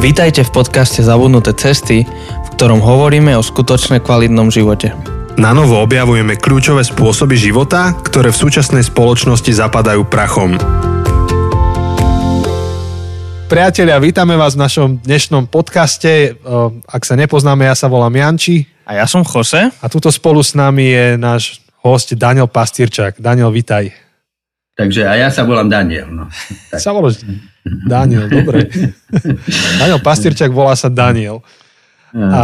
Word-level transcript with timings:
Vítajte 0.00 0.48
v 0.48 0.64
podcaste 0.64 1.04
Zabudnuté 1.04 1.52
cesty, 1.52 2.08
v 2.08 2.48
ktorom 2.56 2.80
hovoríme 2.80 3.36
o 3.36 3.44
skutočne 3.44 4.00
kvalitnom 4.00 4.48
živote. 4.48 4.96
Na 5.36 5.52
novo 5.52 5.76
objavujeme 5.76 6.40
kľúčové 6.40 6.80
spôsoby 6.88 7.36
života, 7.36 7.92
ktoré 8.00 8.32
v 8.32 8.40
súčasnej 8.40 8.80
spoločnosti 8.80 9.52
zapadajú 9.52 10.08
prachom. 10.08 10.56
Priatelia, 13.52 14.00
vítame 14.00 14.40
vás 14.40 14.56
v 14.56 14.64
našom 14.64 14.88
dnešnom 15.04 15.52
podcaste. 15.52 16.32
Ak 16.88 17.04
sa 17.04 17.12
nepoznáme, 17.20 17.68
ja 17.68 17.76
sa 17.76 17.92
volám 17.92 18.16
Janči. 18.16 18.64
A 18.88 18.96
ja 18.96 19.04
som 19.04 19.20
Jose. 19.20 19.68
A 19.68 19.86
tuto 19.92 20.08
spolu 20.08 20.40
s 20.40 20.56
nami 20.56 20.96
je 20.96 21.06
náš 21.20 21.60
host 21.84 22.16
Daniel 22.16 22.48
Pastírčak. 22.48 23.20
Daniel, 23.20 23.52
vitaj. 23.52 23.92
Takže 24.80 25.04
a 25.04 25.12
ja 25.12 25.28
sa 25.28 25.44
volám 25.44 25.68
Daniel. 25.68 26.08
No. 26.08 26.24
Tak. 26.72 26.80
Sa 26.80 26.96
voláš 26.96 27.20
Daniel, 27.92 28.26
dobre. 28.28 28.68
Daniel 29.80 30.00
Pastírčak 30.00 30.50
volá 30.52 30.72
sa 30.76 30.88
Daniel. 30.88 31.44
A, 32.10 32.24
a 32.34 32.42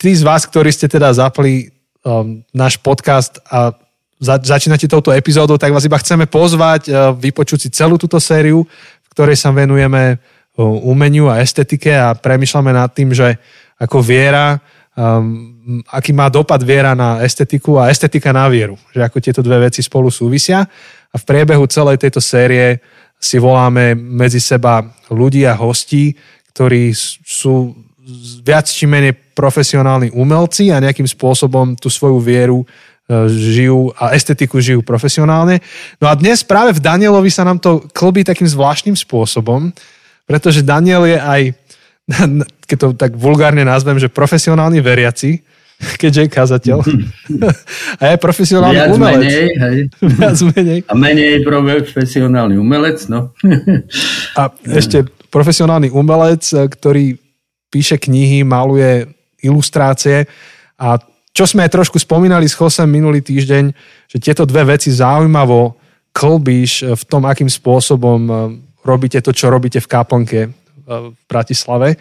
tí 0.00 0.16
z 0.16 0.24
vás, 0.24 0.48
ktorí 0.48 0.72
ste 0.72 0.88
teda 0.88 1.12
zapli 1.12 1.68
um, 2.06 2.40
náš 2.56 2.80
podcast 2.80 3.42
a 3.50 3.74
za, 4.16 4.40
začínate 4.40 4.88
touto 4.88 5.12
epizódou, 5.12 5.60
tak 5.60 5.76
vás 5.76 5.84
iba 5.84 6.00
chceme 6.00 6.24
pozvať, 6.24 6.88
uh, 6.88 7.12
vypočuť 7.12 7.58
si 7.66 7.68
celú 7.68 8.00
túto 8.00 8.16
sériu, 8.16 8.64
v 9.04 9.08
ktorej 9.12 9.36
sa 9.36 9.52
venujeme 9.52 10.16
uh, 10.16 10.88
umeniu 10.88 11.28
a 11.28 11.44
estetike 11.44 11.92
a 11.92 12.16
premyšľame 12.16 12.72
nad 12.72 12.88
tým, 12.96 13.12
že 13.12 13.36
ako 13.76 14.00
viera 14.00 14.56
um, 14.96 15.84
aký 15.92 16.10
má 16.16 16.26
dopad 16.32 16.64
viera 16.64 16.96
na 16.96 17.20
estetiku 17.22 17.76
a 17.78 17.92
estetika 17.92 18.32
na 18.32 18.48
vieru. 18.48 18.80
Že 18.90 19.00
ako 19.04 19.16
tieto 19.20 19.40
dve 19.44 19.68
veci 19.68 19.84
spolu 19.84 20.08
súvisia. 20.08 20.64
A 21.12 21.16
v 21.16 21.24
priebehu 21.24 21.64
celej 21.68 22.00
tejto 22.00 22.18
série 22.18 22.80
si 23.16 23.40
voláme 23.40 23.96
medzi 23.96 24.38
seba 24.38 24.84
ľudí 25.10 25.48
a 25.48 25.56
hostí, 25.56 26.14
ktorí 26.52 26.92
sú 27.24 27.74
viac 28.46 28.70
či 28.70 28.86
menej 28.86 29.12
profesionálni 29.34 30.14
umelci 30.14 30.70
a 30.70 30.80
nejakým 30.80 31.04
spôsobom 31.04 31.74
tú 31.74 31.90
svoju 31.90 32.22
vieru 32.22 32.62
e, 32.62 32.66
žijú 33.28 33.90
a 33.98 34.14
estetiku 34.14 34.62
žijú 34.62 34.80
profesionálne. 34.80 35.58
No 35.98 36.06
a 36.06 36.14
dnes 36.14 36.46
práve 36.46 36.72
v 36.72 36.80
Danielovi 36.80 37.28
sa 37.28 37.42
nám 37.42 37.58
to 37.58 37.82
klbí 37.90 38.22
takým 38.22 38.46
zvláštnym 38.46 38.94
spôsobom, 38.94 39.74
pretože 40.24 40.62
Daniel 40.62 41.02
je 41.04 41.18
aj, 41.18 41.42
keď 42.70 42.76
to 42.78 42.88
tak 42.94 43.12
vulgárne 43.18 43.66
nazvem, 43.66 43.98
že 43.98 44.12
profesionálny 44.12 44.78
veriaci, 44.78 45.42
keďže 46.00 46.20
je 46.26 46.30
kazateľ. 46.32 46.78
A 48.00 48.02
je 48.12 48.16
profesionálny 48.16 48.80
Viac 48.80 48.96
umelec. 48.96 49.22
Menej, 49.22 49.48
hej. 49.60 49.78
Viac 50.20 50.38
menej. 50.56 50.78
A 50.88 50.92
menej 50.96 51.34
profesionálny 51.44 52.56
umelec, 52.56 52.98
no. 53.12 53.36
A 54.36 54.42
ešte 54.64 55.04
profesionálny 55.28 55.92
umelec, 55.92 56.48
ktorý 56.48 57.20
píše 57.68 58.00
knihy, 58.00 58.46
maluje 58.46 59.04
ilustrácie 59.44 60.24
a 60.80 60.96
čo 61.36 61.44
sme 61.44 61.68
aj 61.68 61.74
trošku 61.76 62.00
spomínali 62.00 62.48
s 62.48 62.56
Chosem 62.56 62.88
minulý 62.88 63.20
týždeň, 63.20 63.64
že 64.08 64.16
tieto 64.16 64.48
dve 64.48 64.72
veci 64.72 64.88
zaujímavo 64.88 65.76
klbíš 66.16 66.96
v 66.96 67.02
tom, 67.04 67.28
akým 67.28 67.52
spôsobom 67.52 68.20
eh, 68.24 68.36
robíte 68.80 69.20
to, 69.20 69.36
čo 69.36 69.52
robíte 69.52 69.84
v 69.84 69.90
kaplnke 69.90 70.40
eh, 70.48 70.50
v 70.88 71.20
Bratislave. 71.28 72.00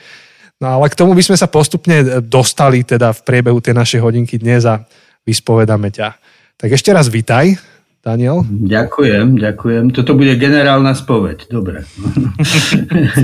No 0.64 0.80
ale 0.80 0.88
k 0.88 0.96
tomu 0.96 1.12
by 1.12 1.20
sme 1.20 1.36
sa 1.36 1.52
postupne 1.52 2.24
dostali 2.24 2.88
teda 2.88 3.12
v 3.12 3.20
priebehu 3.28 3.60
tej 3.60 3.76
našej 3.76 4.00
hodinky 4.00 4.40
dnes 4.40 4.64
a 4.64 4.88
vyspovedáme 5.28 5.92
ťa. 5.92 6.16
Tak 6.56 6.72
ešte 6.72 6.96
raz 6.96 7.12
vítaj, 7.12 7.60
Daniel. 8.00 8.48
Ďakujem, 8.48 9.36
ďakujem. 9.36 9.92
Toto 9.92 10.16
bude 10.16 10.32
generálna 10.40 10.96
spoveď. 10.96 11.52
Dobre. 11.52 11.84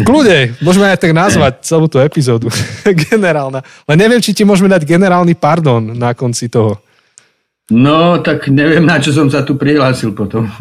Kľude, 0.03 0.59
môžeme 0.59 0.91
aj 0.91 0.99
tak 0.99 1.15
nazvať 1.15 1.63
celú 1.63 1.87
tú 1.87 2.03
epizódu. 2.03 2.51
Generálna. 3.07 3.63
Len 3.87 3.97
neviem, 3.97 4.19
či 4.19 4.35
ti 4.35 4.43
môžeme 4.43 4.67
dať 4.67 4.83
generálny 4.83 5.39
pardon 5.39 5.95
na 5.95 6.11
konci 6.11 6.51
toho. 6.51 6.83
No, 7.71 8.19
tak 8.19 8.51
neviem, 8.51 8.83
na 8.83 8.99
čo 8.99 9.15
som 9.15 9.31
sa 9.31 9.47
tu 9.47 9.55
prihlásil 9.55 10.11
potom. 10.11 10.51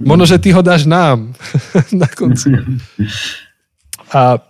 Možno, 0.00 0.24
že 0.24 0.40
ty 0.40 0.50
ho 0.56 0.64
dáš 0.64 0.88
nám 0.88 1.36
na 2.02 2.08
konci. 2.08 2.50
A 4.10 4.42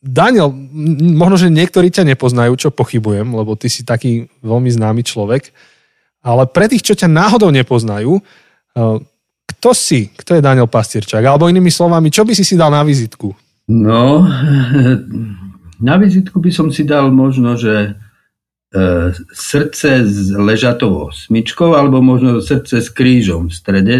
Daniel, 0.00 0.52
možno, 1.16 1.36
že 1.36 1.52
niektorí 1.52 1.92
ťa 1.92 2.04
nepoznajú, 2.16 2.56
čo 2.56 2.72
pochybujem, 2.72 3.28
lebo 3.28 3.56
ty 3.56 3.68
si 3.68 3.84
taký 3.84 4.28
veľmi 4.40 4.68
známy 4.72 5.04
človek, 5.04 5.52
ale 6.24 6.48
pre 6.48 6.68
tých, 6.68 6.80
čo 6.80 6.94
ťa 6.96 7.08
náhodou 7.08 7.52
nepoznajú, 7.52 8.20
eh, 8.20 8.98
kto 9.44 9.70
si? 9.72 10.12
Kto 10.12 10.36
je 10.36 10.44
Daniel 10.44 10.68
Pastierčák? 10.68 11.24
Alebo 11.24 11.48
inými 11.48 11.72
slovami, 11.72 12.12
čo 12.12 12.24
by 12.24 12.32
si 12.36 12.44
si 12.44 12.56
dal 12.56 12.72
na 12.72 12.84
vizitku? 12.84 13.32
No, 13.68 14.24
na 15.88 15.94
vizitku 15.96 16.36
by 16.40 16.52
som 16.52 16.68
si 16.68 16.84
dal 16.84 17.08
možno, 17.08 17.56
že 17.56 17.96
e, 18.76 18.82
srdce 19.32 20.04
s 20.04 20.36
ležatou 20.36 21.08
osmičkou 21.08 21.72
alebo 21.72 22.04
možno 22.04 22.44
srdce 22.44 22.84
s 22.84 22.92
krížom 22.92 23.48
v 23.48 23.56
strede 23.56 23.96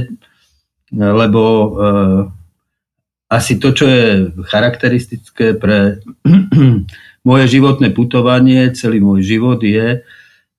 lebo 0.95 1.43
uh, 1.43 2.21
asi 3.27 3.59
to, 3.59 3.75
čo 3.75 3.85
je 3.91 4.31
charakteristické 4.47 5.59
pre 5.59 5.99
moje 7.29 7.45
životné 7.51 7.91
putovanie, 7.91 8.71
celý 8.73 9.03
môj 9.03 9.27
život 9.27 9.59
je, 9.59 10.07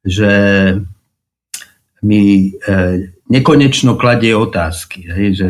že 0.03 0.34
mi 2.03 2.51
uh, 2.51 3.00
nekonečno 3.31 3.96
kladie 3.96 4.35
otázky. 4.35 5.07
Hej, 5.09 5.29
že 5.34 5.50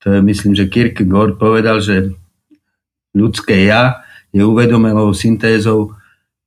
to 0.00 0.16
je, 0.16 0.18
myslím, 0.24 0.56
že 0.56 0.72
Kierkegaard 0.72 1.36
povedal, 1.36 1.84
že 1.84 2.16
ľudské 3.12 3.68
ja 3.68 4.00
je 4.32 4.40
uvedomelou 4.40 5.12
syntézou 5.12 5.98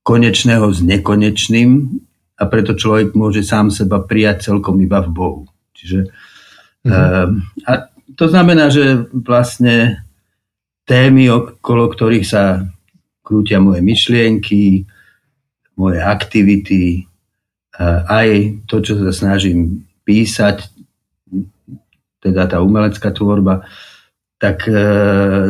konečného 0.02 0.68
s 0.72 0.82
nekonečným 0.82 2.00
a 2.34 2.42
preto 2.50 2.74
človek 2.74 3.14
môže 3.14 3.46
sám 3.46 3.70
seba 3.70 4.02
prijať 4.02 4.50
celkom 4.50 4.76
iba 4.82 4.98
v 5.00 5.10
Bohu. 5.14 5.42
Čiže 5.76 6.10
Mm-hmm. 6.84 7.64
A 7.64 7.72
to 8.14 8.24
znamená, 8.28 8.68
že 8.68 9.08
vlastne 9.10 10.04
témy, 10.84 11.32
okolo 11.32 11.88
ktorých 11.88 12.26
sa 12.28 12.68
krútia 13.24 13.58
moje 13.58 13.80
myšlienky, 13.80 14.84
moje 15.80 15.98
aktivity, 15.98 17.08
aj 17.80 18.60
to, 18.70 18.84
čo 18.84 19.00
sa 19.00 19.10
snažím 19.10 19.88
písať, 20.06 20.68
teda 22.22 22.46
tá 22.46 22.62
umelecká 22.62 23.10
tvorba, 23.10 23.66
tak 24.38 24.64
e, 24.68 24.72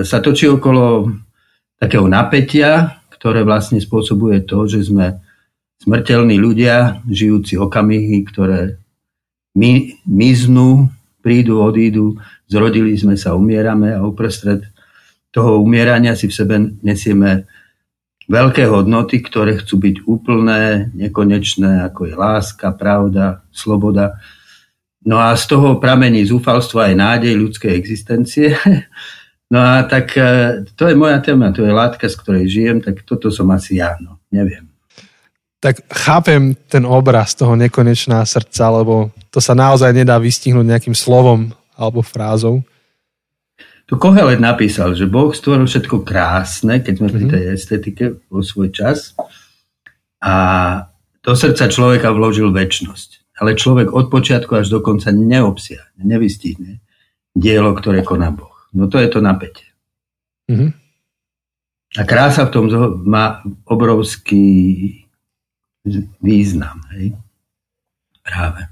sa 0.03 0.19
točí 0.19 0.51
okolo 0.51 1.11
takého 1.79 2.07
napätia, 2.11 3.03
ktoré 3.15 3.47
vlastne 3.47 3.79
spôsobuje 3.79 4.43
to, 4.43 4.67
že 4.67 4.91
sme 4.91 5.23
smrteľní 5.83 6.39
ľudia, 6.39 7.03
žijúci 7.07 7.59
okamihy, 7.59 8.27
ktoré 8.27 8.79
my, 9.55 10.03
miznú 10.07 10.91
prídu, 11.25 11.65
odídu, 11.65 12.21
zrodili 12.45 12.93
sme 13.01 13.17
sa, 13.17 13.33
umierame 13.33 13.97
a 13.97 14.05
uprostred 14.05 14.69
toho 15.33 15.65
umierania 15.65 16.13
si 16.13 16.29
v 16.29 16.37
sebe 16.37 16.55
nesieme 16.85 17.49
veľké 18.29 18.69
hodnoty, 18.69 19.25
ktoré 19.25 19.57
chcú 19.59 19.81
byť 19.81 19.97
úplné, 20.05 20.93
nekonečné, 20.93 21.89
ako 21.89 22.13
je 22.13 22.15
láska, 22.15 22.77
pravda, 22.77 23.43
sloboda. 23.49 24.21
No 25.05 25.21
a 25.21 25.33
z 25.37 25.45
toho 25.57 25.81
pramení 25.81 26.25
zúfalstvo 26.25 26.81
aj 26.81 26.95
nádej 26.95 27.35
ľudskej 27.41 27.73
existencie. 27.73 28.53
No 29.53 29.61
a 29.61 29.87
tak 29.87 30.17
e, 30.19 30.65
to 30.75 30.89
je 30.89 30.97
moja 30.99 31.21
téma, 31.21 31.53
to 31.53 31.63
je 31.63 31.71
látka, 31.71 32.09
z 32.09 32.17
ktorej 32.17 32.49
žijem, 32.49 32.79
tak 32.81 33.05
toto 33.07 33.29
som 33.31 33.47
asi 33.55 33.79
ja, 33.79 33.95
no, 34.03 34.19
neviem. 34.33 34.74
Tak 35.65 35.89
chápem 35.89 36.53
ten 36.69 36.85
obraz 36.85 37.33
toho 37.33 37.57
nekonečná 37.57 38.21
srdca, 38.29 38.69
lebo 38.69 39.17
to 39.33 39.41
sa 39.41 39.57
naozaj 39.57 39.97
nedá 39.97 40.21
vystihnúť 40.21 40.61
nejakým 40.61 40.93
slovom 40.93 41.57
alebo 41.73 42.05
frázou. 42.05 42.61
Tu 43.89 43.97
Kohelet 43.97 44.45
napísal, 44.45 44.93
že 44.93 45.09
Boh 45.09 45.33
stvoril 45.33 45.65
všetko 45.65 46.05
krásne, 46.05 46.85
keď 46.85 46.95
sme 47.01 47.09
pri 47.09 47.25
mhm. 47.25 47.33
tej 47.33 47.43
estetike 47.57 48.05
vo 48.29 48.45
svoj 48.45 48.77
čas 48.77 49.17
a 50.21 50.35
do 51.25 51.33
srdca 51.33 51.73
človeka 51.73 52.13
vložil 52.13 52.53
väčnosť. 52.53 53.25
Ale 53.41 53.57
človek 53.57 53.89
od 53.89 54.13
počiatku 54.13 54.53
až 54.61 54.69
do 54.69 54.85
konca 54.85 55.11
neobsiahne, 55.11 56.05
nevystihne 56.05 56.85
dielo, 57.33 57.73
ktoré 57.73 58.05
koná 58.05 58.31
Boh. 58.31 58.53
No 58.77 58.93
to 58.93 59.01
je 59.01 59.09
to 59.09 59.25
napätie. 59.25 59.73
Mm-hmm. 60.47 60.71
A 61.99 62.03
krása 62.05 62.47
v 62.47 62.53
tom 62.53 62.65
má 63.09 63.43
obrovský 63.67 65.04
význam. 66.21 66.81
Hej? 66.97 67.13
Práve. 68.25 68.67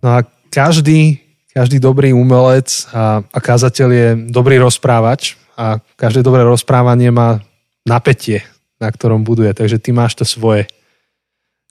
No 0.00 0.08
a 0.16 0.18
každý, 0.54 1.18
každý 1.50 1.82
dobrý 1.82 2.14
umelec 2.14 2.86
a, 2.94 3.20
a 3.26 3.38
kázateľ 3.42 3.88
je 3.90 4.08
dobrý 4.30 4.62
rozprávač 4.62 5.34
a 5.58 5.82
každé 5.98 6.22
dobré 6.22 6.46
rozprávanie 6.46 7.10
má 7.10 7.42
napätie, 7.82 8.46
na 8.78 8.92
ktorom 8.92 9.26
buduje. 9.26 9.50
Takže 9.50 9.82
ty 9.82 9.90
máš 9.90 10.14
to 10.14 10.22
svoje 10.22 10.70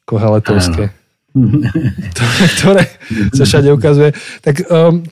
koheletovské. 0.04 0.92
ktoré 2.60 2.84
sa 3.36 3.44
všade 3.44 3.70
ukazuje. 3.76 4.16
Tak 4.40 4.56
um, 4.72 5.04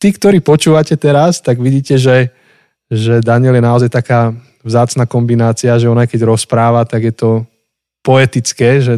tí, 0.00 0.08
ktorí 0.12 0.40
počúvate 0.40 0.96
teraz, 0.96 1.44
tak 1.44 1.60
vidíte, 1.60 2.00
že, 2.00 2.32
že 2.88 3.20
Daniel 3.20 3.56
je 3.56 3.64
naozaj 3.64 3.90
taká 3.92 4.32
vzácna 4.64 5.04
kombinácia, 5.06 5.78
že 5.78 5.86
on 5.86 6.00
aj 6.00 6.10
keď 6.10 6.26
rozpráva, 6.26 6.88
tak 6.88 7.12
je 7.12 7.14
to 7.14 7.30
poetické, 8.06 8.78
že 8.78 8.94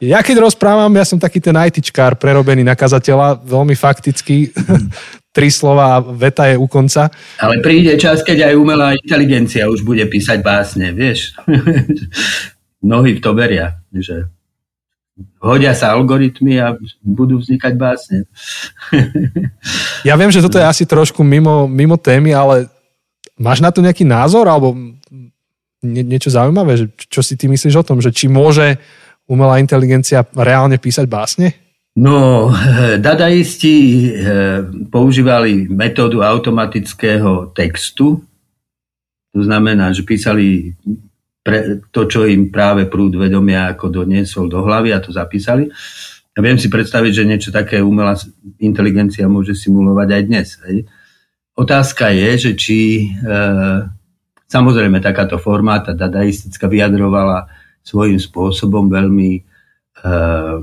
ja 0.00 0.22
keď 0.22 0.46
rozprávam, 0.46 0.88
ja 0.96 1.04
som 1.04 1.20
taký 1.20 1.42
ten 1.42 1.52
ITčkár 1.52 2.16
prerobený 2.16 2.64
na 2.64 2.78
kazateľa, 2.78 3.42
veľmi 3.44 3.76
fakticky, 3.76 4.48
tri 5.36 5.52
slova 5.52 5.98
a 5.98 6.02
veta 6.02 6.48
je 6.48 6.56
u 6.56 6.64
konca. 6.64 7.12
Ale 7.36 7.60
príde 7.60 7.94
čas, 8.00 8.24
keď 8.24 8.50
aj 8.50 8.54
umelá 8.56 8.96
inteligencia 8.96 9.68
už 9.68 9.84
bude 9.84 10.02
písať 10.08 10.40
básne, 10.40 10.96
vieš. 10.96 11.36
Mnohí 12.86 13.18
v 13.18 13.20
to 13.20 13.36
veria, 13.36 13.76
že 13.92 14.24
hodia 15.36 15.76
sa 15.76 15.92
algoritmy 15.92 16.56
a 16.64 16.72
budú 17.04 17.36
vznikať 17.36 17.72
básne. 17.76 18.24
ja 20.08 20.16
viem, 20.16 20.32
že 20.32 20.40
toto 20.40 20.56
je 20.56 20.64
asi 20.64 20.88
trošku 20.88 21.20
mimo, 21.20 21.68
mimo 21.68 22.00
témy, 22.00 22.32
ale 22.32 22.72
máš 23.36 23.60
na 23.60 23.68
to 23.68 23.84
nejaký 23.84 24.08
názor 24.08 24.48
alebo 24.48 24.72
nie, 25.84 26.04
niečo 26.04 26.32
zaujímavé? 26.32 26.76
Že, 26.76 26.86
čo 27.08 27.20
si 27.24 27.34
ty 27.36 27.48
myslíš 27.48 27.74
o 27.80 27.86
tom? 27.86 27.98
Že 28.04 28.10
či 28.12 28.26
môže 28.28 28.76
umelá 29.30 29.62
inteligencia 29.62 30.26
reálne 30.36 30.76
písať 30.76 31.06
básne? 31.08 31.54
No, 31.96 32.48
dadaisti 33.06 33.74
eh, 34.10 34.62
používali 34.88 35.66
metódu 35.70 36.22
automatického 36.22 37.52
textu. 37.56 38.22
To 39.30 39.40
znamená, 39.40 39.94
že 39.94 40.02
písali 40.02 40.74
pre 41.40 41.80
to, 41.88 42.04
čo 42.04 42.28
im 42.28 42.52
práve 42.52 42.84
prúd 42.90 43.16
vedomia 43.16 43.72
ako 43.72 44.02
doniesol 44.02 44.50
do 44.50 44.60
hlavy 44.60 44.92
a 44.92 45.00
to 45.00 45.14
zapísali. 45.14 45.70
A 46.36 46.38
viem 46.44 46.60
si 46.60 46.70
predstaviť, 46.70 47.12
že 47.12 47.28
niečo 47.28 47.50
také 47.50 47.82
umelá 47.82 48.14
inteligencia 48.62 49.26
môže 49.26 49.56
simulovať 49.56 50.08
aj 50.14 50.22
dnes. 50.28 50.48
Hej. 50.68 50.86
Otázka 51.58 52.14
je, 52.14 52.30
že 52.38 52.52
či 52.54 52.78
e, 53.02 53.04
samozrejme 54.50 54.98
takáto 54.98 55.38
forma, 55.38 55.78
tá 55.78 55.94
dadaistická 55.94 56.66
vyjadrovala 56.66 57.46
svojím 57.86 58.18
spôsobom 58.18 58.90
veľmi 58.90 59.30
uh, 60.02 60.58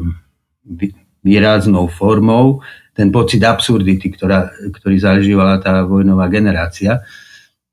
výraznou 1.24 1.88
formou 1.88 2.62
ten 2.92 3.14
pocit 3.14 3.42
absurdity, 3.46 4.10
ktorá, 4.10 4.52
ktorý 4.74 4.98
zažívala 5.00 5.62
tá 5.64 5.86
vojnová 5.88 6.28
generácia. 6.28 7.06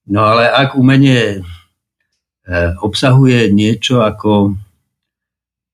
No 0.06 0.22
ale 0.22 0.46
ak 0.49 0.78
umenie 0.78 1.43
uh, 1.43 2.78
obsahuje 2.78 3.50
niečo 3.50 4.06
ako, 4.06 4.55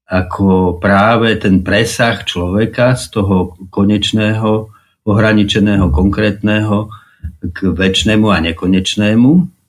ako 0.09 0.81
práve 0.81 1.37
ten 1.37 1.61
presah 1.61 2.25
človeka 2.25 2.97
z 2.97 3.05
toho 3.13 3.61
konečného, 3.69 4.73
ohraničeného, 5.05 5.91
konkrétneho 5.93 6.89
k 7.41 7.59
väčšnému 7.73 8.27
a 8.31 8.39
nekonečnému, 8.41 9.60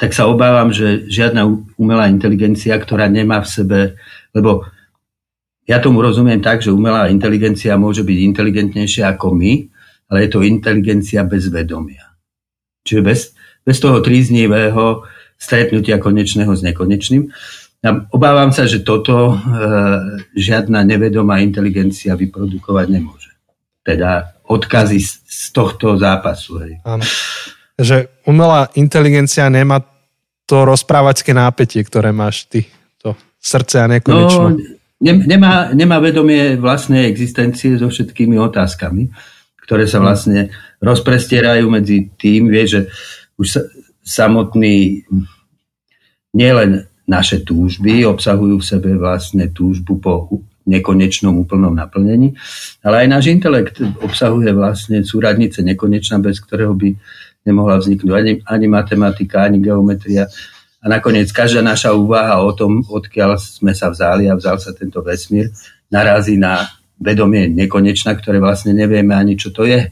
tak 0.00 0.16
sa 0.16 0.24
obávam, 0.32 0.72
že 0.72 1.04
žiadna 1.12 1.44
umelá 1.76 2.08
inteligencia, 2.08 2.72
ktorá 2.80 3.04
nemá 3.12 3.44
v 3.44 3.52
sebe, 3.52 3.80
lebo 4.32 4.64
ja 5.68 5.76
tomu 5.76 6.00
rozumiem 6.00 6.40
tak, 6.40 6.64
že 6.64 6.72
umelá 6.72 7.12
inteligencia 7.12 7.76
môže 7.76 8.00
byť 8.00 8.18
inteligentnejšia 8.32 9.12
ako 9.12 9.36
my, 9.36 9.68
ale 10.08 10.24
je 10.24 10.30
to 10.32 10.40
inteligencia 10.40 11.20
bez 11.28 11.52
vedomia. 11.52 12.16
Čiže 12.88 13.02
bez, 13.04 13.20
bez 13.60 13.76
toho 13.76 14.00
tríznivého 14.00 15.04
stretnutia 15.36 16.00
konečného 16.00 16.48
s 16.48 16.64
nekonečným. 16.64 17.28
Ja 17.84 18.08
obávam 18.08 18.56
sa, 18.56 18.64
že 18.64 18.80
toto 18.80 19.36
e, 19.36 19.44
žiadna 20.32 20.80
nevedomá 20.80 21.44
inteligencia 21.44 22.16
vyprodukovať 22.16 22.86
nemôže. 22.88 23.32
Teda 23.84 24.32
odkazy 24.48 25.00
z, 25.00 25.12
z 25.28 25.44
tohto 25.52 26.00
zápasu. 26.00 26.60
Hej. 26.64 26.72
Áno 26.88 27.04
že 27.80 28.12
umelá 28.28 28.68
inteligencia 28.76 29.48
nemá 29.48 29.80
to 30.44 30.68
rozprávačské 30.68 31.32
nápetie, 31.32 31.80
ktoré 31.80 32.12
máš 32.12 32.44
ty, 32.44 32.68
to 33.00 33.16
srdce 33.40 33.80
a 33.80 33.86
nekonečno. 33.88 34.46
No, 34.52 34.58
nemá, 35.00 35.72
nemá 35.72 35.96
vedomie 36.02 36.60
vlastnej 36.60 37.08
existencie 37.08 37.80
so 37.80 37.88
všetkými 37.88 38.36
otázkami, 38.36 39.08
ktoré 39.64 39.88
sa 39.88 40.02
vlastne 40.02 40.52
rozprestierajú 40.82 41.64
medzi 41.70 42.12
tým, 42.20 42.52
vie, 42.52 42.66
že 42.68 42.80
už 43.40 43.46
sa, 43.46 43.62
samotný 44.04 45.06
nielen 46.34 46.90
naše 47.06 47.42
túžby 47.42 48.06
obsahujú 48.06 48.58
v 48.58 48.66
sebe 48.66 48.90
vlastne 48.98 49.50
túžbu 49.50 49.98
po 49.98 50.14
nekonečnom 50.66 51.34
úplnom 51.34 51.74
naplnení, 51.74 52.36
ale 52.84 53.02
aj 53.02 53.08
náš 53.10 53.24
intelekt 53.32 53.82
obsahuje 53.82 54.54
vlastne 54.54 55.02
súradnice 55.02 55.64
nekonečná, 55.64 56.22
bez 56.22 56.38
ktorého 56.38 56.76
by 56.76 56.94
nemohla 57.44 57.80
vzniknúť 57.80 58.12
ani, 58.12 58.32
ani 58.44 58.66
matematika, 58.68 59.44
ani 59.48 59.60
geometria. 59.60 60.28
A 60.80 60.88
nakoniec 60.88 61.28
každá 61.32 61.60
naša 61.60 61.92
úvaha 61.92 62.40
o 62.40 62.52
tom, 62.56 62.80
odkiaľ 62.88 63.36
sme 63.36 63.76
sa 63.76 63.92
vzali 63.92 64.28
a 64.28 64.36
vzal 64.36 64.56
sa 64.56 64.72
tento 64.72 65.04
vesmír, 65.04 65.52
narazí 65.92 66.40
na 66.40 66.68
vedomie 67.00 67.48
nekonečná, 67.48 68.16
ktoré 68.16 68.40
vlastne 68.40 68.76
nevieme 68.76 69.16
ani, 69.16 69.36
čo 69.36 69.52
to 69.52 69.64
je. 69.64 69.88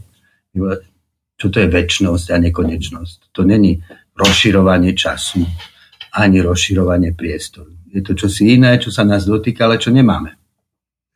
Čo 1.39 1.47
to 1.53 1.56
je 1.61 1.69
väčšnosť 1.69 2.27
a 2.33 2.37
nekonečnosť. 2.50 3.33
To 3.37 3.45
není 3.45 3.81
rozširovanie 4.17 4.93
času, 4.97 5.45
ani 6.19 6.43
rozširovanie 6.43 7.15
priestoru. 7.15 7.71
Je 7.89 8.05
to 8.05 8.12
čosi 8.12 8.59
iné, 8.59 8.77
čo 8.77 8.93
sa 8.93 9.06
nás 9.06 9.25
dotýka, 9.25 9.65
ale 9.65 9.81
čo 9.81 9.89
nemáme. 9.95 10.37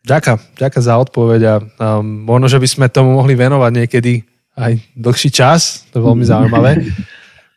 Ďakujem, 0.02 0.58
ďakujem 0.58 0.84
za 0.84 0.94
odpoveď 0.98 1.40
a 1.46 1.54
um, 1.62 2.26
možno, 2.26 2.50
že 2.50 2.58
by 2.58 2.68
sme 2.68 2.86
tomu 2.90 3.14
mohli 3.14 3.38
venovať 3.38 3.70
niekedy 3.70 4.31
aj 4.56 4.72
dlhší 4.96 5.30
čas, 5.32 5.88
to 5.88 6.00
je 6.00 6.04
veľmi 6.04 6.24
zaujímavé. 6.24 6.70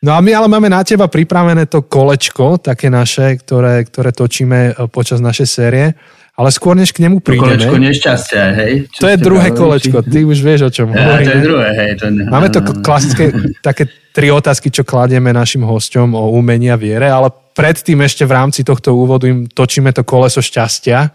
No 0.04 0.12
a 0.12 0.20
my 0.20 0.30
ale 0.32 0.48
máme 0.48 0.68
na 0.68 0.84
teba 0.84 1.08
pripravené 1.08 1.66
to 1.66 1.82
kolečko, 1.82 2.60
také 2.60 2.92
naše, 2.92 3.40
ktoré, 3.40 3.82
ktoré 3.88 4.12
točíme 4.12 4.60
e, 4.70 4.72
počas 4.86 5.24
našej 5.24 5.48
série. 5.48 5.86
Ale 6.36 6.52
skôr, 6.52 6.76
než 6.76 6.92
k 6.92 7.00
nemu 7.00 7.24
prídeme... 7.24 7.56
To 7.56 7.64
kolečko 7.64 7.80
nešťastia, 7.80 8.42
hej? 8.60 8.72
Čo 8.92 9.00
to 9.00 9.08
je 9.08 9.16
druhé 9.16 9.48
kolečko, 9.56 10.04
ty 10.04 10.20
už 10.20 10.36
vieš, 10.44 10.68
o 10.68 10.70
čom 10.70 10.92
ja, 10.92 11.16
to 11.24 11.32
je 11.32 11.40
druhé, 11.48 11.68
hej. 11.72 11.90
To 11.96 12.12
ne, 12.12 12.28
Máme 12.28 12.52
to 12.52 12.60
klasické, 12.84 13.32
také 13.64 13.88
tri 14.12 14.28
otázky, 14.28 14.68
čo 14.68 14.84
kladieme 14.84 15.32
našim 15.32 15.64
hosťom 15.64 16.12
o 16.12 16.36
umení 16.36 16.68
a 16.68 16.76
viere, 16.76 17.08
ale 17.08 17.32
predtým 17.56 18.04
ešte 18.04 18.28
v 18.28 18.36
rámci 18.36 18.68
tohto 18.68 18.92
úvodu 18.92 19.24
im 19.24 19.48
točíme 19.48 19.96
to 19.96 20.04
koleso 20.04 20.44
šťastia, 20.44 21.08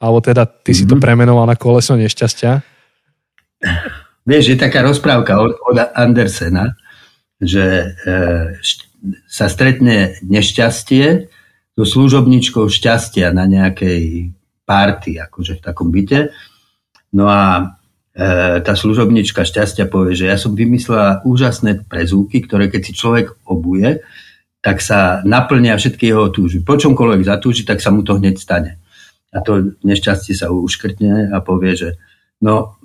alebo 0.00 0.24
teda 0.24 0.48
ty 0.48 0.72
mm-hmm. 0.72 0.80
si 0.80 0.84
to 0.88 0.96
mhm. 0.96 1.02
premenoval 1.04 1.44
na 1.44 1.60
koleso 1.60 1.92
nešťastia. 1.92 2.64
Vieš, 4.24 4.56
je 4.56 4.56
taká 4.56 4.80
rozprávka 4.80 5.36
od, 5.36 5.60
od 5.60 5.76
Andersena, 5.92 6.72
že 7.36 7.64
e, 7.64 7.86
sa 9.28 9.52
stretne 9.52 10.16
nešťastie 10.24 11.28
so 11.76 11.84
služobničkou 11.84 12.64
šťastia 12.72 13.36
na 13.36 13.44
nejakej 13.44 14.32
párty, 14.64 15.20
akože 15.20 15.60
v 15.60 15.64
takom 15.64 15.92
byte. 15.92 16.32
No 17.12 17.28
a 17.28 17.76
e, 18.16 18.64
tá 18.64 18.72
služobnička 18.72 19.44
šťastia 19.44 19.92
povie, 19.92 20.16
že 20.16 20.32
ja 20.32 20.40
som 20.40 20.56
vymyslela 20.56 21.20
úžasné 21.28 21.84
prezúky, 21.84 22.40
ktoré 22.40 22.72
keď 22.72 22.80
si 22.80 22.92
človek 22.96 23.36
obuje, 23.44 24.00
tak 24.64 24.80
sa 24.80 25.20
naplnia 25.28 25.76
všetky 25.76 26.08
jeho 26.08 26.32
túžby. 26.32 26.64
Po 26.64 26.80
čomkoľvek 26.80 27.28
zatúži, 27.28 27.68
tak 27.68 27.84
sa 27.84 27.92
mu 27.92 28.00
to 28.00 28.16
hneď 28.16 28.40
stane. 28.40 28.80
A 29.36 29.44
to 29.44 29.76
nešťastie 29.84 30.32
sa 30.32 30.48
uškrtne 30.48 31.28
a 31.28 31.44
povie, 31.44 31.76
že 31.76 31.88
no, 32.40 32.80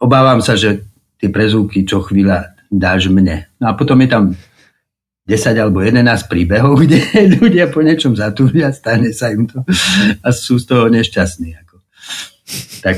obávam 0.00 0.40
sa, 0.40 0.56
že 0.56 0.82
tie 1.20 1.28
prezúky 1.28 1.84
čo 1.84 2.00
chvíľa 2.00 2.56
dáš 2.72 3.12
mne. 3.12 3.46
No 3.60 3.70
a 3.70 3.72
potom 3.76 4.00
je 4.00 4.08
tam 4.08 4.24
10 5.28 5.54
alebo 5.60 5.84
11 5.84 6.02
príbehov, 6.26 6.74
kde 6.82 6.98
ľudia 7.38 7.68
po 7.68 7.84
niečom 7.84 8.16
zatúria, 8.16 8.72
stane 8.72 9.12
sa 9.12 9.30
im 9.30 9.46
to 9.46 9.62
a 10.24 10.28
sú 10.32 10.58
z 10.58 10.64
toho 10.66 10.88
nešťastní. 10.88 11.54
Ako. 11.62 11.76
Tak, 12.82 12.96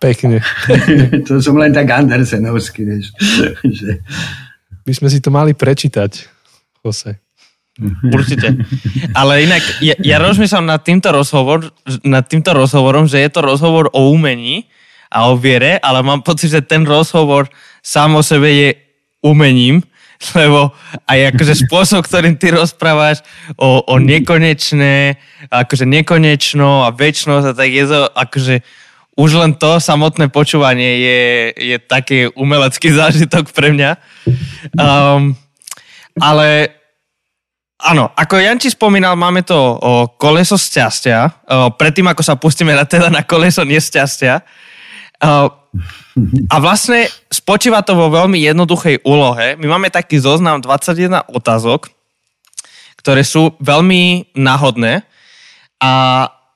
Pekne. 0.00 0.40
to 1.28 1.42
som 1.42 1.58
len 1.60 1.74
tak 1.74 1.90
Andersenovský, 1.90 2.88
vieš. 2.88 3.12
Že... 3.82 4.00
My 4.86 4.92
sme 4.94 5.08
si 5.12 5.18
to 5.20 5.28
mali 5.28 5.52
prečítať, 5.52 6.30
Jose. 6.80 7.20
Určite. 8.06 8.54
Ale 9.18 9.42
inak, 9.42 9.82
ja, 9.82 9.98
ja 9.98 10.22
rozmýšľam 10.22 10.70
nad 10.70 10.86
týmto, 10.86 11.10
rozhovor, 11.10 11.74
nad 12.06 12.22
týmto 12.22 12.54
rozhovorom, 12.54 13.10
že 13.10 13.18
je 13.18 13.30
to 13.34 13.42
rozhovor 13.42 13.90
o 13.90 14.14
umení, 14.14 14.70
a 15.14 15.30
o 15.30 15.38
viere, 15.38 15.78
ale 15.78 16.02
mám 16.02 16.26
pocit, 16.26 16.50
že 16.50 16.66
ten 16.66 16.82
rozhovor 16.82 17.46
sám 17.78 18.18
o 18.18 18.22
sebe 18.26 18.50
je 18.50 18.74
umením, 19.22 19.78
lebo 20.38 20.74
aj 21.06 21.34
akože 21.34 21.54
spôsob, 21.66 22.02
ktorým 22.02 22.34
ty 22.34 22.50
rozprávaš 22.50 23.22
o, 23.54 23.86
o 23.86 23.94
nekonečné, 24.02 25.14
akože 25.54 25.86
nekonečno 25.86 26.82
a 26.82 26.90
väčšnosť 26.90 27.46
a 27.46 27.54
tak 27.54 27.70
je 27.70 27.84
to 27.86 28.00
akože 28.10 28.56
už 29.14 29.30
len 29.38 29.54
to 29.54 29.78
samotné 29.78 30.26
počúvanie 30.26 30.98
je, 30.98 31.22
je 31.54 31.76
taký 31.78 32.34
umelecký 32.34 32.90
zážitok 32.98 33.54
pre 33.54 33.70
mňa. 33.70 33.90
Um, 34.74 35.38
ale 36.18 36.74
áno, 37.78 38.10
ako 38.14 38.38
Janči 38.38 38.74
spomínal, 38.74 39.14
máme 39.14 39.46
to 39.46 39.58
o 39.78 40.10
koleso 40.18 40.58
šťastia. 40.58 41.46
Predtým, 41.78 42.06
ako 42.10 42.22
sa 42.22 42.34
pustíme 42.34 42.74
na, 42.74 42.86
teda 42.86 43.10
na 43.10 43.22
koleso 43.22 43.62
nesťastia, 43.62 44.42
a 45.22 46.56
vlastne 46.62 47.10
spočíva 47.30 47.82
to 47.82 47.98
vo 47.98 48.10
veľmi 48.10 48.38
jednoduchej 48.38 49.02
úlohe. 49.02 49.58
My 49.58 49.66
máme 49.78 49.90
taký 49.90 50.22
zoznam 50.22 50.62
21 50.62 51.26
otázok, 51.30 51.90
ktoré 52.98 53.26
sú 53.26 53.58
veľmi 53.58 54.32
náhodné 54.34 55.02
a 55.82 55.90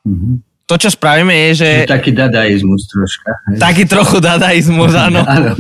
mm-hmm 0.07 0.49
to, 0.69 0.77
čo 0.77 0.93
spravíme, 0.93 1.33
je, 1.33 1.65
že... 1.65 1.71
Je 1.89 1.97
taký 1.97 2.13
dadaizmus 2.13 2.93
troška. 2.93 3.41
Taký 3.57 3.89
trochu 3.89 4.21
dadaizmus, 4.21 4.93
áno. 5.09 5.25
áno. 5.25 5.57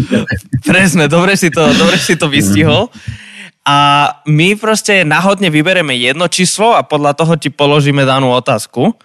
Presne, 0.60 1.08
dobre 1.08 1.32
si 1.32 1.48
to, 1.48 1.64
dobre 1.80 1.96
si 1.96 2.12
to 2.20 2.28
vystihol. 2.28 2.92
A 3.64 4.12
my 4.28 4.52
proste 4.60 5.08
náhodne 5.08 5.48
vybereme 5.48 5.96
jedno 5.96 6.28
číslo 6.28 6.76
a 6.76 6.84
podľa 6.84 7.16
toho 7.16 7.40
ti 7.40 7.48
položíme 7.48 8.04
danú 8.04 8.36
otázku. 8.36 9.00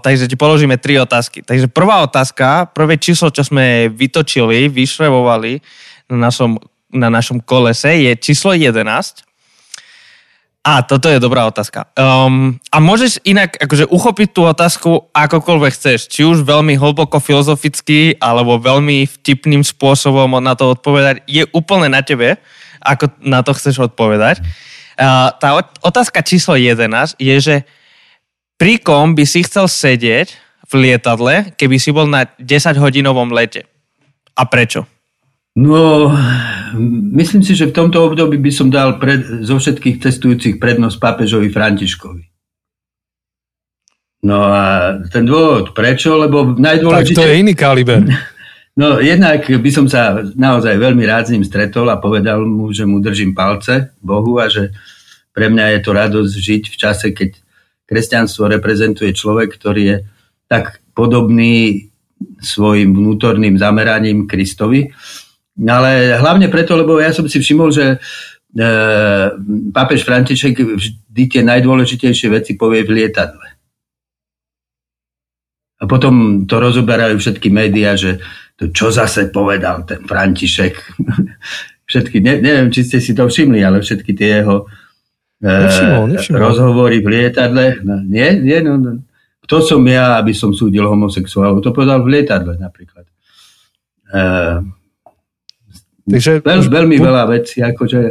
Takže 0.00 0.24
ti 0.24 0.40
položíme 0.40 0.80
tri 0.80 0.96
otázky. 0.96 1.44
Takže 1.44 1.68
prvá 1.68 2.00
otázka, 2.00 2.72
prvé 2.72 2.96
číslo, 2.96 3.28
čo 3.28 3.44
sme 3.44 3.92
vytočili, 3.92 4.72
vyšrevovali 4.72 5.60
na 6.08 6.16
našom, 6.16 6.56
na 6.88 7.12
našom 7.12 7.44
kolese 7.44 7.92
je 7.92 8.12
číslo 8.16 8.56
11. 8.56 9.28
A 10.60 10.84
toto 10.84 11.08
je 11.08 11.16
dobrá 11.16 11.48
otázka. 11.48 11.88
Um, 11.96 12.60
a 12.68 12.84
môžeš 12.84 13.24
inak 13.24 13.56
akože 13.56 13.88
uchopiť 13.88 14.28
tú 14.28 14.44
otázku 14.44 15.08
akokoľvek 15.08 15.72
chceš. 15.72 16.08
Či 16.12 16.28
už 16.28 16.44
veľmi 16.44 16.76
hlboko 16.76 17.16
filozoficky, 17.16 18.20
alebo 18.20 18.60
veľmi 18.60 19.08
vtipným 19.08 19.64
spôsobom 19.64 20.36
na 20.40 20.52
to 20.52 20.76
odpovedať. 20.76 21.24
Je 21.24 21.48
úplne 21.56 21.88
na 21.88 22.04
tebe, 22.04 22.36
ako 22.84 23.08
na 23.24 23.40
to 23.40 23.56
chceš 23.56 23.88
odpovedať. 23.88 24.44
Uh, 25.00 25.32
tá 25.40 25.64
otázka 25.80 26.20
číslo 26.20 26.60
11 26.60 27.16
je, 27.16 27.36
že 27.40 27.56
pri 28.60 28.76
kom 28.76 29.16
by 29.16 29.24
si 29.24 29.40
chcel 29.40 29.64
sedieť 29.64 30.36
v 30.68 30.72
lietadle, 30.84 31.56
keby 31.56 31.80
si 31.80 31.96
bol 31.96 32.04
na 32.04 32.28
10-hodinovom 32.36 33.32
lete? 33.32 33.64
A 34.36 34.44
prečo? 34.44 34.84
No, 35.56 36.12
myslím 37.16 37.40
si, 37.40 37.56
že 37.56 37.72
v 37.72 37.74
tomto 37.74 38.04
období 38.04 38.36
by 38.36 38.52
som 38.52 38.68
dal 38.68 39.00
pred, 39.00 39.42
zo 39.42 39.56
všetkých 39.56 39.98
cestujúcich 39.98 40.54
prednosť 40.60 40.96
pápežovi 41.00 41.48
Františkovi. 41.48 42.22
No 44.20 44.44
a 44.52 45.00
ten 45.08 45.24
dôvod, 45.24 45.72
prečo? 45.72 46.20
Lebo 46.20 46.52
najdôležitejšie... 46.54 47.16
Tak 47.16 47.24
to 47.24 47.32
je 47.32 47.40
iný 47.40 47.54
kaliber. 47.56 48.04
No 48.78 48.96
jednak 49.02 49.44
by 49.44 49.70
som 49.74 49.90
sa 49.90 50.22
naozaj 50.22 50.78
veľmi 50.78 51.04
rád 51.04 51.28
s 51.28 51.32
ním 51.36 51.44
stretol 51.44 51.90
a 51.90 52.00
povedal 52.00 52.40
mu, 52.46 52.70
že 52.72 52.88
mu 52.88 53.02
držím 53.02 53.36
palce 53.36 53.92
Bohu 54.00 54.40
a 54.40 54.48
že 54.48 54.72
pre 55.36 55.52
mňa 55.52 55.76
je 55.76 55.80
to 55.84 55.90
radosť 55.92 56.32
žiť 56.32 56.62
v 56.70 56.76
čase, 56.78 57.06
keď 57.12 57.34
kresťanstvo 57.90 58.46
reprezentuje 58.46 59.10
človek, 59.10 59.58
ktorý 59.58 59.82
je 59.82 59.96
tak 60.46 60.78
podobný 60.94 61.90
svojim 62.38 62.94
vnútorným 62.94 63.58
zameraním 63.58 64.30
Kristovi 64.30 64.94
ale 65.68 66.16
hlavne 66.16 66.48
preto, 66.48 66.78
lebo 66.78 66.96
ja 66.96 67.12
som 67.12 67.28
si 67.28 67.36
všimol, 67.36 67.68
že 67.68 67.84
e, 67.92 68.66
pápež 69.74 70.06
František 70.06 70.56
vždy 70.56 71.22
tie 71.28 71.42
najdôležitejšie 71.44 72.28
veci 72.32 72.56
povie 72.56 72.86
v 72.86 73.04
lietadle. 73.04 73.46
A 75.80 75.84
potom 75.88 76.44
to 76.44 76.60
rozoberajú 76.60 77.16
všetky 77.20 77.48
médiá, 77.52 77.96
že 77.96 78.20
to 78.56 78.68
čo 78.72 78.92
zase 78.92 79.32
povedal 79.32 79.84
ten 79.84 80.04
František. 80.04 80.76
všetky, 81.90 82.22
ne, 82.22 82.38
neviem, 82.40 82.68
či 82.70 82.86
ste 82.86 83.02
si 83.02 83.12
to 83.12 83.26
všimli, 83.26 83.60
ale 83.60 83.82
všetky 83.82 84.14
tie 84.14 84.40
jeho 84.44 84.70
nevšimol, 85.40 86.04
nevšimol. 86.12 86.38
rozhovory 86.40 87.00
v 87.00 87.08
lietadle. 87.08 87.80
No, 87.84 88.00
nie, 88.04 88.28
nie, 88.40 88.60
no, 88.60 88.76
no. 88.76 89.00
Kto 89.44 89.64
som 89.64 89.82
ja, 89.88 90.20
aby 90.20 90.36
som 90.36 90.52
súdil 90.52 90.84
homosexuálov? 90.86 91.64
To 91.64 91.74
povedal 91.74 92.04
v 92.04 92.20
lietadle 92.20 92.60
napríklad. 92.60 93.08
E, 94.12 94.22
Takže... 96.10 96.42
Veľ, 96.42 96.60
veľmi 96.66 96.96
veľa 96.98 97.24
vecí, 97.30 97.62
akože... 97.62 98.00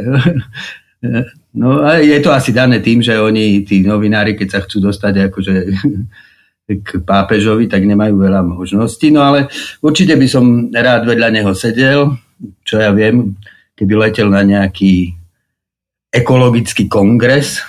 No 1.50 1.80
a 1.80 1.96
je 1.96 2.20
to 2.20 2.28
asi 2.28 2.52
dané 2.52 2.78
tým, 2.84 3.00
že 3.00 3.16
oni, 3.16 3.64
tí 3.64 3.80
novinári, 3.82 4.36
keď 4.36 4.48
sa 4.52 4.60
chcú 4.62 4.84
dostať 4.84 5.32
akože 5.32 5.54
k 6.86 6.88
pápežovi, 7.02 7.66
tak 7.66 7.88
nemajú 7.88 8.20
veľa 8.20 8.44
možností. 8.44 9.10
No 9.10 9.24
ale 9.24 9.48
určite 9.80 10.14
by 10.14 10.26
som 10.28 10.68
rád 10.70 11.08
vedľa 11.08 11.28
neho 11.32 11.50
sedel, 11.56 12.14
čo 12.62 12.78
ja 12.78 12.92
viem, 12.92 13.34
keby 13.74 13.96
letel 13.96 14.28
na 14.28 14.44
nejaký 14.44 15.16
ekologický 16.10 16.90
kongres, 16.90 17.62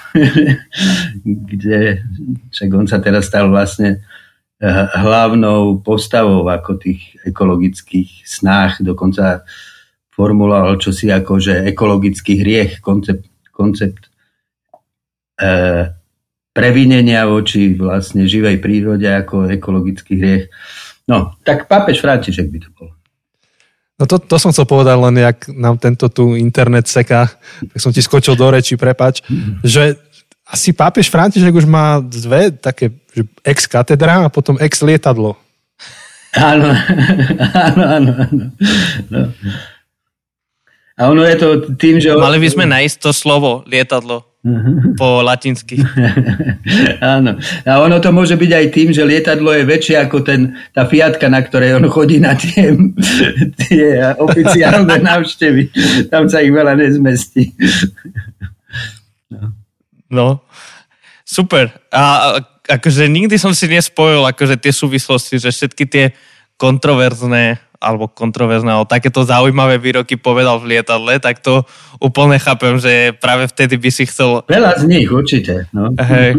kde 1.51 2.01
však 2.49 2.69
on 2.73 2.89
sa 2.89 2.97
teraz 2.97 3.29
stal 3.29 3.53
vlastne 3.53 4.01
eh, 4.57 4.85
hlavnou 4.97 5.79
postavou 5.85 6.49
ako 6.49 6.81
tých 6.81 7.21
ekologických 7.21 8.25
snách, 8.25 8.81
dokonca 8.81 9.45
formuloval 10.11 10.77
čosi 10.77 11.09
ako, 11.09 11.39
že 11.41 11.65
ekologický 11.71 12.43
hriech, 12.43 12.83
koncept, 12.83 13.25
koncept 13.49 14.11
e, 15.39 15.87
previnenia 16.51 17.25
voči 17.25 17.73
vlastne 17.73 18.27
živej 18.27 18.59
prírode 18.59 19.07
ako 19.07 19.49
ekologický 19.49 20.13
hriech. 20.19 20.45
No, 21.07 21.39
tak 21.41 21.65
pápež 21.65 22.03
František 22.03 22.47
by 22.51 22.59
to 22.61 22.69
bol. 22.77 22.91
No 24.01 24.09
to, 24.09 24.17
to 24.17 24.35
som 24.41 24.49
chcel 24.49 24.65
povedať, 24.65 24.97
len 24.97 25.15
jak 25.21 25.45
nám 25.53 25.77
tento 25.77 26.09
tu 26.09 26.33
internet 26.33 26.89
seká, 26.89 27.29
tak 27.69 27.77
som 27.77 27.93
ti 27.93 28.01
skočil 28.01 28.33
do 28.33 28.49
reči, 28.49 28.73
prepač, 28.73 29.21
že 29.61 29.93
asi 30.41 30.73
pápež 30.73 31.13
František 31.13 31.53
už 31.53 31.69
má 31.69 32.01
dve 32.01 32.49
také, 32.49 32.89
že 33.13 33.29
ex 33.45 33.69
katedra 33.69 34.25
a 34.25 34.33
potom 34.33 34.57
ex 34.57 34.81
lietadlo. 34.81 35.37
Áno, 36.33 36.73
áno, 37.53 37.81
áno. 37.85 38.11
áno. 38.25 38.43
No. 39.13 39.21
A 40.97 41.01
ono 41.09 41.25
je 41.25 41.37
to 41.37 41.47
tým, 41.77 41.97
že... 41.97 42.13
Mali 42.13 42.41
by 42.41 42.49
sme 42.49 42.65
nájsť 42.69 42.97
to 43.01 43.11
slovo, 43.13 43.65
lietadlo, 43.65 44.21
po 44.99 45.21
latinsky. 45.21 45.77
Áno. 47.15 47.37
A 47.61 47.71
ono 47.77 48.01
to 48.01 48.09
môže 48.09 48.33
byť 48.33 48.51
aj 48.51 48.65
tým, 48.73 48.89
že 48.89 49.05
lietadlo 49.05 49.53
je 49.53 49.63
väčšie 49.69 49.95
ako 50.01 50.25
ten, 50.25 50.57
tá 50.73 50.89
fiatka, 50.89 51.29
na 51.29 51.45
ktorej 51.45 51.77
on 51.77 51.85
chodí 51.85 52.17
na 52.17 52.33
tie, 52.33 52.73
tie 53.61 54.17
oficiálne 54.17 54.97
návštevy. 54.97 55.69
Tam 56.09 56.25
sa 56.25 56.41
ich 56.41 56.49
veľa 56.49 56.73
nezmestí. 56.73 57.53
No. 59.29 59.53
no. 60.09 60.27
Super. 61.21 61.71
A 61.93 62.35
akože 62.65 63.07
nikdy 63.07 63.37
som 63.37 63.53
si 63.53 63.69
nespojil 63.69 64.25
akože 64.25 64.57
tie 64.57 64.73
súvislosti, 64.73 65.37
že 65.37 65.53
všetky 65.53 65.85
tie 65.87 66.05
kontroverzné 66.57 67.70
alebo 67.81 68.05
kontroverzné, 68.05 68.69
ale 68.69 68.85
takéto 68.85 69.25
zaujímavé 69.25 69.81
výroky 69.81 70.13
povedal 70.15 70.61
v 70.61 70.77
lietadle, 70.77 71.17
tak 71.17 71.41
to 71.41 71.65
úplne 71.97 72.37
chápem, 72.37 72.77
že 72.77 73.17
práve 73.17 73.49
vtedy 73.49 73.81
by 73.81 73.89
si 73.89 74.05
chcel... 74.05 74.45
Veľa 74.45 74.77
z 74.77 74.83
nich 74.85 75.09
určite. 75.09 75.65
No. 75.73 75.89
Hej. 75.97 76.37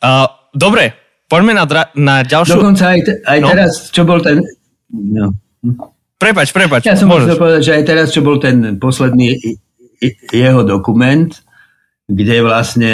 Uh, 0.00 0.24
dobre, 0.56 0.96
poďme 1.28 1.52
na, 1.52 1.68
dra- 1.68 1.92
na 1.92 2.24
ďalšiu... 2.24 2.56
Dokonca 2.56 2.96
aj, 2.96 3.00
te- 3.04 3.20
aj 3.20 3.38
no. 3.44 3.48
teraz, 3.52 3.70
čo 3.92 4.02
bol 4.08 4.24
ten... 4.24 4.40
No. 4.88 5.36
Prepač, 6.16 6.56
prepač. 6.56 6.88
Ja 6.88 6.96
som 6.96 7.12
chcel 7.12 7.36
povedať, 7.36 7.62
že 7.68 7.72
aj 7.76 7.84
teraz, 7.84 8.06
čo 8.08 8.24
bol 8.24 8.40
ten 8.40 8.80
posledný 8.80 9.36
jeho 10.32 10.64
dokument, 10.64 11.28
kde 12.08 12.36
vlastne 12.44 12.92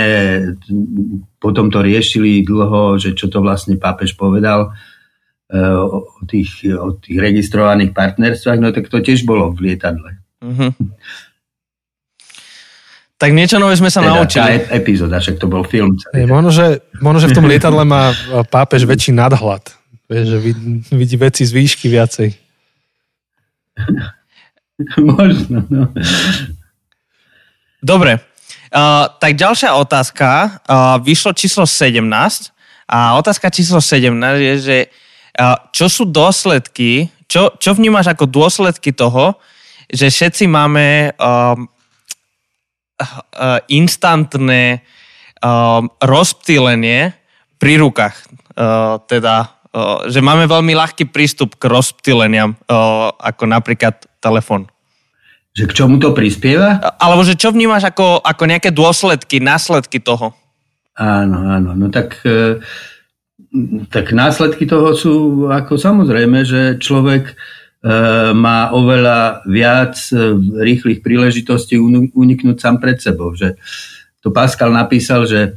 potom 1.42 1.70
to 1.70 1.82
riešili 1.82 2.46
dlho, 2.46 2.98
že 2.98 3.14
čo 3.14 3.26
to 3.30 3.42
vlastne 3.42 3.78
pápež 3.78 4.14
povedal, 4.14 4.74
o 5.58 6.22
tých, 6.30 6.62
o 6.78 6.94
tých 6.94 7.18
registrovaných 7.18 7.90
partnerstvách, 7.90 8.58
no 8.62 8.70
tak 8.70 8.86
to 8.86 9.02
tiež 9.02 9.26
bolo 9.26 9.50
v 9.50 9.70
lietadle. 9.70 10.22
Uh-huh. 10.40 10.70
Tak 13.20 13.36
niečo 13.36 13.60
nové 13.60 13.76
sme 13.76 13.92
sa 13.92 14.00
teda 14.00 14.16
naučili. 14.16 14.64
Tá 14.64 14.72
epizóda, 14.72 15.20
však 15.20 15.36
to 15.36 15.44
bol 15.44 15.60
film. 15.66 15.92
Je, 16.16 16.24
možno, 16.24 16.48
že, 16.48 16.80
možno, 17.04 17.20
že 17.20 17.28
v 17.28 17.36
tom 17.36 17.44
lietadle 17.44 17.84
má 17.84 18.16
pápež 18.48 18.88
väčší 18.88 19.12
nadhľad. 19.12 19.76
Vieš, 20.08 20.24
že 20.24 20.38
vidí 20.96 21.16
veci 21.20 21.44
z 21.44 21.52
výšky 21.52 21.92
viacej. 21.92 22.32
možno, 25.18 25.68
no. 25.68 25.92
Dobre, 27.84 28.24
uh, 28.72 29.12
tak 29.20 29.36
ďalšia 29.36 29.76
otázka. 29.76 30.28
Uh, 30.64 30.96
vyšlo 31.04 31.36
číslo 31.36 31.68
17 31.68 32.00
a 32.88 33.20
otázka 33.20 33.52
číslo 33.52 33.84
17 33.84 34.16
je, 34.40 34.54
že 34.58 34.76
čo 35.70 35.86
sú 35.86 36.08
dôsledky, 36.08 37.08
čo, 37.30 37.54
čo 37.56 37.70
vnímaš 37.74 38.10
ako 38.10 38.26
dôsledky 38.26 38.90
toho, 38.90 39.38
že 39.90 40.10
všetci 40.10 40.46
máme 40.46 41.14
um, 41.18 41.66
uh, 43.00 43.58
instantné 43.66 44.82
um, 45.42 45.90
rozptýlenie 45.98 47.14
pri 47.58 47.72
rukách. 47.82 48.14
Uh, 48.54 48.98
teda, 49.06 49.50
uh, 49.74 50.06
že 50.10 50.22
máme 50.22 50.46
veľmi 50.46 50.74
ľahký 50.74 51.10
prístup 51.10 51.58
k 51.58 51.70
rozptýleniam, 51.70 52.54
uh, 52.70 53.10
ako 53.18 53.50
napríklad 53.50 54.06
telefón. 54.22 54.70
Že 55.50 55.64
k 55.66 55.72
čomu 55.74 55.98
to 55.98 56.14
prispieva? 56.14 56.78
Alebo 57.02 57.26
že 57.26 57.34
čo 57.34 57.50
vnímaš 57.50 57.90
ako, 57.90 58.22
ako 58.22 58.42
nejaké 58.46 58.70
dôsledky, 58.70 59.42
následky 59.42 59.98
toho? 59.98 60.30
Áno, 60.94 61.50
áno. 61.50 61.74
No 61.74 61.90
tak 61.90 62.22
tak 63.90 64.12
následky 64.12 64.66
toho 64.66 64.94
sú 64.94 65.14
ako 65.48 65.74
samozrejme, 65.78 66.44
že 66.44 66.76
človek 66.76 67.34
má 68.36 68.76
oveľa 68.76 69.48
viac 69.48 69.96
rýchlych 70.60 71.00
príležitostí 71.00 71.80
uniknúť 72.12 72.56
sám 72.60 72.76
pred 72.76 73.00
sebou. 73.00 73.32
Že 73.32 73.56
to 74.20 74.28
Pascal 74.28 74.68
napísal, 74.68 75.24
že 75.24 75.56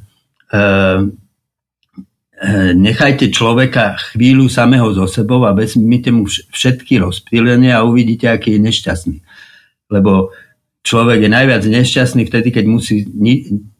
nechajte 2.79 3.27
človeka 3.27 3.99
chvíľu 4.11 4.47
samého 4.47 4.87
so 4.95 5.03
sebou 5.03 5.43
a 5.43 5.51
vezmite 5.51 6.15
mu 6.15 6.23
všetky 6.27 7.03
rozptýlenia 7.03 7.79
a 7.79 7.87
uvidíte, 7.87 8.31
aký 8.31 8.55
je 8.55 8.63
nešťastný. 8.71 9.17
Lebo 9.91 10.31
človek 10.83 11.27
je 11.27 11.29
najviac 11.31 11.63
nešťastný 11.67 12.23
vtedy, 12.31 12.55
keď 12.55 12.65
musí, 12.71 13.03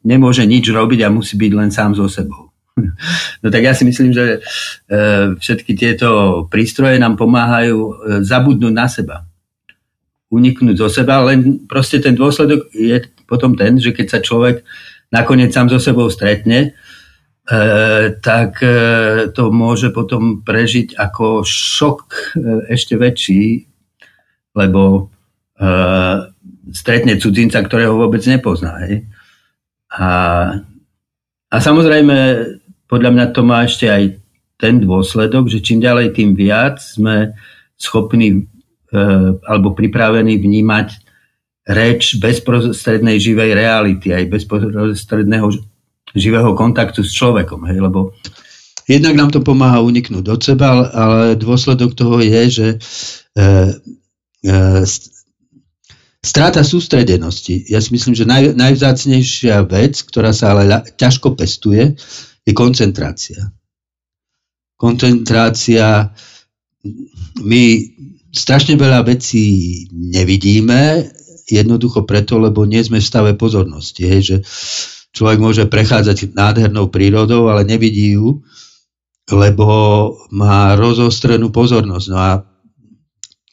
nemôže 0.04 0.44
nič 0.44 0.68
robiť 0.68 1.00
a 1.08 1.16
musí 1.16 1.40
byť 1.40 1.52
len 1.56 1.72
sám 1.72 1.96
so 1.96 2.12
sebou. 2.12 2.43
No 3.44 3.52
tak 3.54 3.62
ja 3.62 3.74
si 3.78 3.86
myslím, 3.86 4.16
že 4.16 4.26
e, 4.26 4.98
všetky 5.38 5.78
tieto 5.78 6.44
prístroje 6.50 6.98
nám 6.98 7.20
pomáhajú 7.20 7.78
e, 7.78 7.94
zabudnúť 8.26 8.74
na 8.74 8.88
seba. 8.90 9.18
Uniknúť 10.34 10.82
zo 10.82 10.90
seba, 10.90 11.22
len 11.22 11.68
proste 11.70 12.02
ten 12.02 12.18
dôsledok 12.18 12.74
je 12.74 12.98
potom 13.30 13.54
ten, 13.54 13.78
že 13.78 13.94
keď 13.94 14.08
sa 14.10 14.20
človek 14.26 14.66
nakoniec 15.14 15.54
sám 15.54 15.70
so 15.70 15.78
sebou 15.78 16.10
stretne, 16.10 16.74
e, 17.46 17.56
tak 18.18 18.64
to 19.38 19.44
môže 19.54 19.94
potom 19.94 20.42
prežiť 20.42 20.98
ako 20.98 21.46
šok 21.46 22.00
ešte 22.74 22.98
väčší, 22.98 23.70
lebo 24.58 25.14
stretne 26.74 27.22
cudzinca, 27.22 27.62
ktorého 27.62 27.94
vôbec 27.94 28.26
nepozná. 28.26 28.82
A, 29.94 30.10
a 31.54 31.58
samozrejme, 31.62 32.18
podľa 32.88 33.10
mňa 33.14 33.26
to 33.32 33.42
má 33.46 33.66
ešte 33.66 33.88
aj 33.90 34.04
ten 34.60 34.80
dôsledok, 34.80 35.52
že 35.52 35.60
čím 35.60 35.84
ďalej, 35.84 36.16
tým 36.16 36.38
viac 36.38 36.80
sme 36.80 37.36
schopní 37.76 38.28
e, 38.32 38.40
alebo 39.44 39.76
pripravení 39.76 40.40
vnímať 40.40 40.88
reč 41.68 42.20
bezprostrednej 42.20 43.20
živej 43.20 43.56
reality, 43.56 44.12
aj 44.12 44.32
bezprostredného 44.32 45.48
živého 46.16 46.52
kontaktu 46.56 47.04
s 47.04 47.12
človekom. 47.12 47.68
Hej, 47.68 47.80
lebo 47.84 48.16
Jednak 48.84 49.16
nám 49.16 49.32
to 49.32 49.40
pomáha 49.40 49.80
uniknúť 49.80 50.26
od 50.28 50.42
seba, 50.44 50.92
ale 50.92 51.40
dôsledok 51.40 51.96
toho 51.96 52.20
je, 52.20 52.42
že 52.52 52.68
e, 52.76 52.78
e, 54.44 54.84
Strata 56.24 56.64
sústredenosti. 56.64 57.68
Ja 57.68 57.84
si 57.84 57.92
myslím, 57.92 58.16
že 58.16 58.24
naj, 58.24 58.56
najvzácnejšia 58.56 59.60
vec, 59.68 60.00
ktorá 60.08 60.32
sa 60.32 60.56
ale 60.56 60.72
ťažko 60.96 61.36
pestuje, 61.36 62.00
je 62.44 62.52
koncentrácia. 62.52 63.52
Koncentrácia, 64.76 66.12
my 67.40 67.64
strašne 68.34 68.76
veľa 68.76 69.08
vecí 69.08 69.46
nevidíme, 69.92 71.08
jednoducho 71.48 72.04
preto, 72.04 72.40
lebo 72.40 72.64
nie 72.68 72.84
sme 72.84 73.00
v 73.00 73.06
stave 73.08 73.32
pozornosti. 73.36 74.04
Hej, 74.08 74.22
že 74.24 74.38
človek 75.14 75.40
môže 75.40 75.64
prechádzať 75.70 76.34
nádhernou 76.34 76.90
prírodou, 76.90 77.48
ale 77.48 77.68
nevidí 77.68 78.18
ju, 78.18 78.44
lebo 79.32 79.68
má 80.34 80.76
rozostrenú 80.76 81.54
pozornosť. 81.54 82.08
No 82.12 82.18
a 82.20 82.32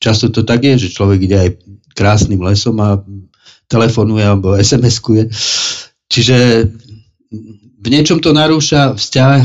často 0.01 0.33
to 0.33 0.43
tak 0.43 0.67
je, 0.67 0.89
že 0.89 0.95
človek 0.97 1.19
ide 1.23 1.37
aj 1.37 1.51
krásnym 1.95 2.41
lesom 2.41 2.81
a 2.81 3.03
telefonuje 3.71 4.25
alebo 4.25 4.59
SMS-kuje. 4.59 5.31
Čiže 6.11 6.67
v 7.81 7.87
niečom 7.89 8.21
to 8.21 8.37
narúša 8.37 8.93
vzťah 8.95 9.45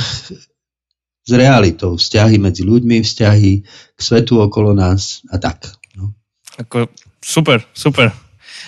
s 1.25 1.31
realitou, 1.31 1.95
vzťahy 1.95 2.37
medzi 2.37 2.67
ľuďmi, 2.67 3.01
vzťahy 3.01 3.51
k 3.95 3.99
svetu 3.99 4.43
okolo 4.43 4.75
nás 4.75 5.23
a 5.31 5.39
tak. 5.39 5.71
No. 5.95 6.13
Ako, 6.59 6.91
super, 7.23 7.63
super. 7.71 8.13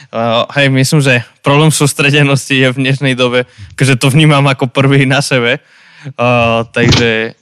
Uh, 0.08 0.48
hej, 0.56 0.72
myslím, 0.72 1.04
že 1.04 1.22
problém 1.44 1.70
sústredenosti 1.70 2.56
je 2.56 2.72
v 2.72 2.80
dnešnej 2.80 3.13
dobe, 3.13 3.44
keďže 3.76 4.00
to 4.00 4.08
vnímam 4.10 4.48
ako 4.48 4.72
prvý 4.72 5.04
na 5.04 5.20
sebe. 5.20 5.60
Uh, 6.15 6.63
takže 6.72 7.36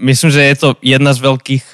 myslím, 0.00 0.30
že 0.32 0.42
je 0.48 0.56
to 0.56 0.68
jedna 0.80 1.12
z 1.12 1.20
veľkých, 1.20 1.64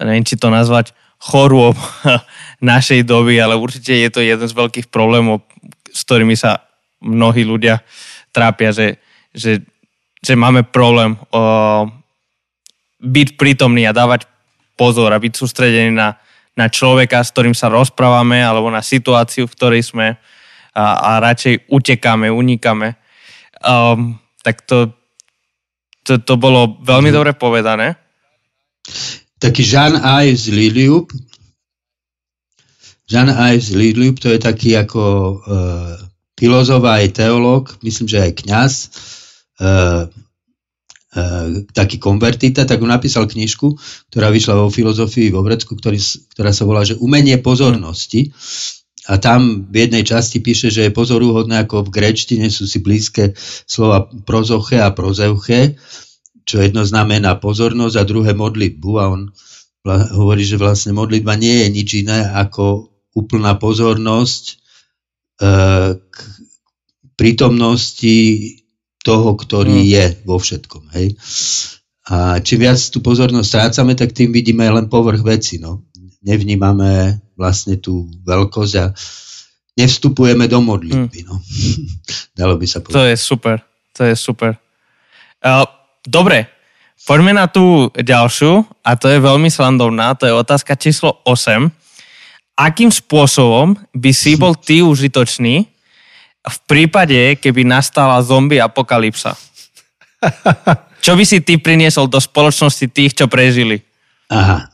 neviem, 0.00 0.24
či 0.24 0.38
to 0.38 0.48
nazvať, 0.48 0.94
chorôb 1.18 1.74
našej 2.62 3.02
doby, 3.02 3.42
ale 3.42 3.58
určite 3.58 3.90
je 3.90 4.08
to 4.14 4.22
jeden 4.22 4.46
z 4.46 4.54
veľkých 4.54 4.86
problémov, 4.88 5.42
s 5.90 6.06
ktorými 6.06 6.38
sa 6.38 6.62
mnohí 7.02 7.42
ľudia 7.42 7.82
trápia, 8.30 8.70
že, 8.70 9.02
že, 9.38 9.62
že 10.18 10.34
máme 10.34 10.66
problém 10.66 11.14
o, 11.30 11.86
byť 12.98 13.28
prítomný 13.38 13.86
a 13.86 13.94
dávať 13.94 14.26
pozor 14.74 15.14
a 15.14 15.22
byť 15.22 15.32
sústredený 15.38 15.94
na, 15.94 16.18
na 16.58 16.66
človeka, 16.66 17.22
s 17.22 17.30
ktorým 17.30 17.54
sa 17.54 17.70
rozprávame, 17.70 18.42
alebo 18.42 18.66
na 18.66 18.82
situáciu, 18.82 19.46
v 19.46 19.54
ktorej 19.54 19.82
sme 19.94 20.18
a, 20.74 20.84
a 20.98 21.10
radšej 21.22 21.70
utekáme, 21.70 22.26
unikáme. 22.34 22.98
Um, 23.62 24.18
tak 24.42 24.66
to, 24.66 24.90
to, 26.02 26.18
to 26.18 26.34
bolo 26.34 26.82
veľmi 26.82 27.10
mhm. 27.10 27.16
dobre 27.16 27.32
povedané 27.38 27.94
taký 29.38 29.62
Jean-Yves 29.62 30.50
Liliup. 30.50 31.14
Jean-Yves 33.08 33.72
Liliup 33.72 34.20
to 34.20 34.28
je 34.34 34.38
taký 34.42 34.76
ako 34.76 35.02
uh, 35.40 35.94
filozof 36.36 36.84
aj 36.84 37.16
teológ, 37.16 37.72
myslím, 37.80 38.06
že 38.10 38.18
aj 38.20 38.32
kňaz, 38.44 38.72
uh, 38.74 38.90
uh, 38.90 39.17
taký 41.74 41.96
konvertita, 41.98 42.62
tak 42.68 42.78
napísal 42.84 43.26
knižku, 43.26 43.74
ktorá 44.12 44.30
vyšla 44.30 44.54
vo 44.66 44.70
filozofii 44.70 45.34
vo 45.34 45.42
Vrecku, 45.42 45.74
ktorý, 45.74 45.98
ktorá 46.36 46.54
sa 46.54 46.62
volá, 46.62 46.86
že 46.86 47.00
umenie 47.00 47.40
pozornosti. 47.42 48.30
A 49.08 49.16
tam 49.16 49.66
v 49.72 49.88
jednej 49.88 50.04
časti 50.04 50.44
píše, 50.44 50.68
že 50.68 50.86
je 50.86 50.92
pozorúhodné, 50.92 51.64
ako 51.64 51.88
v 51.88 51.94
grečtine 51.96 52.52
sú 52.52 52.68
si 52.68 52.84
blízke 52.84 53.32
slova 53.64 54.04
prozoche 54.28 54.78
a 54.78 54.92
prozeuche 54.92 55.80
čo 56.48 56.64
jedno 56.64 56.80
znamená 56.80 57.36
pozornosť 57.36 57.94
a 58.00 58.08
druhé 58.08 58.32
modlitbu 58.32 58.90
a 58.96 59.04
on 59.12 59.28
hovorí, 60.16 60.48
že 60.48 60.56
vlastne 60.56 60.96
modlitba 60.96 61.36
nie 61.36 61.60
je 61.60 61.68
nič 61.68 61.88
iné 62.00 62.24
ako 62.24 62.88
úplná 63.12 63.60
pozornosť 63.60 64.44
e, 64.48 64.54
k 66.00 66.16
prítomnosti 67.20 68.16
toho, 69.08 69.32
ktorý 69.32 69.80
mm. 69.80 69.88
je 69.88 70.04
vo 70.28 70.36
všetkom. 70.36 70.92
Hej? 70.92 71.16
A 72.12 72.44
čím 72.44 72.68
viac 72.68 72.76
tú 72.92 73.00
pozornosť 73.00 73.48
strácame, 73.48 73.96
tak 73.96 74.12
tým 74.12 74.28
vidíme 74.28 74.68
len 74.68 74.92
povrch 74.92 75.24
veci. 75.24 75.56
No. 75.56 75.88
Nevnímame 76.20 77.24
vlastne 77.32 77.80
tú 77.80 78.12
veľkosť 78.28 78.74
a 78.76 78.92
nevstupujeme 79.80 80.44
do 80.44 80.60
modlitby. 80.60 81.24
Mm. 81.24 81.26
No. 81.26 81.40
Dalo 82.38 82.60
by 82.60 82.66
sa 82.68 82.84
povedať. 82.84 82.96
To 83.00 83.08
je 83.08 83.16
super. 83.16 83.56
To 83.96 84.02
je 84.04 84.14
super. 84.14 84.52
Uh, 85.40 85.64
Dobre, 86.08 86.48
poďme 87.04 87.36
na 87.36 87.44
tú 87.52 87.92
ďalšiu 87.92 88.64
a 88.80 88.96
to 88.96 89.12
je 89.12 89.20
veľmi 89.20 89.52
slandovná, 89.52 90.16
to 90.16 90.24
je 90.24 90.32
otázka 90.32 90.72
číslo 90.80 91.20
8. 91.28 91.68
Akým 92.56 92.88
spôsobom 92.88 93.76
by 93.92 94.10
si 94.16 94.40
bol 94.40 94.56
ty 94.56 94.80
užitočný 94.80 95.68
v 96.48 96.58
prípade, 96.66 97.18
keby 97.38 97.64
nastala 97.64 98.20
zombie 98.24 98.60
apokalypsa? 98.60 99.36
Čo 101.04 101.14
by 101.14 101.24
si 101.24 101.38
ty 101.40 101.56
priniesol 101.62 102.10
do 102.10 102.18
spoločnosti 102.18 102.90
tých, 102.90 103.14
čo 103.14 103.30
prežili? 103.30 103.78
Aha. 104.34 104.66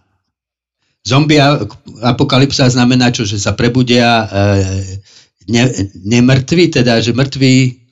Zombie 1.04 1.36
apokalypsa 2.00 2.72
znamená 2.72 3.12
čo, 3.12 3.28
že 3.28 3.36
sa 3.36 3.52
prebudia 3.52 4.24
e, 4.24 4.26
ne, 5.52 5.68
nemrtví, 6.00 6.72
teda, 6.72 7.04
že 7.04 7.12
mŕtvi 7.12 7.84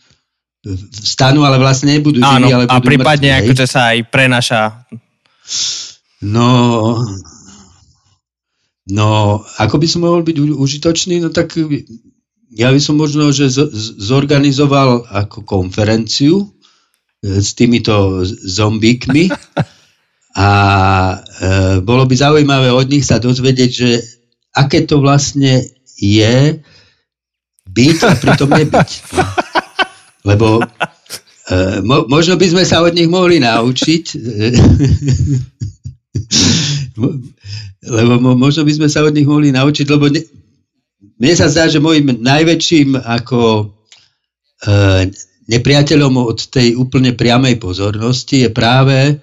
stanú, 1.05 1.45
ale 1.45 1.61
vlastne 1.61 1.92
nebudú 1.92 2.25
Áno, 2.25 2.49
živí, 2.49 2.53
ale 2.57 2.64
budú 2.73 2.73
a 2.73 2.81
prípadne 2.81 3.31
mŕtvi, 3.37 3.45
akože 3.45 3.66
sa 3.68 3.81
aj 3.92 3.99
prenaša. 4.09 4.62
No, 6.25 6.49
no, 8.88 9.11
ako 9.61 9.77
by 9.77 9.87
som 9.90 10.09
mohol 10.09 10.25
byť 10.25 10.37
užitočný, 10.57 11.21
no 11.21 11.29
tak 11.29 11.53
ja 12.52 12.68
by 12.68 12.80
som 12.80 13.00
možno, 13.00 13.32
že 13.32 13.48
zorganizoval 14.00 15.08
ako 15.08 15.40
konferenciu 15.44 16.44
e, 16.44 17.40
s 17.40 17.56
týmito 17.56 18.24
zombíkmi 18.28 19.32
a 20.36 20.48
e, 21.16 21.80
bolo 21.80 22.04
by 22.04 22.14
zaujímavé 22.16 22.68
od 22.72 22.88
nich 22.92 23.08
sa 23.08 23.16
dozvedieť, 23.16 23.70
že 23.72 23.90
aké 24.52 24.84
to 24.84 25.00
vlastne 25.00 25.64
je 25.96 26.60
byť 27.72 27.98
a 28.04 28.12
pritom 28.20 28.50
nebyť. 28.52 28.90
Lebo 30.28 30.60
e, 30.60 30.64
mo, 31.80 32.04
možno 32.06 32.36
by 32.36 32.46
sme 32.52 32.64
sa 32.68 32.84
od 32.84 32.92
nich 32.92 33.08
mohli 33.08 33.40
naučiť, 33.40 34.04
lebo 37.82 38.14
mo, 38.22 38.38
možno 38.38 38.62
by 38.62 38.72
sme 38.78 38.86
sa 38.86 39.02
od 39.02 39.10
nich 39.10 39.26
mohli 39.26 39.50
naučiť, 39.50 39.86
lebo 39.90 40.06
ne, 40.06 40.22
mne 41.22 41.35
sa 41.38 41.46
zdá, 41.46 41.70
že 41.70 41.78
môjim 41.78 42.18
najväčším 42.18 42.98
ako 42.98 43.40
e, 43.62 43.64
nepriateľom 45.46 46.18
od 46.18 46.50
tej 46.50 46.74
úplne 46.74 47.14
priamej 47.14 47.62
pozornosti 47.62 48.42
je 48.42 48.50
práve 48.50 48.98
e, 49.06 49.14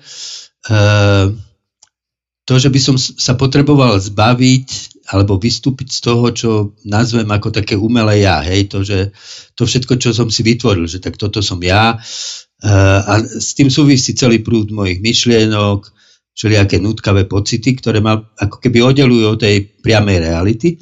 to, 2.47 2.53
že 2.55 2.71
by 2.71 2.79
som 2.79 2.95
sa 2.95 3.35
potreboval 3.35 3.99
zbaviť 3.99 4.95
alebo 5.11 5.41
vystúpiť 5.41 5.89
z 5.91 5.99
toho, 5.99 6.25
čo 6.31 6.49
nazvem 6.87 7.27
ako 7.27 7.51
také 7.51 7.75
umelé 7.75 8.23
ja, 8.23 8.45
hej, 8.45 8.69
to, 8.71 8.85
že 8.85 9.11
to 9.57 9.65
všetko, 9.67 9.97
čo 9.97 10.13
som 10.15 10.31
si 10.31 10.45
vytvoril, 10.45 10.85
že 10.85 11.01
tak 11.01 11.17
toto 11.17 11.41
som 11.41 11.57
ja 11.65 11.97
uh, 11.97 12.99
a 13.05 13.13
s 13.21 13.57
tým 13.57 13.73
súvisí 13.73 14.13
celý 14.13 14.45
prúd 14.45 14.69
mojich 14.69 15.01
myšlienok, 15.01 15.89
všelijaké 16.37 16.77
nutkavé 16.77 17.25
pocity, 17.25 17.73
ktoré 17.73 18.05
ma 18.05 18.21
ako 18.21 18.61
keby 18.61 18.85
oddelujú 18.85 19.25
od 19.33 19.41
tej 19.41 19.65
priamej 19.81 20.29
reality. 20.29 20.77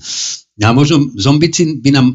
A 0.63 0.73
možno 0.73 1.13
zombici 1.13 1.77
by 1.77 1.89
nám 1.93 2.07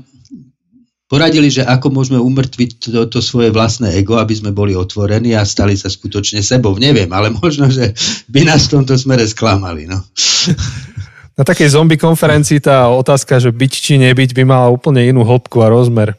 poradili, 1.13 1.53
že 1.53 1.61
ako 1.61 1.93
môžeme 1.93 2.17
umrtviť 2.17 2.71
to, 2.81 3.05
to 3.13 3.21
svoje 3.21 3.53
vlastné 3.53 3.93
ego, 4.01 4.17
aby 4.17 4.33
sme 4.33 4.51
boli 4.57 4.73
otvorení 4.73 5.37
a 5.37 5.45
stali 5.45 5.77
sa 5.77 5.93
skutočne 5.93 6.41
sebou. 6.41 6.73
Neviem, 6.81 7.13
ale 7.13 7.29
možno, 7.29 7.69
že 7.69 7.93
by 8.33 8.49
nás 8.49 8.67
v 8.67 8.81
tomto 8.81 8.97
smere 8.97 9.29
sklamali. 9.29 9.85
No. 9.85 10.01
Na 11.39 11.45
takej 11.45 11.77
zombie 11.77 11.97
konferencii 11.97 12.61
tá 12.61 12.89
otázka, 12.93 13.41
že 13.41 13.53
byť 13.53 13.73
či 13.73 13.97
nebyť, 13.97 14.37
by 14.37 14.43
mala 14.45 14.69
úplne 14.69 15.01
inú 15.05 15.25
hĺbku 15.25 15.65
a 15.65 15.73
rozmer. 15.73 16.13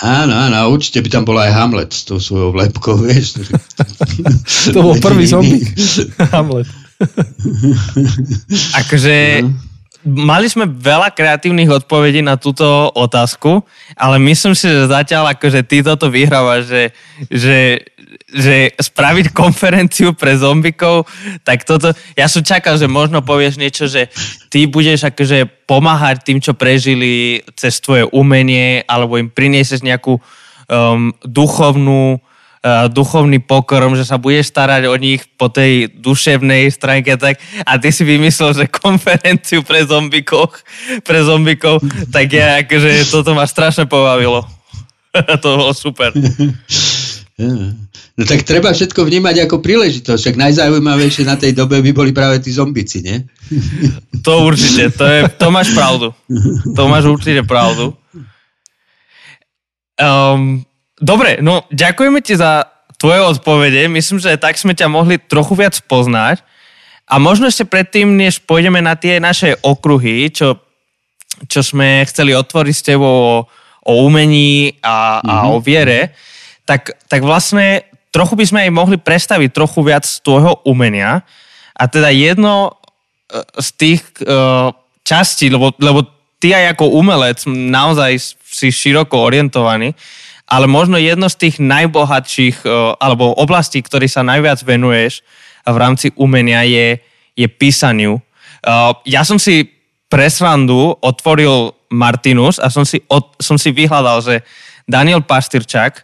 Áno, 0.00 0.32
áno, 0.32 0.56
určite 0.72 1.04
by 1.04 1.08
tam 1.12 1.24
bol 1.28 1.36
aj 1.36 1.52
Hamlet 1.52 1.92
s 1.92 2.08
tou 2.08 2.16
svojou 2.16 2.56
lepkou, 2.56 3.00
vieš. 3.00 3.40
to 4.76 4.80
bol 4.80 4.96
prvý 4.96 5.28
zombie. 5.28 5.60
Hamlet. 6.36 6.68
akože 8.76 9.44
Mali 10.00 10.48
sme 10.48 10.64
veľa 10.64 11.12
kreatívnych 11.12 11.68
odpovedí 11.84 12.24
na 12.24 12.40
túto 12.40 12.64
otázku, 12.96 13.60
ale 13.92 14.16
myslím 14.16 14.56
si, 14.56 14.64
že 14.64 14.88
zatiaľ 14.88 15.36
akože 15.36 15.60
ty 15.68 15.84
toto 15.84 16.08
vyhrávaš, 16.08 16.72
že, 16.72 16.84
že, 17.28 17.58
že 18.32 18.56
spraviť 18.80 19.32
konferenciu 19.44 20.16
pre 20.16 20.40
zombikov, 20.40 21.04
tak 21.44 21.68
toto, 21.68 21.92
ja 22.16 22.32
som 22.32 22.40
čakal, 22.40 22.80
že 22.80 22.88
možno 22.88 23.20
povieš 23.20 23.60
niečo, 23.60 23.84
že 23.92 24.08
ty 24.48 24.64
budeš 24.64 25.04
akože 25.12 25.68
pomáhať 25.68 26.24
tým, 26.24 26.40
čo 26.40 26.56
prežili 26.56 27.44
cez 27.52 27.76
tvoje 27.84 28.08
umenie, 28.08 28.80
alebo 28.88 29.20
im 29.20 29.28
priniesieš 29.28 29.84
nejakú 29.84 30.16
um, 30.16 31.12
duchovnú 31.28 32.24
duchovný 32.92 33.40
pokorom, 33.40 33.96
že 33.96 34.04
sa 34.04 34.20
budeš 34.20 34.52
starať 34.52 34.84
o 34.84 34.96
nich 35.00 35.24
po 35.40 35.48
tej 35.48 35.88
duševnej 35.96 36.68
stránke 36.68 37.16
tak, 37.16 37.40
a 37.64 37.80
ty 37.80 37.88
si 37.88 38.04
vymyslel, 38.04 38.52
že 38.52 38.68
konferenciu 38.68 39.64
pre 39.64 39.88
zombikov, 39.88 40.52
pre 41.00 41.24
zombikov, 41.24 41.80
tak 42.12 42.28
ja 42.28 42.60
akože 42.60 43.08
toto 43.08 43.32
ma 43.32 43.48
strašne 43.48 43.88
pobavilo. 43.88 44.44
to 45.42 45.48
bolo 45.56 45.72
super. 45.72 46.12
No 48.20 48.28
tak 48.28 48.44
treba 48.44 48.68
všetko 48.68 49.00
vnímať 49.08 49.48
ako 49.48 49.64
príležitosť, 49.64 50.20
však 50.20 50.36
najzaujímavejšie 50.36 51.24
na 51.24 51.40
tej 51.40 51.56
dobe 51.56 51.80
by 51.80 51.88
boli 51.96 52.12
práve 52.12 52.36
tí 52.44 52.52
zombici, 52.52 53.00
nie? 53.00 53.24
To 54.28 54.44
určite, 54.44 54.92
to, 54.92 55.08
je, 55.08 55.20
to 55.40 55.48
máš 55.48 55.72
pravdu. 55.72 56.12
To 56.76 56.82
máš 56.92 57.08
určite 57.08 57.40
pravdu. 57.48 57.96
Um, 59.96 60.60
Dobre, 61.00 61.40
no 61.40 61.64
ďakujeme 61.72 62.20
ti 62.20 62.36
za 62.36 62.68
tvoje 63.00 63.24
odpovede. 63.24 63.88
Myslím, 63.88 64.20
že 64.20 64.36
tak 64.36 64.60
sme 64.60 64.76
ťa 64.76 64.92
mohli 64.92 65.16
trochu 65.16 65.56
viac 65.56 65.80
poznať. 65.88 66.44
A 67.10 67.18
možno 67.18 67.48
ešte 67.48 67.66
predtým, 67.66 68.14
než 68.14 68.44
pôjdeme 68.44 68.78
na 68.78 68.94
tie 68.94 69.18
naše 69.18 69.56
okruhy, 69.64 70.30
čo, 70.30 70.60
čo 71.48 71.64
sme 71.64 72.06
chceli 72.06 72.36
otvoriť 72.36 72.74
s 72.76 72.86
tebou 72.86 73.10
o, 73.10 73.36
o 73.82 73.92
umení 74.06 74.78
a, 74.84 75.18
mm-hmm. 75.18 75.26
a 75.26 75.34
o 75.50 75.58
mhm. 75.58 75.64
viere, 75.64 76.00
tak, 76.68 76.94
tak 77.10 77.24
vlastne 77.24 77.82
trochu 78.14 78.38
by 78.38 78.44
sme 78.46 78.60
aj 78.68 78.70
mohli 78.70 78.96
predstaviť 79.00 79.50
trochu 79.50 79.80
viac 79.82 80.06
tvojho 80.06 80.62
umenia. 80.68 81.26
A 81.74 81.88
teda 81.88 82.12
jedno 82.12 82.76
e, 83.26 83.40
z 83.58 83.68
tých 83.74 84.02
uh, 84.22 84.68
častí, 85.00 85.48
lebo, 85.48 85.72
lebo 85.80 86.04
ty 86.38 86.52
aj 86.52 86.76
ako 86.76 86.94
umelec 86.94 87.42
naozaj 87.48 88.20
si 88.44 88.68
široko 88.68 89.16
orientovaný, 89.16 89.96
ale 90.50 90.66
možno 90.66 90.98
jedno 90.98 91.30
z 91.30 91.46
tých 91.46 91.56
najbohatších 91.62 92.66
eh, 92.66 92.70
alebo 92.98 93.30
oblastí, 93.38 93.78
ktorý 93.80 94.10
sa 94.10 94.26
najviac 94.26 94.58
venuješ 94.66 95.22
v 95.62 95.76
rámci 95.78 96.10
umenia 96.18 96.66
je, 96.66 96.98
je 97.38 97.46
písaniu. 97.46 98.18
Eh, 98.18 98.90
ja 99.06 99.22
som 99.22 99.38
si 99.38 99.70
pre 100.10 100.26
srandu 100.26 100.98
otvoril 100.98 101.70
Martinus 101.94 102.58
a 102.58 102.66
som 102.66 102.82
si, 102.82 102.98
od, 103.06 103.38
som 103.38 103.54
si 103.54 103.70
vyhľadal, 103.70 104.18
že 104.26 104.34
Daniel 104.90 105.22
Pastyrčák 105.22 106.02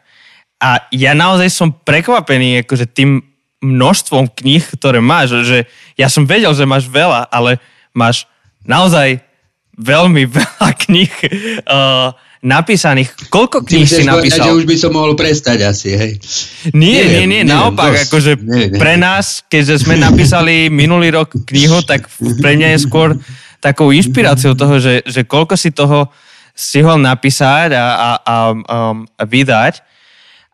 a 0.62 0.86
ja 0.94 1.12
naozaj 1.12 1.50
som 1.50 1.74
prekvapený 1.74 2.62
akože 2.62 2.86
tým 2.86 3.18
množstvom 3.60 4.30
kníh, 4.30 4.62
ktoré 4.78 5.02
máš, 5.02 5.42
že 5.42 5.58
ja 5.98 6.06
som 6.06 6.22
vedel, 6.22 6.54
že 6.54 6.68
máš 6.68 6.86
veľa, 6.86 7.26
ale 7.34 7.58
máš 7.90 8.30
naozaj 8.62 9.18
veľmi 9.74 10.22
veľa 10.38 10.70
kníh. 10.86 11.12
Uh, 11.66 12.14
napísaných. 12.46 13.10
Koľko 13.26 13.66
kníh 13.66 13.90
si 13.90 14.06
napísal? 14.06 14.46
Povedať, 14.46 14.54
že 14.54 14.58
už 14.62 14.64
by 14.70 14.76
som 14.78 14.90
mohol 14.94 15.18
prestať 15.18 15.66
asi, 15.66 15.90
hej. 15.98 16.12
Nie, 16.70 17.02
neviem, 17.02 17.10
nie, 17.10 17.26
nie, 17.26 17.42
neviem, 17.42 17.50
naopak, 17.50 17.92
dosť. 17.98 18.04
akože 18.06 18.32
neviem. 18.38 18.78
pre 18.78 18.94
nás, 18.94 19.42
keďže 19.50 19.82
sme 19.82 19.98
napísali 19.98 20.70
minulý 20.70 21.10
rok 21.10 21.34
knihu, 21.34 21.82
tak 21.82 22.06
pre 22.38 22.54
mňa 22.54 22.78
je 22.78 22.86
skôr 22.86 23.18
takou 23.58 23.90
inšpiráciou 23.90 24.54
toho, 24.54 24.78
že, 24.78 25.02
že 25.02 25.26
koľko 25.26 25.58
si 25.58 25.74
toho 25.74 26.06
stihol 26.54 27.02
napísať 27.02 27.74
a, 27.74 27.84
a, 27.84 28.10
a, 28.22 28.36
um, 28.54 29.04
a 29.04 29.22
vydať. 29.26 29.82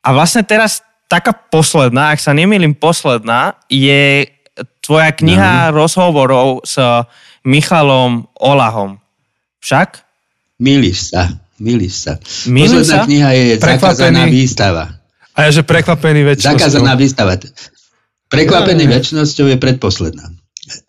A 0.03 0.09
vlastne 0.17 0.43
teraz 0.43 0.81
taká 1.07 1.37
posledná, 1.37 2.17
ak 2.17 2.25
sa 2.25 2.33
nemýlim 2.33 2.73
posledná, 2.73 3.55
je 3.69 4.27
tvoja 4.81 5.13
kniha 5.13 5.69
no. 5.71 5.85
rozhovorov 5.85 6.65
s 6.65 6.81
Michalom 7.45 8.27
Olahom. 8.41 8.97
Však? 9.61 10.03
Milíš 10.57 11.13
sa. 11.13 11.29
Milíš 11.63 11.95
sa. 12.03 12.19
Milím 12.51 12.83
Posledná 12.83 12.99
sa? 12.99 13.07
kniha 13.07 13.29
je 13.39 13.45
Zakázaná 13.63 14.27
výstava. 14.27 14.85
A 15.33 15.39
ja, 15.47 15.51
že 15.55 15.63
prekvapený 15.63 16.27
väčšnosťou. 16.27 16.59
Zakázaná 16.59 16.93
výstava. 16.99 17.39
Prekvapený 18.27 18.85
väčšnosťou 18.91 19.47
je 19.55 19.57
predposledná. 19.63 20.27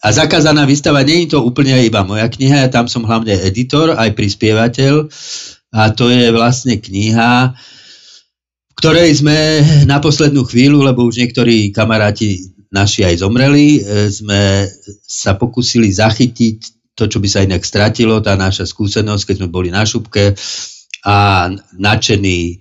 A 0.02 0.08
zakázaná 0.10 0.66
výstava 0.66 1.06
nie 1.06 1.26
je 1.26 1.38
to 1.38 1.40
úplne 1.46 1.78
iba 1.86 2.02
moja 2.02 2.26
kniha, 2.26 2.66
ja 2.66 2.70
tam 2.74 2.90
som 2.90 3.06
hlavne 3.06 3.38
editor, 3.46 3.94
aj 3.94 4.18
prispievateľ 4.18 5.10
a 5.74 5.90
to 5.90 6.14
je 6.14 6.30
vlastne 6.30 6.78
kniha, 6.78 7.58
v 8.70 8.74
ktorej 8.78 9.10
sme 9.18 9.38
na 9.90 9.98
poslednú 9.98 10.46
chvíľu, 10.46 10.86
lebo 10.86 11.06
už 11.06 11.18
niektorí 11.18 11.74
kamaráti 11.74 12.54
naši 12.70 13.06
aj 13.06 13.26
zomreli, 13.26 13.82
e, 13.82 14.10
sme 14.14 14.70
sa 15.06 15.38
pokúsili 15.38 15.90
zachytiť 15.90 16.83
to, 16.94 17.10
čo 17.10 17.18
by 17.18 17.28
sa 17.30 17.46
inak 17.46 17.66
stratilo, 17.66 18.22
tá 18.22 18.38
naša 18.38 18.70
skúsenosť, 18.70 19.24
keď 19.34 19.36
sme 19.42 19.50
boli 19.50 19.70
na 19.74 19.82
šupke 19.82 20.38
a 21.04 21.50
nadšení 21.76 22.40
e, 22.48 22.56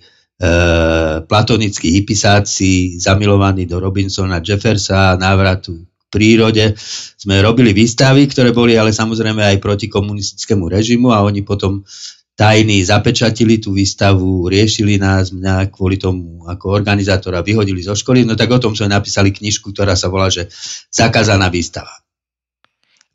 platonickí 1.29 1.89
hypisáci, 2.01 2.97
zamilovaní 2.99 3.69
do 3.69 3.79
Robinsona 3.79 4.41
Jeffersa, 4.41 5.21
návratu 5.21 5.85
k 5.85 6.03
prírode. 6.11 6.75
Sme 7.15 7.45
robili 7.45 7.77
výstavy, 7.77 8.27
ktoré 8.27 8.51
boli 8.51 8.75
ale 8.75 8.91
samozrejme 8.91 9.45
aj 9.45 9.57
proti 9.61 9.87
komunistickému 9.93 10.67
režimu 10.67 11.13
a 11.13 11.23
oni 11.23 11.45
potom 11.45 11.85
tajní 12.33 12.83
zapečatili 12.83 13.61
tú 13.61 13.77
výstavu, 13.77 14.49
riešili 14.49 14.97
nás, 14.99 15.31
mňa 15.31 15.71
kvôli 15.71 16.01
tomu 16.01 16.49
ako 16.49 16.75
organizátora 16.75 17.45
vyhodili 17.45 17.85
zo 17.85 17.95
školy, 17.95 18.25
no 18.25 18.35
tak 18.35 18.51
o 18.51 18.59
tom 18.59 18.73
sme 18.73 18.91
napísali 18.91 19.31
knižku, 19.31 19.71
ktorá 19.71 19.95
sa 19.95 20.11
volá, 20.11 20.33
že 20.33 20.49
Zakázaná 20.91 21.53
výstava. 21.53 22.02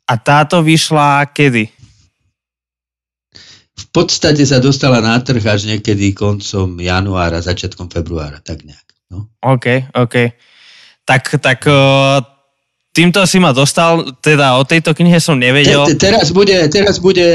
A 0.08 0.14
táto 0.16 0.64
vyšla 0.64 1.28
kedy? 1.36 1.68
V 3.78 3.86
podstate 3.92 4.42
sa 4.48 4.58
dostala 4.58 5.04
na 5.04 5.20
trh 5.20 5.44
až 5.44 5.68
niekedy 5.68 6.16
koncom 6.16 6.80
januára, 6.80 7.44
začiatkom 7.44 7.92
februára, 7.92 8.40
tak 8.40 8.64
nejak. 8.64 8.88
No. 9.12 9.28
OK, 9.44 9.92
OK. 9.94 10.32
Tak, 11.04 11.40
tak 11.40 11.60
týmto 12.98 13.22
si 13.30 13.38
ma 13.38 13.54
dostal, 13.54 14.10
teda 14.18 14.58
o 14.58 14.66
tejto 14.66 14.90
knihe 14.90 15.22
som 15.22 15.38
nevedel. 15.38 15.86
Te, 15.86 15.94
te, 15.94 16.10
teraz 16.10 16.34
bude, 16.34 16.56
teraz 16.66 16.98
bude, 16.98 17.26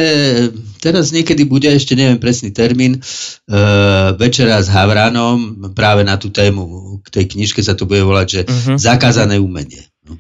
teraz 0.84 1.16
niekedy 1.16 1.48
bude, 1.48 1.72
ešte 1.72 1.96
neviem 1.96 2.20
presný 2.20 2.52
termín, 2.52 3.00
uh, 3.00 4.12
večera 4.20 4.60
s 4.60 4.68
Havranom, 4.68 5.72
práve 5.72 6.04
na 6.04 6.20
tú 6.20 6.36
tému, 6.36 7.00
k 7.08 7.08
tej 7.08 7.26
knižke 7.32 7.64
sa 7.64 7.80
to 7.80 7.88
bude 7.88 8.04
volať, 8.04 8.28
že 8.28 8.42
uh-huh. 8.44 8.76
zakázané 8.76 9.40
umenie. 9.40 9.88
No. 10.04 10.20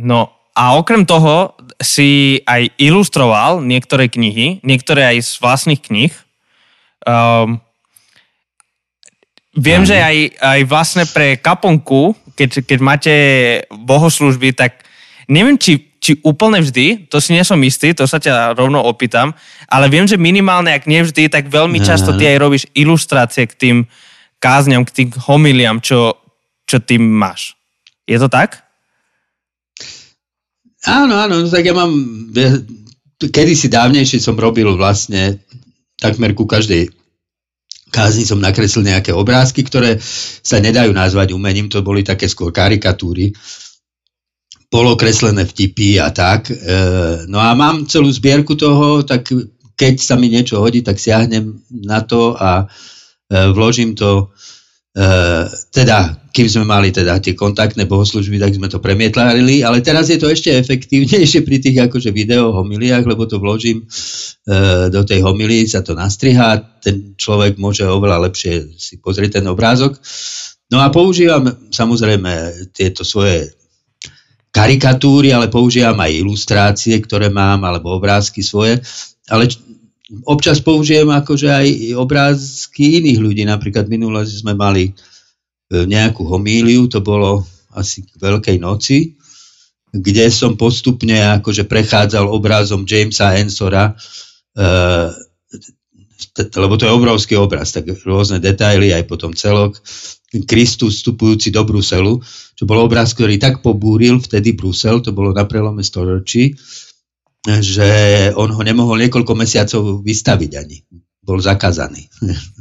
no 0.00 0.20
a 0.56 0.80
okrem 0.80 1.04
toho 1.04 1.52
si 1.82 2.40
aj 2.46 2.72
ilustroval 2.78 3.60
niektoré 3.60 4.06
knihy, 4.08 4.62
niektoré 4.62 5.14
aj 5.14 5.18
z 5.26 5.32
vlastných 5.42 5.82
knih. 5.82 6.12
Um, 7.02 7.58
viem, 9.52 9.82
Aj. 9.84 9.88
že 9.90 9.96
aj, 9.98 10.16
aj 10.38 10.60
vlastne 10.70 11.04
pre 11.10 11.36
kaponku, 11.36 12.14
keď, 12.38 12.50
keď 12.64 12.78
máte 12.78 13.14
bohoslužby, 13.68 14.54
tak 14.54 14.86
neviem, 15.28 15.58
či, 15.58 15.92
či 15.98 16.18
úplne 16.22 16.62
vždy, 16.62 17.10
to 17.10 17.18
si 17.18 17.34
nie 17.34 17.44
som 17.44 17.58
istý, 17.60 17.92
to 17.92 18.06
sa 18.06 18.22
ťa 18.22 18.54
rovno 18.56 18.80
opýtam, 18.82 19.34
ale 19.66 19.90
viem, 19.92 20.06
že 20.06 20.16
minimálne, 20.18 20.72
ak 20.72 20.88
nie 20.88 21.02
vždy, 21.02 21.28
tak 21.28 21.52
veľmi 21.52 21.82
často 21.82 22.14
ty 22.16 22.26
aj 22.30 22.38
robíš 22.40 22.64
ilustrácie 22.72 23.46
k 23.50 23.54
tým 23.58 23.76
kázňam, 24.42 24.82
k 24.82 24.94
tým 25.02 25.08
homiliam, 25.26 25.78
čo, 25.78 26.18
čo 26.66 26.82
ty 26.82 26.98
máš. 26.98 27.54
Je 28.06 28.18
to 28.18 28.26
tak? 28.26 28.71
Áno, 30.82 31.14
áno, 31.14 31.34
no 31.42 31.46
tak 31.46 31.62
ja 31.62 31.74
mám, 31.74 31.94
kedysi 33.22 33.70
dávnejšie 33.70 34.18
som 34.18 34.34
robil 34.34 34.66
vlastne 34.74 35.38
takmer 35.98 36.34
ku 36.34 36.42
každej 36.42 36.90
kázni 37.92 38.24
som 38.24 38.40
nakreslil 38.40 38.88
nejaké 38.88 39.12
obrázky, 39.12 39.62
ktoré 39.62 40.00
sa 40.42 40.58
nedajú 40.58 40.90
nazvať 40.96 41.36
umením, 41.36 41.68
to 41.68 41.84
boli 41.84 42.00
také 42.02 42.26
skôr 42.26 42.48
karikatúry, 42.48 43.36
polokreslené 44.72 45.44
vtipy 45.44 46.00
a 46.00 46.08
tak. 46.08 46.48
E, 46.48 46.56
no 47.28 47.36
a 47.36 47.52
mám 47.52 47.84
celú 47.84 48.08
zbierku 48.08 48.56
toho, 48.56 49.04
tak 49.04 49.28
keď 49.76 49.94
sa 50.00 50.16
mi 50.16 50.32
niečo 50.32 50.64
hodí, 50.64 50.80
tak 50.80 50.96
siahnem 50.96 51.60
na 51.84 52.00
to 52.00 52.32
a 52.32 52.64
e, 52.64 52.66
vložím 53.52 53.92
to 53.92 54.32
Uh, 54.92 55.48
teda, 55.72 56.20
kým 56.32 56.48
sme 56.48 56.64
mali 56.64 56.88
teda 56.88 57.20
tie 57.20 57.36
kontaktné 57.36 57.84
bohoslužby, 57.84 58.40
tak 58.40 58.56
sme 58.56 58.72
to 58.72 58.80
premietlárili, 58.80 59.60
ale 59.60 59.84
teraz 59.84 60.08
je 60.08 60.16
to 60.16 60.32
ešte 60.32 60.48
efektívnejšie 60.48 61.44
pri 61.44 61.56
tých 61.60 61.76
akože 61.86 62.08
video 62.08 62.56
homiliách, 62.56 63.04
lebo 63.04 63.28
to 63.28 63.36
vložím 63.36 63.84
uh, 63.84 64.88
do 64.88 65.04
tej 65.04 65.20
homilii, 65.20 65.68
sa 65.68 65.84
to 65.84 65.92
nastrihá, 65.92 66.56
ten 66.80 67.12
človek 67.20 67.60
môže 67.60 67.84
oveľa 67.84 68.32
lepšie 68.32 68.72
si 68.80 68.96
pozrieť 68.96 69.38
ten 69.38 69.46
obrázok. 69.46 70.00
No 70.72 70.80
a 70.80 70.88
používam 70.88 71.68
samozrejme 71.68 72.64
tieto 72.72 73.04
svoje 73.04 73.52
karikatúry, 74.52 75.32
ale 75.32 75.52
používam 75.52 75.96
aj 76.00 76.16
ilustrácie, 76.16 76.96
ktoré 77.00 77.28
mám, 77.28 77.64
alebo 77.64 77.96
obrázky 77.96 78.40
svoje, 78.40 78.80
ale 79.28 79.48
občas 80.28 80.60
použijem 80.60 81.08
akože 81.08 81.48
aj 81.48 81.66
obrázky 81.96 83.00
iných 83.00 83.18
ľudí. 83.20 83.42
Napríklad 83.48 83.88
minule 83.88 84.28
sme 84.28 84.52
mali 84.52 84.92
e, 84.92 85.11
nejakú 85.72 86.28
homíliu, 86.28 86.86
to 86.92 87.00
bolo 87.00 87.48
asi 87.72 88.04
k 88.04 88.12
Veľkej 88.20 88.60
noci, 88.60 89.16
kde 89.92 90.32
som 90.32 90.56
postupne 90.56 91.40
akože 91.40 91.68
prechádzal 91.68 92.28
obrazom 92.28 92.88
Jamesa 92.88 93.36
Ensora, 93.36 93.92
e, 93.92 94.62
lebo 96.56 96.74
to 96.80 96.88
je 96.88 96.92
obrovský 96.96 97.34
obraz, 97.36 97.76
tak 97.76 97.88
rôzne 98.04 98.40
detaily, 98.40 98.92
aj 98.92 99.04
potom 99.04 99.36
celok. 99.36 99.76
Kristus 100.48 101.04
vstupujúci 101.04 101.52
do 101.52 101.60
Bruselu, 101.68 102.16
čo 102.56 102.64
bol 102.64 102.80
obraz, 102.80 103.12
ktorý 103.12 103.36
tak 103.36 103.60
pobúril 103.60 104.16
vtedy 104.16 104.56
Brusel, 104.56 105.04
to 105.04 105.12
bolo 105.12 105.36
na 105.36 105.44
prelome 105.44 105.84
storočí, 105.84 106.56
že 107.44 107.90
on 108.32 108.48
ho 108.48 108.62
nemohol 108.64 108.96
niekoľko 109.02 109.32
mesiacov 109.36 110.00
vystaviť 110.00 110.50
ani. 110.56 110.78
Bol 111.20 111.42
zakázaný. 111.42 112.08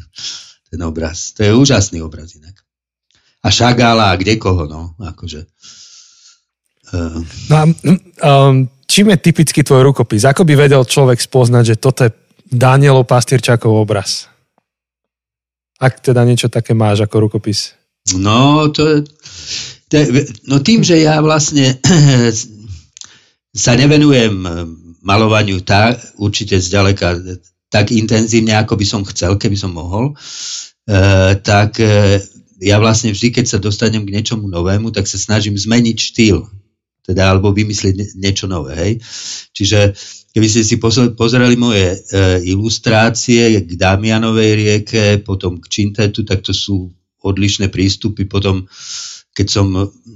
Ten 0.72 0.82
obraz. 0.84 1.32
To 1.40 1.48
je 1.48 1.52
úžasný 1.56 2.04
obraz 2.04 2.36
inak. 2.36 2.60
A 3.42 3.48
Šagala 3.50 4.14
a 4.14 4.18
kde 4.20 4.38
koho, 4.38 4.70
no. 4.70 4.94
Akože. 5.02 5.50
Uh. 6.94 7.26
No 7.50 7.56
a 7.58 7.64
um, 7.66 8.70
čím 8.86 9.16
je 9.16 9.18
typický 9.18 9.64
tvoj 9.64 9.92
rukopis? 9.92 10.28
Ako 10.28 10.46
by 10.46 10.54
vedel 10.54 10.84
človek 10.86 11.18
spoznať, 11.18 11.64
že 11.74 11.76
toto 11.82 12.06
je 12.06 12.12
Danielov 12.52 13.10
Pastierčákov 13.10 13.72
obraz? 13.72 14.28
Ak 15.82 16.04
teda 16.04 16.22
niečo 16.28 16.52
také 16.52 16.78
máš 16.78 17.02
ako 17.02 17.26
rukopis. 17.26 17.74
No, 18.14 18.70
to, 18.70 19.02
to 19.90 19.96
no 20.46 20.62
tým, 20.62 20.86
že 20.86 21.02
ja 21.02 21.18
vlastne 21.24 21.82
sa 23.66 23.72
nevenujem 23.74 24.36
malovaniu 25.02 25.66
tak, 25.66 25.98
určite 26.22 26.62
zďaleka 26.62 27.18
tak 27.72 27.90
intenzívne, 27.96 28.54
ako 28.60 28.76
by 28.78 28.86
som 28.86 29.02
chcel, 29.08 29.40
keby 29.40 29.56
som 29.56 29.72
mohol, 29.72 30.14
e, 30.86 31.40
tak 31.40 31.80
e, 31.80 32.20
ja 32.62 32.78
vlastne 32.78 33.10
vždy, 33.10 33.34
keď 33.34 33.46
sa 33.50 33.58
dostanem 33.58 34.06
k 34.06 34.14
niečomu 34.14 34.46
novému, 34.46 34.94
tak 34.94 35.10
sa 35.10 35.18
snažím 35.18 35.58
zmeniť 35.58 35.98
štýl, 35.98 36.46
teda 37.02 37.34
alebo 37.34 37.50
vymyslieť 37.50 38.14
niečo 38.22 38.46
nové. 38.46 38.78
Hej. 38.78 38.94
Čiže 39.58 39.98
keby 40.38 40.48
ste 40.48 40.62
si 40.62 40.78
pozerali 41.18 41.58
moje 41.58 41.90
e, 41.90 41.98
ilustrácie 42.46 43.66
k 43.66 43.72
Damianovej 43.74 44.52
rieke, 44.54 45.06
potom 45.26 45.58
k 45.58 45.66
Čintetu, 45.66 46.22
tak 46.22 46.46
to 46.46 46.54
sú 46.54 46.94
odlišné 47.26 47.74
prístupy. 47.74 48.30
Potom, 48.30 48.70
keď 49.34 49.48
som 49.50 49.68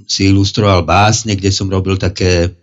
si 0.06 0.30
ilustroval 0.30 0.86
básne, 0.86 1.34
kde 1.34 1.50
som 1.50 1.66
robil 1.66 1.98
také 1.98 2.54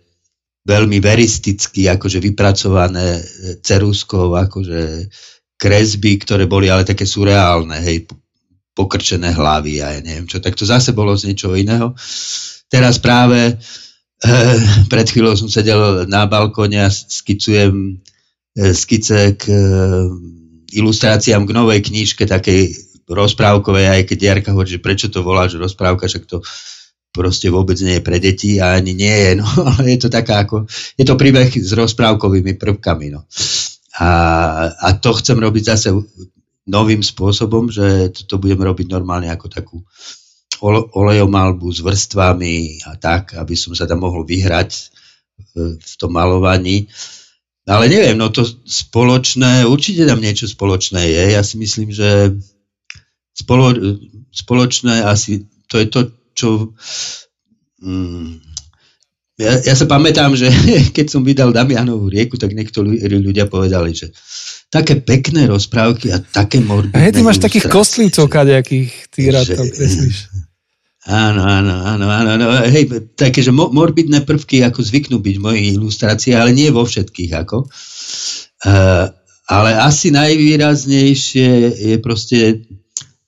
veľmi 0.64 0.96
veristicky 0.96 1.92
akože 1.92 2.24
vypracované 2.24 3.20
e, 3.20 3.22
ceruskou 3.60 4.32
akože 4.32 5.12
kresby, 5.60 6.16
ktoré 6.24 6.48
boli 6.48 6.72
ale 6.72 6.88
také 6.88 7.04
surreálne, 7.04 7.84
hej, 7.84 8.08
pokrčené 8.74 9.30
hlavy 9.30 9.80
a 9.80 9.94
ja 9.96 10.00
neviem 10.02 10.26
čo. 10.26 10.42
Tak 10.42 10.58
to 10.58 10.66
zase 10.66 10.90
bolo 10.90 11.14
z 11.14 11.30
niečoho 11.30 11.54
iného. 11.54 11.94
Teraz 12.66 12.98
práve 12.98 13.54
e, 13.54 13.54
pred 14.90 15.06
chvíľou 15.06 15.38
som 15.38 15.46
sedel 15.46 16.10
na 16.10 16.26
balkóne 16.26 16.82
a 16.82 16.90
skicujem 16.90 18.02
e, 18.58 18.74
skice 18.74 19.38
k 19.38 19.42
e, 19.46 19.58
ilustráciám 20.74 21.46
k 21.46 21.54
novej 21.54 21.80
knižke, 21.86 22.26
takej 22.26 22.74
rozprávkovej, 23.06 23.86
aj 23.94 24.02
keď 24.10 24.18
Jarka 24.18 24.50
hovorí, 24.50 24.74
že 24.74 24.82
prečo 24.82 25.06
to 25.12 25.22
voláš 25.22 25.54
rozprávka, 25.54 26.10
však 26.10 26.24
to 26.26 26.42
proste 27.14 27.46
vôbec 27.46 27.78
nie 27.78 28.02
je 28.02 28.02
pre 28.02 28.18
deti 28.18 28.58
a 28.58 28.74
ani 28.74 28.90
nie 28.96 29.14
je, 29.14 29.30
no, 29.38 29.46
je 29.92 29.98
to 30.02 30.10
taká 30.10 30.42
ako, 30.42 30.66
je 30.98 31.04
to 31.06 31.14
príbeh 31.14 31.46
s 31.46 31.70
rozprávkovými 31.70 32.58
prvkami, 32.58 33.06
no. 33.14 33.22
A, 33.94 34.10
a 34.74 34.88
to 34.98 35.14
chcem 35.14 35.38
robiť 35.38 35.62
zase 35.62 35.94
novým 36.64 37.04
spôsobom, 37.04 37.68
že 37.68 38.12
to, 38.24 38.40
budem 38.40 38.60
robiť 38.60 38.88
normálne 38.88 39.28
ako 39.28 39.46
takú 39.52 39.76
olejomalbu 40.94 41.68
s 41.68 41.84
vrstvami 41.84 42.86
a 42.88 42.96
tak, 42.96 43.36
aby 43.36 43.52
som 43.52 43.76
sa 43.76 43.84
tam 43.84 44.00
mohol 44.00 44.24
vyhrať 44.24 44.70
v, 45.52 45.76
v 45.76 45.94
tom 46.00 46.14
malovaní. 46.14 46.88
Ale 47.64 47.88
neviem, 47.88 48.16
no 48.16 48.28
to 48.28 48.44
spoločné, 48.64 49.64
určite 49.64 50.04
tam 50.04 50.20
niečo 50.20 50.48
spoločné 50.48 51.04
je. 51.04 51.24
Ja 51.36 51.42
si 51.44 51.56
myslím, 51.60 51.92
že 51.92 52.36
spolo, 53.32 53.72
spoločné 54.32 55.04
asi, 55.04 55.48
to 55.68 55.80
je 55.80 55.86
to, 55.88 56.00
čo... 56.32 56.48
Mm, 57.80 58.40
ja, 59.34 59.58
ja 59.64 59.74
sa 59.74 59.84
pamätám, 59.88 60.38
že 60.38 60.48
keď 60.96 61.06
som 61.08 61.26
vydal 61.26 61.50
Damianovú 61.52 62.08
rieku, 62.08 62.38
tak 62.38 62.52
niektorí 62.52 63.00
ľudia 63.04 63.50
povedali, 63.50 63.96
že 63.96 64.12
také 64.74 64.98
pekné 64.98 65.46
rozprávky 65.46 66.10
a 66.10 66.18
také 66.18 66.58
morbidné 66.58 66.98
A 66.98 67.14
ty 67.14 67.22
máš 67.22 67.38
takých 67.38 67.70
kostlivcov 67.70 68.26
kadejakých, 68.26 68.90
ty 69.14 69.30
rád 69.30 69.54
tam 69.54 69.70
kreslíš. 69.70 70.34
Áno, 71.04 71.44
áno, 71.46 71.84
áno, 71.84 72.08
áno, 72.10 72.28
áno. 72.34 72.46
Hej, 72.64 73.14
také, 73.14 73.44
že 73.44 73.52
morbidné 73.52 74.24
prvky 74.26 74.64
ako 74.66 74.80
zvyknú 74.80 75.20
byť 75.20 75.34
v 75.36 75.44
mojich 75.44 75.66
ilustráciách, 75.76 76.40
ale 76.40 76.56
nie 76.56 76.72
vo 76.74 76.82
všetkých 76.82 77.32
ako. 77.44 77.68
Uh, 78.64 79.12
ale 79.44 79.70
asi 79.76 80.08
najvýraznejšie 80.10 81.50
je 81.92 81.96
proste 82.00 82.64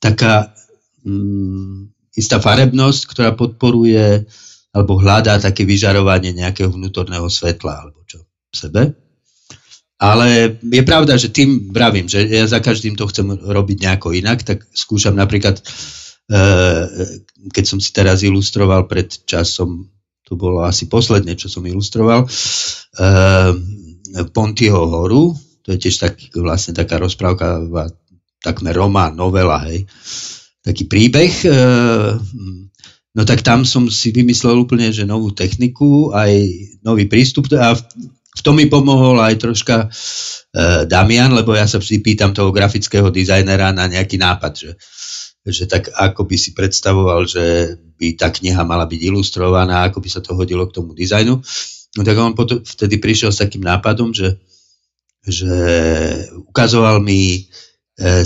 taká 0.01 0.57
mm, 1.05 1.93
istá 2.17 2.41
farebnosť, 2.41 3.01
ktorá 3.13 3.31
podporuje 3.37 4.25
alebo 4.73 4.97
hľadá 4.97 5.37
také 5.37 5.69
vyžarovanie 5.69 6.33
nejakého 6.33 6.73
vnútorného 6.73 7.29
svetla 7.29 7.85
alebo 7.85 8.01
čo 8.09 8.25
v 8.25 8.55
sebe. 8.57 8.83
Ale 9.97 10.61
je 10.61 10.83
pravda, 10.85 11.17
že 11.17 11.33
tým 11.33 11.73
vravím, 11.73 12.05
že 12.05 12.29
ja 12.29 12.45
za 12.45 12.61
každým 12.61 13.01
to 13.01 13.09
chcem 13.09 13.33
robiť 13.33 13.77
nejako 13.81 14.13
inak, 14.13 14.45
tak 14.45 14.69
skúšam 14.77 15.17
napríklad, 15.17 15.57
eh, 16.29 16.85
keď 17.49 17.65
som 17.65 17.79
si 17.81 17.91
teraz 17.97 18.21
ilustroval 18.21 18.85
pred 18.85 19.09
časom, 19.25 19.89
to 20.27 20.37
bolo 20.37 20.69
asi 20.69 20.85
posledné, 20.91 21.41
čo 21.41 21.49
som 21.49 21.65
ilustroval, 21.65 22.29
eh, 22.29 23.53
Pontyho 24.33 24.85
horu, 24.85 25.37
to 25.65 25.75
je 25.75 25.89
tiež 25.89 25.97
tak, 25.99 26.15
vlastne 26.37 26.77
taká 26.77 26.97
rozprávka, 27.01 27.65
takmer 28.41 28.77
román, 28.77 29.19
novela, 29.19 29.65
hej 29.67 29.89
taký 30.67 30.91
príbeh. 30.91 31.33
E, 31.47 31.51
no 33.15 33.23
tak 33.23 33.47
tam 33.47 33.63
som 33.63 33.87
si 33.87 34.11
vymyslel 34.11 34.59
úplne, 34.59 34.91
že 34.91 35.07
novú 35.07 35.31
techniku, 35.31 36.11
aj 36.11 36.33
nový 36.83 37.07
prístup 37.07 37.47
a 37.55 37.79
v 38.37 38.41
tom 38.45 38.61
mi 38.61 38.69
pomohol 38.69 39.17
aj 39.17 39.41
troška 39.41 39.77
e, 39.85 39.89
Damian, 40.85 41.33
lebo 41.33 41.57
ja 41.57 41.65
sa 41.65 41.81
vždy 41.81 42.05
pýtam 42.05 42.37
toho 42.37 42.53
grafického 42.53 43.09
dizajnera 43.09 43.73
na 43.73 43.89
nejaký 43.89 44.21
nápad, 44.21 44.53
že, 44.53 44.71
že 45.49 45.65
tak 45.65 45.89
ako 45.89 46.29
by 46.29 46.37
si 46.37 46.53
predstavoval, 46.53 47.25
že 47.25 47.77
by 47.97 48.21
tá 48.21 48.29
kniha 48.29 48.61
mala 48.69 48.85
byť 48.85 49.01
ilustrovaná, 49.01 49.89
ako 49.89 50.05
by 50.05 50.09
sa 50.13 50.21
to 50.21 50.37
hodilo 50.37 50.69
k 50.69 50.77
tomu 50.77 50.93
dizajnu. 50.93 51.41
No 51.97 52.01
tak 52.05 52.17
on 52.21 52.37
potom, 52.37 52.61
vtedy 52.61 53.01
prišiel 53.01 53.33
s 53.33 53.41
takým 53.41 53.65
nápadom, 53.65 54.13
že, 54.13 54.37
že 55.25 55.57
ukazoval 56.53 57.01
mi 57.01 57.41
e, 57.41 57.41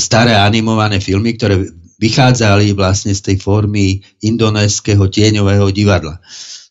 staré 0.03 0.35
animované 0.35 0.99
filmy, 0.99 1.39
ktoré 1.39 1.71
vychádzali 2.01 2.75
vlastne 2.75 3.15
z 3.15 3.21
tej 3.31 3.37
formy 3.39 4.03
indonéského 4.25 5.07
tieňového 5.07 5.71
divadla. 5.71 6.19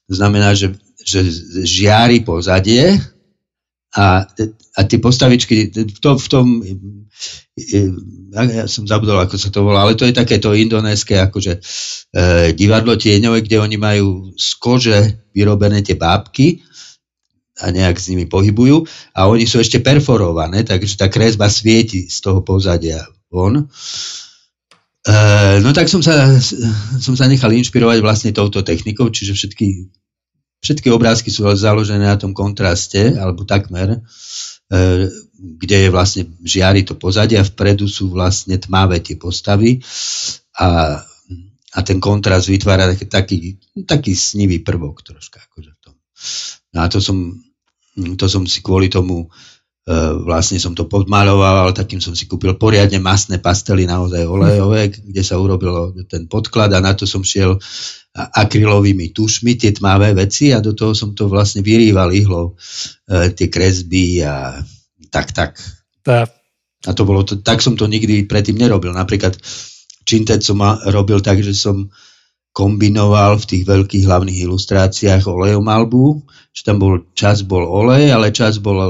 To 0.10 0.14
znamená, 0.18 0.58
že, 0.58 0.74
že 1.00 1.22
žiari 1.64 2.26
pozadie 2.26 2.98
a, 4.00 4.24
a 4.76 4.80
tie 4.88 5.00
postavičky 5.04 5.76
v 5.76 6.00
tom, 6.00 6.16
v 6.16 6.28
tom 6.32 6.46
ja 8.32 8.64
som 8.72 8.88
zabudol, 8.88 9.20
ako 9.20 9.36
sa 9.36 9.52
to 9.52 9.68
volá, 9.68 9.84
ale 9.84 10.00
to 10.00 10.08
je 10.08 10.16
takéto 10.16 10.56
indonéske 10.56 11.20
akože 11.20 11.60
e, 11.60 11.62
divadlo 12.56 12.96
tieňové, 12.96 13.44
kde 13.44 13.60
oni 13.60 13.76
majú 13.76 14.32
z 14.40 14.48
kože 14.56 14.98
vyrobené 15.36 15.84
tie 15.84 16.00
bábky 16.00 16.64
a 17.60 17.76
nejak 17.76 18.00
s 18.00 18.08
nimi 18.08 18.24
pohybujú 18.32 18.88
a 19.20 19.28
oni 19.28 19.44
sú 19.44 19.60
ešte 19.60 19.84
perforované, 19.84 20.64
takže 20.64 20.96
tá 20.96 21.12
kresba 21.12 21.52
svieti 21.52 22.08
z 22.08 22.18
toho 22.24 22.40
pozadia 22.40 23.04
von. 23.28 23.60
E, 23.60 23.64
no 25.60 25.76
tak 25.76 25.92
som 25.92 26.00
sa, 26.00 26.40
som 27.04 27.20
sa 27.20 27.28
nechal 27.28 27.52
inšpirovať 27.52 28.00
vlastne 28.00 28.32
touto 28.32 28.64
technikou, 28.64 29.12
čiže 29.12 29.36
všetky, 29.36 29.68
všetky 30.60 30.92
obrázky 30.92 31.32
sú 31.32 31.48
založené 31.56 32.06
na 32.06 32.20
tom 32.20 32.36
kontraste, 32.36 33.16
alebo 33.16 33.48
takmer, 33.48 33.98
e, 33.98 34.00
kde 35.36 35.78
je 35.88 35.90
vlastne 35.90 36.24
žiari 36.44 36.84
to 36.84 37.00
pozadie 37.00 37.40
a 37.40 37.48
vpredu 37.48 37.88
sú 37.88 38.12
vlastne 38.12 38.60
tmavé 38.60 39.00
tie 39.00 39.16
postavy 39.16 39.80
a, 40.60 41.00
a 41.74 41.80
ten 41.82 42.04
kontrast 42.04 42.52
vytvára 42.52 42.92
taký, 42.92 43.06
taký, 43.08 43.38
taký 43.88 44.14
snivý 44.14 44.60
prvok 44.60 45.02
troška. 45.02 45.40
Akože 45.48 45.72
v. 45.80 45.96
No 46.76 46.84
a 46.84 46.88
to 46.92 47.00
som 47.00 47.40
to 48.16 48.26
som 48.32 48.48
si 48.48 48.64
kvôli 48.64 48.88
tomu 48.88 49.28
vlastne 50.22 50.62
som 50.62 50.78
to 50.78 50.86
podmaloval, 50.86 51.74
takým 51.74 51.98
som 51.98 52.14
si 52.14 52.30
kúpil 52.30 52.54
poriadne 52.62 53.02
masné 53.02 53.42
pastely, 53.42 53.90
naozaj 53.90 54.22
olejové, 54.22 54.94
kde 54.94 55.24
sa 55.26 55.42
urobilo 55.42 55.98
ten 56.06 56.30
podklad 56.30 56.70
a 56.78 56.80
na 56.80 56.94
to 56.94 57.10
som 57.10 57.26
šiel 57.26 57.58
akrylovými 58.14 59.10
tušmi, 59.10 59.58
tie 59.58 59.74
tmavé 59.74 60.14
veci 60.14 60.54
a 60.54 60.62
do 60.62 60.78
toho 60.78 60.94
som 60.94 61.18
to 61.18 61.26
vlastne 61.26 61.66
vyrýval 61.66 62.14
ihlou, 62.14 62.54
e, 63.10 63.34
tie 63.34 63.50
kresby 63.50 64.22
a 64.26 64.62
tak, 65.10 65.34
tak. 65.34 65.58
Tá. 66.06 66.30
A 66.86 66.92
to 66.94 67.04
bolo 67.04 67.26
to, 67.26 67.42
tak 67.42 67.60
som 67.60 67.74
to 67.74 67.90
nikdy 67.90 68.30
predtým 68.30 68.62
nerobil. 68.62 68.94
Napríklad 68.94 69.38
Čintet 70.10 70.42
som 70.42 70.58
robil 70.90 71.22
tak, 71.22 71.38
že 71.46 71.54
som 71.54 71.94
kombinoval 72.50 73.38
v 73.38 73.46
tých 73.46 73.64
veľkých 73.70 74.10
hlavných 74.10 74.42
ilustráciách 74.42 75.30
olejomalbu, 75.30 76.26
že 76.50 76.66
tam 76.66 76.82
bol, 76.82 77.06
čas 77.14 77.46
bol 77.46 77.62
olej, 77.62 78.10
ale 78.10 78.34
čas 78.34 78.58
bola 78.58 78.90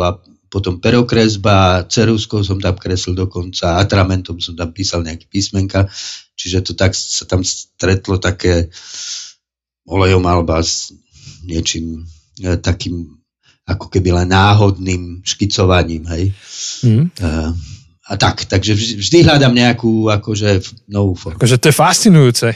potom 0.49 0.81
perokresba, 0.81 1.85
ceruskou 1.85 2.41
som 2.41 2.57
tam 2.57 2.75
kreslil 2.75 3.13
dokonca, 3.13 3.77
atramentom 3.77 4.41
som 4.41 4.57
tam 4.57 4.73
písal 4.73 5.05
nejaké 5.05 5.29
písmenka, 5.29 5.85
čiže 6.33 6.65
to 6.65 6.71
tak 6.73 6.97
sa 6.97 7.29
tam 7.29 7.45
stretlo 7.45 8.17
také 8.17 8.73
olejomalba 9.85 10.61
s 10.65 10.93
niečím 11.45 12.05
e, 12.41 12.57
takým 12.57 13.21
ako 13.69 13.85
keby 13.93 14.17
len 14.17 14.33
náhodným 14.33 15.21
škicovaním, 15.21 16.09
hej. 16.09 16.33
Mm. 16.81 17.05
E, 17.13 17.29
a 18.09 18.17
tak, 18.17 18.49
takže 18.49 18.73
vždy 18.73 19.21
hľadám 19.21 19.53
nejakú 19.53 20.09
akože 20.09 20.65
novú 20.89 21.13
formu. 21.13 21.37
Akože 21.37 21.61
to 21.61 21.69
je 21.69 21.77
fascinujúce, 21.77 22.47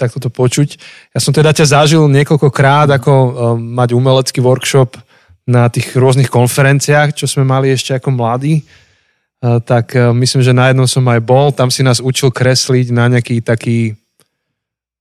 takto 0.00 0.16
to 0.16 0.32
počuť. 0.32 0.80
Ja 1.12 1.20
som 1.20 1.36
teda 1.36 1.52
ťa 1.52 1.76
zažil 1.76 2.08
niekoľkokrát, 2.08 2.88
ako 2.88 3.12
um, 3.12 3.32
mať 3.76 3.92
umelecký 3.92 4.40
workshop 4.40 4.96
na 5.44 5.68
tých 5.68 5.92
rôznych 5.92 6.32
konferenciách, 6.32 7.12
čo 7.12 7.28
sme 7.28 7.44
mali 7.44 7.68
ešte 7.68 7.92
ako 7.96 8.16
mladí. 8.16 8.64
Uh, 9.44 9.60
tak 9.60 9.92
uh, 9.92 10.16
myslím, 10.16 10.40
že 10.40 10.56
na 10.56 10.72
jednom 10.72 10.88
som 10.88 11.04
aj 11.04 11.20
bol, 11.20 11.52
tam 11.52 11.68
si 11.68 11.84
nás 11.84 12.00
učil 12.00 12.32
kresliť 12.32 12.88
na 12.96 13.12
nejaký 13.12 13.44
taký 13.44 13.92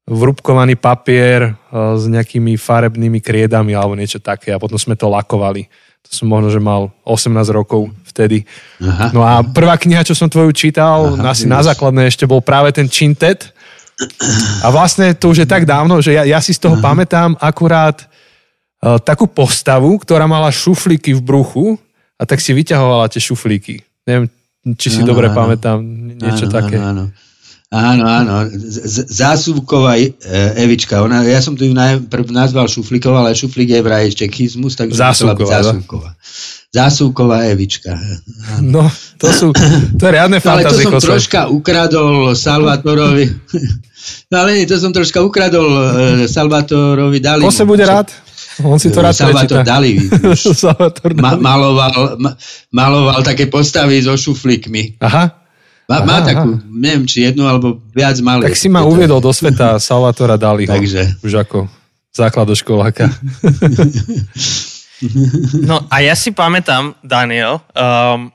vrúbkovaný 0.04 0.76
papier 0.76 1.56
uh, 1.72 1.96
s 1.96 2.12
nejakými 2.12 2.60
farebnými 2.60 3.24
kriedami 3.24 3.72
alebo 3.72 3.96
niečo 3.96 4.20
také 4.20 4.52
a 4.52 4.60
potom 4.60 4.76
sme 4.76 5.00
to 5.00 5.08
lakovali. 5.08 5.72
To 6.04 6.12
som 6.12 6.28
možno, 6.28 6.52
že 6.52 6.60
mal 6.60 6.92
18 7.08 7.32
rokov 7.56 7.88
vtedy. 8.12 8.44
Aha. 8.84 9.16
No 9.16 9.24
a 9.24 9.40
prvá 9.40 9.80
kniha, 9.80 10.04
čo 10.04 10.12
som 10.12 10.28
tvoju 10.28 10.52
čítal, 10.52 11.16
Aha, 11.16 11.32
asi 11.32 11.48
na 11.48 11.64
základné 11.64 12.12
ešte 12.12 12.28
bol 12.28 12.44
práve 12.44 12.76
ten 12.76 12.92
Čintet. 12.92 13.56
A 14.60 14.68
vlastne 14.68 15.16
to 15.16 15.32
už 15.32 15.46
je 15.46 15.48
tak 15.48 15.64
dávno, 15.64 16.04
že 16.04 16.12
ja, 16.12 16.28
ja 16.28 16.44
si 16.44 16.52
z 16.52 16.60
toho 16.60 16.76
Aha. 16.76 16.84
pamätám 16.84 17.40
akurát 17.40 18.04
takú 19.04 19.26
postavu, 19.32 19.96
ktorá 19.96 20.28
mala 20.28 20.52
šuflíky 20.52 21.16
v 21.16 21.22
bruchu 21.24 21.66
a 22.20 22.24
tak 22.28 22.44
si 22.44 22.52
vyťahovala 22.52 23.08
tie 23.08 23.24
šuflíky. 23.24 23.80
Neviem, 24.04 24.28
či 24.76 24.88
si 24.92 25.02
áno, 25.04 25.16
dobre 25.16 25.32
áno. 25.32 25.36
pamätám 25.40 25.80
niečo 26.20 26.52
áno, 26.52 26.54
také. 26.54 26.76
Áno, 26.80 26.88
áno. 26.92 27.06
Áno, 27.74 28.06
áno. 28.06 28.54
Zásuvková 29.10 29.98
e, 29.98 30.14
Evička. 30.62 31.02
Ona, 31.02 31.26
ja 31.26 31.42
som 31.42 31.58
tu 31.58 31.66
ju 31.66 31.74
najprv 31.74 32.30
nazval 32.30 32.70
Šuflíková, 32.70 33.26
ale 33.26 33.34
Šuflík 33.34 33.74
je 33.74 33.82
vraj 33.82 34.14
čekizmus, 34.14 34.78
tak 34.78 34.94
Zásuvková. 34.94 35.66
Zásuvková. 35.66 36.10
Zásuvková 36.70 37.50
Evička. 37.50 37.98
No, 38.62 38.86
to 39.18 39.34
sú, 39.34 39.48
to 39.98 40.04
je 40.06 40.12
riadne 40.14 40.38
fantazie. 40.38 40.86
Ale 40.86 40.86
to 40.86 41.02
som 41.02 41.02
troška 41.02 41.40
ukradol 41.50 42.38
Salvatorovi. 42.38 43.26
No 44.28 44.44
ale 44.44 44.60
nie, 44.60 44.68
to 44.68 44.76
som 44.76 44.92
troška 44.92 45.24
ukradol 45.24 45.64
uh, 45.64 46.28
Salvatorovi 46.28 47.24
Dali. 47.24 47.48
On 47.48 47.56
sa 47.56 47.64
bude 47.64 47.88
rád. 47.88 48.12
On 48.62 48.78
si 48.78 48.94
to 48.94 49.02
rád 49.02 49.18
Salvator 49.18 49.66
Dali. 49.66 49.98
Salvator 50.38 51.10
Dali. 51.18 51.24
Ma, 51.24 51.34
maloval, 51.40 52.22
ma, 52.22 52.32
maloval 52.70 53.26
také 53.26 53.50
postavy 53.50 53.98
so 54.06 54.14
šuflíkmi. 54.14 55.02
Aha. 55.02 55.34
Má, 55.90 55.98
aha, 56.00 56.06
má 56.06 56.18
takú, 56.24 56.50
aha. 56.56 56.64
neviem, 56.70 57.04
či 57.10 57.28
jednu 57.28 57.50
alebo 57.50 57.82
viac 57.92 58.16
malých. 58.22 58.54
Tak 58.54 58.60
si 58.60 58.70
ma 58.70 58.86
uviedol 58.86 59.20
do 59.20 59.34
sveta 59.34 59.82
Salvatora 59.82 60.38
Daliho. 60.38 60.70
Takže. 60.70 61.26
Už 61.26 61.34
ako 61.42 61.66
základoškoláka. 62.14 63.10
no 65.70 65.90
a 65.90 65.96
ja 66.06 66.14
si 66.14 66.30
pamätám, 66.30 66.94
Daniel, 67.02 67.58
um, 67.74 68.30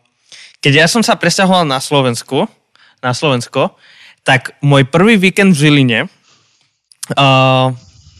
keď 0.59 0.72
ja 0.85 0.87
som 0.90 1.07
sa 1.07 1.14
presťahoval 1.14 1.62
na 1.62 1.78
Slovensku, 1.78 2.50
na 2.98 3.14
Slovensko, 3.14 3.78
tak 4.26 4.59
môj 4.61 4.85
prvý 4.90 5.16
víkend 5.16 5.54
v 5.54 5.62
Žiline 5.62 6.00
uh, 7.14 7.72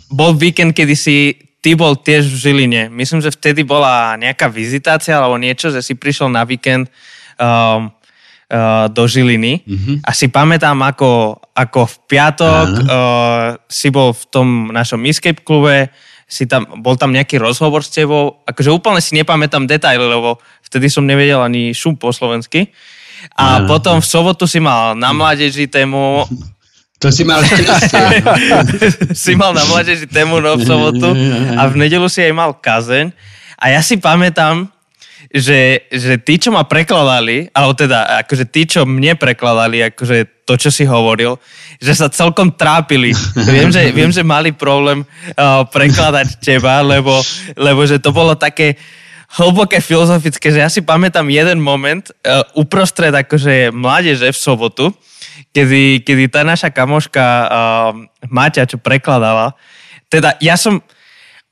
bol 0.08 0.32
víkend, 0.38 0.72
kedy 0.72 0.94
si 0.96 1.37
ty 1.68 1.76
bol 1.76 2.00
tiež 2.00 2.24
v 2.33 2.37
Žiline. 2.40 2.83
Myslím, 2.88 3.20
že 3.20 3.28
vtedy 3.28 3.61
bola 3.61 4.16
nejaká 4.16 4.48
vizitácia 4.48 5.20
alebo 5.20 5.37
niečo, 5.37 5.68
že 5.68 5.85
si 5.85 5.92
prišiel 5.92 6.33
na 6.33 6.48
víkend 6.48 6.88
um, 7.37 7.92
uh, 7.92 8.88
do 8.88 9.04
Žiliny. 9.04 9.68
Mm-hmm. 9.68 9.96
A 10.00 10.11
si 10.16 10.33
pamätám, 10.33 10.81
ako, 10.81 11.37
ako 11.52 11.81
v 11.85 11.96
piatok 12.09 12.68
uh, 12.88 13.61
si 13.68 13.92
bol 13.92 14.16
v 14.16 14.24
tom 14.33 14.72
našom 14.72 15.04
Escape 15.04 15.44
klube, 15.44 15.92
si 16.24 16.48
tam, 16.48 16.64
bol 16.81 16.96
tam 16.96 17.12
nejaký 17.12 17.37
rozhovor 17.37 17.85
s 17.85 17.92
tebou. 17.92 18.40
Akože 18.48 18.72
úplne 18.72 19.04
si 19.04 19.12
nepamätám 19.20 19.68
detaily, 19.68 20.09
lebo 20.09 20.40
vtedy 20.64 20.88
som 20.88 21.04
nevedel 21.04 21.44
ani 21.44 21.76
šum 21.76 22.00
po 22.00 22.16
slovensky. 22.16 22.72
A 23.37 23.61
ano. 23.61 23.68
potom 23.68 24.00
v 24.00 24.09
sobotu 24.09 24.48
si 24.48 24.57
mal 24.57 24.96
na 24.96 25.12
mládeži 25.12 25.68
tému 25.68 26.24
to 26.98 27.14
si 27.14 27.22
mal 27.22 27.38
si 29.14 29.32
mal 29.38 29.54
na 29.54 29.62
mládeži 29.70 30.11
tému 30.11 30.42
no 30.42 30.58
v 30.58 30.66
sobotu 30.66 31.14
a 31.54 31.62
v 31.70 31.74
nedelu 31.78 32.11
si 32.11 32.26
aj 32.26 32.34
mal 32.34 32.50
kazeň. 32.58 33.14
A 33.58 33.74
ja 33.74 33.82
si 33.82 33.98
pamätám, 33.98 34.70
že, 35.34 35.84
že 35.90 36.16
tí, 36.22 36.40
čo 36.40 36.54
ma 36.54 36.64
prekladali, 36.64 37.50
alebo 37.50 37.74
teda 37.74 38.22
akože 38.24 38.44
tí, 38.48 38.64
čo 38.64 38.87
mne 38.87 39.18
prekladali, 39.18 39.90
akože 39.92 40.46
to, 40.48 40.56
čo 40.56 40.70
si 40.72 40.88
hovoril, 40.88 41.37
že 41.82 41.92
sa 41.92 42.08
celkom 42.08 42.54
trápili. 42.54 43.12
viem, 43.54 43.68
že, 43.68 43.92
viem, 43.92 44.08
že 44.08 44.24
mali 44.24 44.54
problém 44.54 45.04
uh, 45.04 45.66
prekladať 45.68 46.40
teba, 46.40 46.80
lebo, 46.80 47.12
lebo 47.58 47.84
že 47.84 48.00
to 48.00 48.14
bolo 48.14 48.32
také 48.38 48.80
hlboké 49.37 49.84
filozofické, 49.84 50.48
že 50.48 50.64
ja 50.64 50.72
si 50.72 50.80
pamätám 50.80 51.28
jeden 51.28 51.61
moment 51.61 52.08
uh, 52.24 52.40
uprostred 52.56 53.12
akože 53.12 53.68
mládeže 53.74 54.32
v 54.32 54.38
sobotu, 54.38 54.88
kedy, 55.53 56.03
kedy 56.03 56.24
tá 56.31 56.46
naša 56.46 56.70
kamoška 56.72 57.24
uh, 57.24 57.90
Maťa, 58.29 58.68
čo 58.68 58.79
prekladala, 58.79 59.55
teda 60.09 60.37
ja 60.40 60.57
som, 60.57 60.81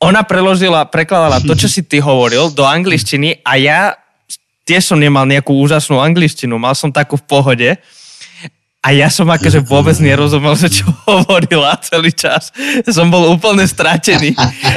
ona 0.01 0.25
preložila, 0.25 0.89
prekladala 0.89 1.41
to, 1.45 1.53
čo 1.57 1.69
si 1.69 1.85
ty 1.85 2.01
hovoril 2.01 2.53
do 2.53 2.65
angličtiny 2.65 3.45
a 3.45 3.53
ja 3.61 3.81
tiež 4.67 4.93
som 4.93 4.99
nemal 4.99 5.25
nejakú 5.29 5.55
úžasnú 5.55 6.03
angličtinu, 6.03 6.59
mal 6.59 6.75
som 6.75 6.91
takú 6.91 7.15
v 7.21 7.27
pohode 7.29 7.71
a 8.87 8.95
ja 8.95 9.11
som 9.11 9.27
akože 9.27 9.67
vôbec 9.67 9.99
nerozumel, 9.99 10.55
že 10.55 10.71
čo 10.71 10.87
hovorila 11.11 11.75
celý 11.83 12.15
čas. 12.15 12.55
Som 12.87 13.11
bol 13.11 13.27
úplne 13.35 13.67
stratený. 13.67 14.31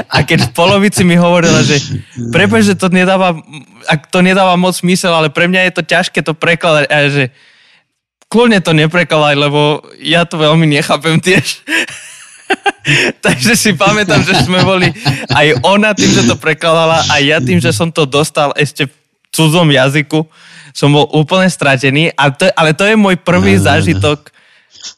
A 0.09 0.25
keď 0.25 0.49
v 0.49 0.51
polovici 0.57 1.05
mi 1.05 1.13
hovorila, 1.13 1.61
že 1.61 1.77
prepáč, 2.33 2.73
že 2.73 2.75
to 2.75 2.89
nedáva, 2.89 3.37
to 4.09 4.19
nedáva 4.25 4.57
moc 4.57 4.73
smysel, 4.73 5.13
ale 5.13 5.29
pre 5.29 5.45
mňa 5.45 5.69
je 5.69 5.73
to 5.77 5.83
ťažké 5.85 6.25
to 6.25 6.33
prekladať. 6.33 6.85
A 6.89 6.97
že 7.05 7.23
kľudne 8.29 8.61
to 8.61 8.71
neprekladaj, 8.77 9.35
lebo 9.35 9.81
ja 9.97 10.23
to 10.23 10.37
veľmi 10.37 10.69
nechápem 10.69 11.17
tiež. 11.17 11.65
Takže 13.25 13.53
si 13.57 13.73
pamätám, 13.73 14.21
že 14.25 14.45
sme 14.45 14.61
boli 14.65 14.89
aj 15.33 15.61
ona 15.65 15.93
tým, 15.93 16.09
že 16.09 16.25
to 16.25 16.37
prekladala, 16.37 17.03
a 17.09 17.21
ja 17.21 17.41
tým, 17.41 17.57
že 17.57 17.73
som 17.73 17.89
to 17.89 18.05
dostal 18.05 18.53
ešte 18.55 18.89
v 18.89 18.93
cudzom 19.33 19.69
jazyku, 19.69 20.25
som 20.73 20.93
bol 20.93 21.09
úplne 21.13 21.49
stratený, 21.49 22.13
ale 22.13 22.31
to, 22.37 22.45
ale 22.53 22.71
to 22.77 22.85
je 22.85 22.95
môj 22.95 23.17
prvý 23.21 23.57
no, 23.57 23.65
zážitok. 23.65 24.29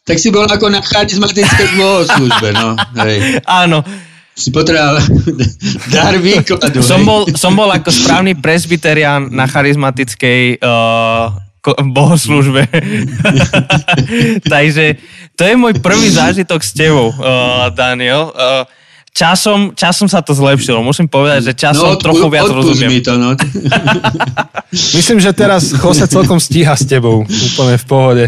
Tak 0.03 0.19
si 0.19 0.29
bol 0.29 0.45
ako 0.45 0.67
na 0.67 0.83
charizmatickej 0.83 1.67
službe, 2.07 2.47
no. 2.53 2.75
Hej. 3.01 3.43
Áno. 3.47 3.83
Si 4.31 4.47
potreboval 4.47 5.03
dar 5.93 6.15
výkladu. 6.15 6.79
Som 6.79 7.03
bol, 7.03 7.27
som 7.35 7.51
bol 7.51 7.67
ako 7.67 7.91
správny 7.91 8.39
presbyterián 8.39 9.27
na 9.27 9.43
charizmatickej 9.43 10.63
uh, 10.63 11.50
bohoslužbe. 11.69 12.65
Takže 14.53 14.97
to 15.37 15.41
je 15.45 15.55
môj 15.55 15.77
prvý 15.79 16.09
zážitok 16.09 16.61
s 16.61 16.73
tebou, 16.73 17.13
uh, 17.13 17.69
Daniel. 17.73 18.33
Uh, 18.33 18.65
časom, 19.13 19.75
časom 19.77 20.07
sa 20.09 20.25
to 20.25 20.33
zlepšilo. 20.33 20.81
Musím 20.81 21.05
povedať, 21.05 21.51
že 21.51 21.53
časom 21.53 21.93
no, 21.93 21.95
odpu- 21.95 22.05
trochu 22.09 22.27
viac 22.31 22.49
rozumiem. 22.49 22.89
Mi 22.89 22.99
to, 23.03 23.13
no. 23.19 23.37
Myslím, 24.97 25.19
že 25.19 25.35
teraz 25.35 25.69
Jose 25.75 26.07
celkom 26.07 26.39
stíha 26.39 26.73
s 26.73 26.87
tebou. 26.87 27.23
Úplne 27.27 27.77
v 27.77 27.85
pohode. 27.85 28.25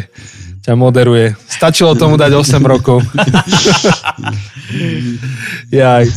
Ťa 0.64 0.80
moderuje. 0.80 1.36
Stačilo 1.52 1.92
tomu 1.92 2.16
dať 2.16 2.40
8 2.40 2.64
rokov. 2.64 3.04
Jaj. 5.76 6.08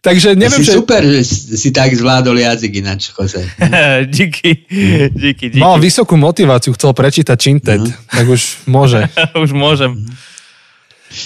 Takže 0.00 0.32
neviem, 0.32 0.64
si 0.64 0.72
že... 0.72 0.80
super, 0.80 1.04
že 1.04 1.20
si 1.60 1.68
tak 1.76 1.92
zvládol 1.92 2.40
jazyk 2.40 2.72
ináč, 2.80 3.12
Jose. 3.12 3.44
díky, 4.16 4.64
díky, 5.12 5.52
díky. 5.52 5.60
Mal 5.60 5.76
vysokú 5.76 6.16
motiváciu, 6.16 6.72
chcel 6.72 6.96
prečítať 6.96 7.36
Čintet, 7.36 7.84
no. 7.84 7.92
tak 8.08 8.24
už 8.24 8.64
môže. 8.64 9.04
už 9.44 9.52
môžem. 9.52 10.00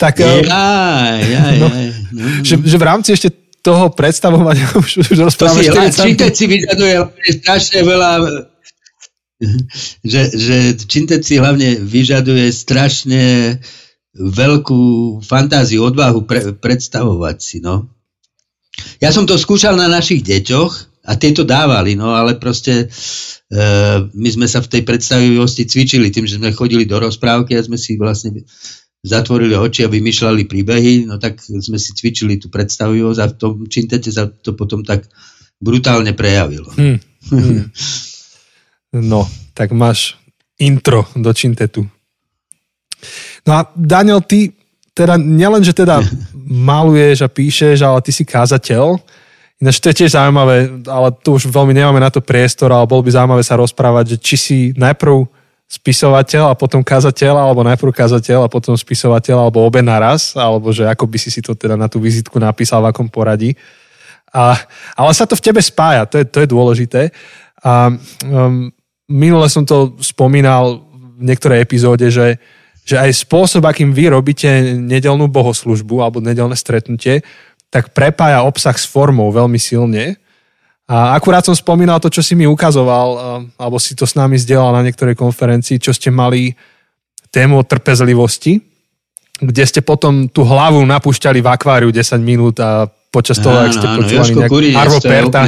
Tak, 0.02 0.18
jaj, 0.18 0.42
jaj, 0.42 1.54
no, 1.60 1.68
jaj. 1.70 1.90
No, 2.10 2.18
no. 2.18 2.42
Že, 2.42 2.54
že 2.66 2.76
v 2.80 2.84
rámci 2.84 3.08
ešte 3.14 3.28
toho 3.64 3.94
predstavovania 3.94 4.68
už, 4.82 5.08
už 5.08 5.18
rozprávame 5.24 5.64
40 5.64 6.04
Čintet 6.04 6.32
si 6.36 6.44
vyžaduje 6.44 6.94
strašne 7.40 7.80
veľa 7.80 8.10
že, 10.04 10.22
že 10.34 10.56
Čintet 10.78 11.22
si 11.24 11.40
hlavne 11.40 11.80
vyžaduje 11.80 12.48
strašne 12.54 13.56
veľkú 14.14 14.82
fantáziu, 15.26 15.82
odvahu 15.82 16.22
pre, 16.22 16.54
predstavovať 16.54 17.36
si, 17.42 17.58
no. 17.58 17.90
Ja 18.98 19.14
som 19.14 19.28
to 19.28 19.38
skúšal 19.38 19.78
na 19.78 19.86
našich 19.86 20.24
deťoch 20.26 20.72
a 21.04 21.12
tie 21.20 21.36
to 21.36 21.44
dávali, 21.44 21.94
no 21.94 22.16
ale 22.16 22.40
proste 22.40 22.86
e, 22.86 23.56
my 24.08 24.28
sme 24.32 24.46
sa 24.48 24.64
v 24.64 24.70
tej 24.72 24.82
predstavivosti 24.88 25.68
cvičili 25.68 26.08
tým, 26.08 26.24
že 26.24 26.40
sme 26.40 26.56
chodili 26.56 26.88
do 26.88 26.96
rozprávky 26.96 27.54
a 27.54 27.66
sme 27.66 27.76
si 27.76 28.00
vlastne 28.00 28.42
zatvorili 29.04 29.52
oči 29.52 29.84
a 29.84 29.92
vymýšľali 29.92 30.48
príbehy, 30.48 31.04
no 31.04 31.20
tak 31.20 31.38
sme 31.44 31.76
si 31.76 31.92
cvičili 31.92 32.40
tú 32.40 32.48
predstavivosť 32.48 33.20
a 33.20 33.26
v 33.28 33.36
tom 33.36 33.52
čintete 33.68 34.08
sa 34.08 34.26
to 34.26 34.56
potom 34.56 34.80
tak 34.80 35.04
brutálne 35.60 36.16
prejavilo. 36.16 36.72
Hmm. 36.74 36.98
Hmm. 37.30 37.68
No, 38.94 39.26
tak 39.58 39.74
máš 39.74 40.14
intro 40.54 41.10
do 41.18 41.34
čintetu. 41.34 41.82
No 43.42 43.50
a 43.58 43.66
Daniel, 43.74 44.22
ty 44.22 44.54
teda 44.94 45.18
nielen, 45.18 45.66
že 45.66 45.74
teda 45.74 45.98
maluješ 46.46 47.24
a 47.24 47.28
píšeš, 47.28 47.82
ale 47.82 47.98
ty 48.04 48.12
si 48.12 48.24
kázateľ. 48.24 49.00
Ináč 49.62 49.80
to 49.80 49.88
je 49.90 50.04
tiež 50.04 50.18
zaujímavé, 50.18 50.84
ale 50.84 51.08
tu 51.24 51.38
už 51.38 51.48
veľmi 51.48 51.72
nemáme 51.72 52.02
na 52.02 52.10
to 52.10 52.20
priestor, 52.20 52.68
ale 52.74 52.90
bolo 52.90 53.06
by 53.06 53.10
zaujímavé 53.14 53.42
sa 53.46 53.56
rozprávať, 53.56 54.14
že 54.14 54.16
či 54.20 54.36
si 54.36 54.58
najprv 54.74 55.24
spisovateľ 55.64 56.52
a 56.52 56.58
potom 56.58 56.84
kazateľ, 56.84 57.34
alebo 57.40 57.64
najprv 57.64 57.90
kazateľ 57.90 58.46
a 58.46 58.52
potom 58.52 58.76
spisovateľ, 58.76 59.48
alebo 59.48 59.64
obe 59.64 59.80
naraz, 59.80 60.36
alebo 60.36 60.70
že 60.70 60.84
ako 60.84 61.08
by 61.08 61.18
si 61.18 61.32
si 61.32 61.40
to 61.40 61.56
teda 61.56 61.74
na 61.74 61.88
tú 61.88 61.98
vizitku 61.98 62.36
napísal, 62.36 62.84
v 62.84 62.92
akom 62.92 63.08
poradí. 63.08 63.56
A, 64.34 64.58
ale 64.98 65.10
sa 65.14 65.24
to 65.24 65.38
v 65.38 65.44
tebe 65.46 65.62
spája, 65.62 66.04
to 66.10 66.20
je, 66.20 66.24
to 66.26 66.38
je 66.42 66.48
dôležité. 66.50 67.02
A 67.64 67.88
um, 68.28 68.68
minule 69.08 69.46
som 69.48 69.64
to 69.64 69.94
spomínal 70.02 70.84
v 71.16 71.22
niektorej 71.24 71.62
epizóde, 71.62 72.10
že 72.10 72.36
že 72.84 73.00
aj 73.00 73.24
spôsob, 73.24 73.64
akým 73.64 73.96
vy 73.96 74.12
robíte 74.12 74.76
nedelnú 74.76 75.26
bohoslužbu 75.32 76.04
alebo 76.04 76.20
nedelné 76.20 76.52
stretnutie, 76.54 77.24
tak 77.72 77.96
prepája 77.96 78.44
obsah 78.44 78.76
s 78.76 78.84
formou 78.84 79.32
veľmi 79.32 79.56
silne. 79.56 80.20
A 80.84 81.16
akurát 81.16 81.40
som 81.40 81.56
spomínal 81.56 81.96
to, 81.96 82.12
čo 82.12 82.20
si 82.20 82.36
mi 82.36 82.44
ukazoval, 82.44 83.40
alebo 83.56 83.80
si 83.80 83.96
to 83.96 84.04
s 84.04 84.12
nami 84.14 84.36
zdieľal 84.36 84.76
na 84.76 84.84
niektorej 84.84 85.16
konferencii, 85.16 85.80
čo 85.80 85.96
ste 85.96 86.12
mali 86.12 86.52
tému 87.32 87.64
o 87.64 87.64
trpezlivosti, 87.64 88.60
kde 89.40 89.64
ste 89.64 89.80
potom 89.80 90.28
tú 90.28 90.44
hlavu 90.44 90.84
napúšťali 90.84 91.40
v 91.40 91.48
akváriu 91.50 91.90
10 91.90 92.20
minút 92.20 92.60
a 92.60 92.86
počas 93.08 93.40
toho, 93.40 93.56
áno, 93.58 93.66
ak 93.66 93.72
ste 93.74 93.86
áno, 93.88 93.98
počúvali 94.04 94.32
nejak 94.38 94.52
Arvo 94.76 95.00
Perta. 95.00 95.40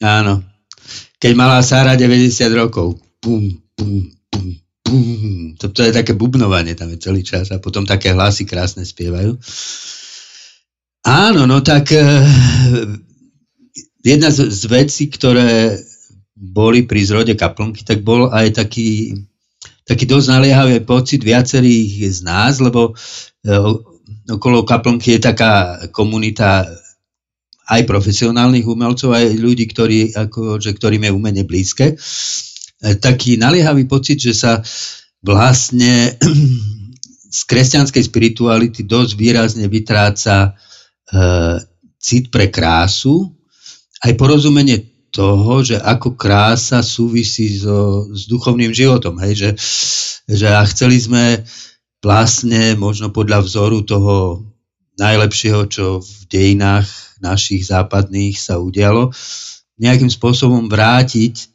Áno. 0.00 0.34
Keď 1.20 1.32
mala 1.36 1.60
Sára 1.60 1.98
90 1.98 2.30
rokov. 2.56 2.96
Pum, 3.20 3.52
pum, 3.76 4.08
to, 5.60 5.72
to 5.72 5.80
je 5.86 5.92
také 5.94 6.12
bubnovanie 6.12 6.74
tam 6.74 6.90
je 6.90 6.98
celý 6.98 7.22
čas 7.24 7.50
a 7.54 7.62
potom 7.62 7.86
také 7.86 8.12
hlasy 8.12 8.44
krásne 8.44 8.84
spievajú. 8.86 9.38
Áno, 11.00 11.48
no 11.48 11.64
tak 11.64 11.96
e, 11.96 12.04
jedna 14.04 14.28
z, 14.28 14.52
z 14.52 14.62
vecí, 14.68 15.08
ktoré 15.08 15.80
boli 16.36 16.84
pri 16.84 17.00
zrode 17.04 17.32
kaplnky, 17.36 17.84
tak 17.84 18.04
bol 18.04 18.28
aj 18.28 18.60
taký, 18.60 19.16
taký 19.88 20.04
dosť 20.04 20.26
naliehavý 20.28 20.84
pocit 20.84 21.24
viacerých 21.24 22.08
z 22.12 22.20
nás, 22.20 22.60
lebo 22.60 22.92
e, 22.92 23.52
okolo 24.28 24.68
kaplnky 24.68 25.16
je 25.16 25.20
taká 25.24 25.84
komunita 25.88 26.68
aj 27.70 27.86
profesionálnych 27.86 28.66
umelcov, 28.66 29.14
aj 29.14 29.40
ľudí, 29.40 29.70
ktorí, 29.70 30.12
ako, 30.12 30.58
že, 30.58 30.74
ktorým 30.74 31.06
je 31.06 31.16
umenie 31.16 31.44
blízke. 31.48 31.94
E, 31.94 31.96
taký 32.80 33.36
naliehavý 33.36 33.84
pocit, 33.84 34.16
že 34.16 34.32
sa 34.32 34.64
vlastne 35.20 36.16
z 37.38 37.40
kresťanskej 37.46 38.02
spirituality 38.08 38.82
dosť 38.88 39.12
výrazne 39.14 39.66
vytráca 39.68 40.36
e, 40.48 40.50
cit 42.00 42.32
pre 42.32 42.48
krásu, 42.48 43.28
aj 44.00 44.16
porozumenie 44.16 44.88
toho, 45.12 45.60
že 45.60 45.76
ako 45.76 46.16
krása 46.16 46.80
súvisí 46.80 47.60
so, 47.60 48.08
s 48.14 48.24
duchovným 48.30 48.72
životom. 48.72 49.20
Hej? 49.20 49.32
Že, 49.36 49.50
že 50.30 50.46
a 50.48 50.62
chceli 50.64 50.96
sme 50.96 51.44
vlastne 52.00 52.78
možno 52.80 53.12
podľa 53.12 53.44
vzoru 53.44 53.84
toho 53.84 54.46
najlepšieho, 54.96 55.68
čo 55.68 56.00
v 56.00 56.18
dejinách 56.32 56.88
našich 57.20 57.68
západných 57.68 58.40
sa 58.40 58.56
udialo, 58.56 59.12
nejakým 59.76 60.08
spôsobom 60.08 60.68
vrátiť 60.68 61.49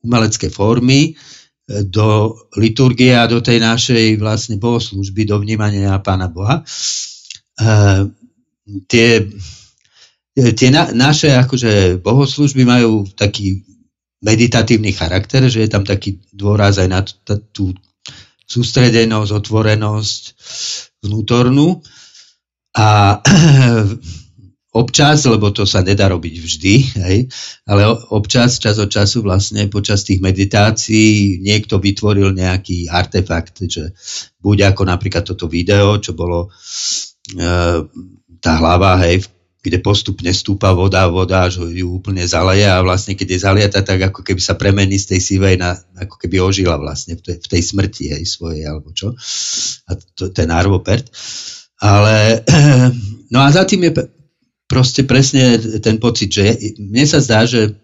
umelecké 0.00 0.48
formy 0.48 1.12
eh, 1.12 1.84
do 1.84 2.36
liturgie 2.56 3.12
a 3.16 3.28
do 3.28 3.44
tej 3.44 3.60
našej 3.60 4.16
vlastne 4.16 4.56
bohoslužby, 4.56 5.28
do 5.28 5.36
vnímania 5.38 6.00
Pána 6.00 6.28
Boha. 6.32 6.64
Uh, 7.60 8.08
tie 8.88 9.28
tie 10.32 10.68
na, 10.72 10.88
naše 10.96 11.34
akože 11.36 12.00
bohoslužby 12.00 12.64
majú 12.64 13.04
taký 13.12 13.60
meditatívny 14.24 14.92
charakter, 14.92 15.48
že 15.48 15.64
je 15.64 15.68
tam 15.68 15.84
taký 15.84 16.20
dôraz 16.32 16.80
aj 16.80 16.88
na 16.88 17.00
tú 17.52 17.72
sústredenosť, 18.44 19.30
otvorenosť 19.32 20.22
vnútornú. 21.04 21.80
A 22.76 23.18
občas, 24.70 25.26
lebo 25.26 25.50
to 25.50 25.66
sa 25.66 25.82
nedá 25.82 26.06
robiť 26.06 26.34
vždy, 26.38 26.74
hej, 27.02 27.18
ale 27.66 27.82
občas, 28.14 28.62
čas 28.62 28.78
od 28.78 28.86
času 28.86 29.26
vlastne 29.26 29.66
počas 29.66 30.06
tých 30.06 30.22
meditácií 30.22 31.42
niekto 31.42 31.82
vytvoril 31.82 32.30
nejaký 32.30 32.86
artefakt, 32.86 33.66
že 33.66 33.90
buď 34.38 34.74
ako 34.74 34.82
napríklad 34.86 35.26
toto 35.26 35.50
video, 35.50 35.98
čo 35.98 36.14
bolo 36.14 36.54
e, 37.34 37.48
tá 38.38 38.52
hlava, 38.62 38.94
hej, 39.02 39.26
kde 39.60 39.82
postupne 39.82 40.32
stúpa 40.32 40.72
voda, 40.72 41.04
voda, 41.10 41.44
až 41.50 41.66
ju 41.68 42.00
úplne 42.00 42.24
zaleje 42.24 42.64
a 42.64 42.80
vlastne 42.80 43.12
keď 43.12 43.28
je 43.36 43.44
zaliata, 43.44 43.80
tak 43.84 44.00
ako 44.08 44.24
keby 44.24 44.40
sa 44.40 44.56
premení 44.56 44.96
z 44.96 45.16
tej 45.16 45.20
sivej 45.20 45.60
na, 45.60 45.76
ako 46.00 46.16
keby 46.16 46.40
ožila 46.40 46.80
vlastne 46.80 47.18
v 47.18 47.26
tej, 47.26 47.36
v 47.42 47.46
tej 47.50 47.62
smrti 47.74 48.04
hej, 48.16 48.24
svojej, 48.24 48.64
alebo 48.64 48.94
čo. 48.96 49.12
A 49.90 49.98
to, 50.16 50.32
ten 50.32 50.48
Arvopert. 50.48 51.12
Ale, 51.76 52.40
no 53.34 53.38
a 53.44 53.48
za 53.52 53.68
tým 53.68 53.90
je 53.90 54.19
proste 54.70 55.02
presne 55.02 55.58
ten 55.82 55.98
pocit, 55.98 56.30
že 56.30 56.54
mne 56.78 57.02
sa 57.02 57.18
zdá, 57.18 57.42
že 57.42 57.74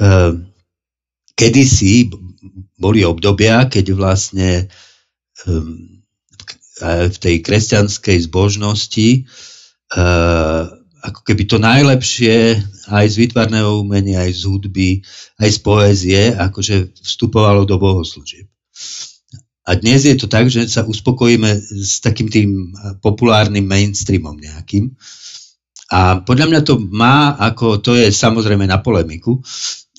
uh, 0.00 0.32
kedysi 1.36 2.08
boli 2.80 3.04
obdobia, 3.04 3.68
keď 3.68 3.92
vlastne 3.92 4.72
um, 5.44 6.00
v 6.80 7.16
tej 7.20 7.44
kresťanskej 7.44 8.32
zbožnosti 8.32 9.28
uh, 9.92 10.80
ako 11.00 11.20
keby 11.24 11.42
to 11.48 11.56
najlepšie 11.56 12.60
aj 12.92 13.06
z 13.08 13.14
výtvarného 13.16 13.80
umenia, 13.80 14.24
aj 14.24 14.32
z 14.36 14.42
hudby, 14.48 14.90
aj 15.40 15.50
z 15.52 15.58
poézie, 15.64 16.22
akože 16.36 16.92
vstupovalo 17.00 17.64
do 17.64 17.80
bohoslúžieb. 17.80 18.48
A 19.64 19.76
dnes 19.76 20.04
je 20.04 20.16
to 20.16 20.26
tak, 20.26 20.50
že 20.50 20.66
sa 20.68 20.82
uspokojíme 20.84 21.56
s 21.60 22.02
takým 22.02 22.28
tým 22.28 22.74
populárnym 23.00 23.64
mainstreamom 23.64 24.36
nejakým, 24.36 24.92
a 25.90 26.22
podľa 26.22 26.46
mňa 26.46 26.60
to 26.62 26.78
má, 26.78 27.34
ako 27.34 27.82
to 27.82 27.98
je 27.98 28.14
samozrejme 28.14 28.62
na 28.62 28.78
polemiku, 28.78 29.42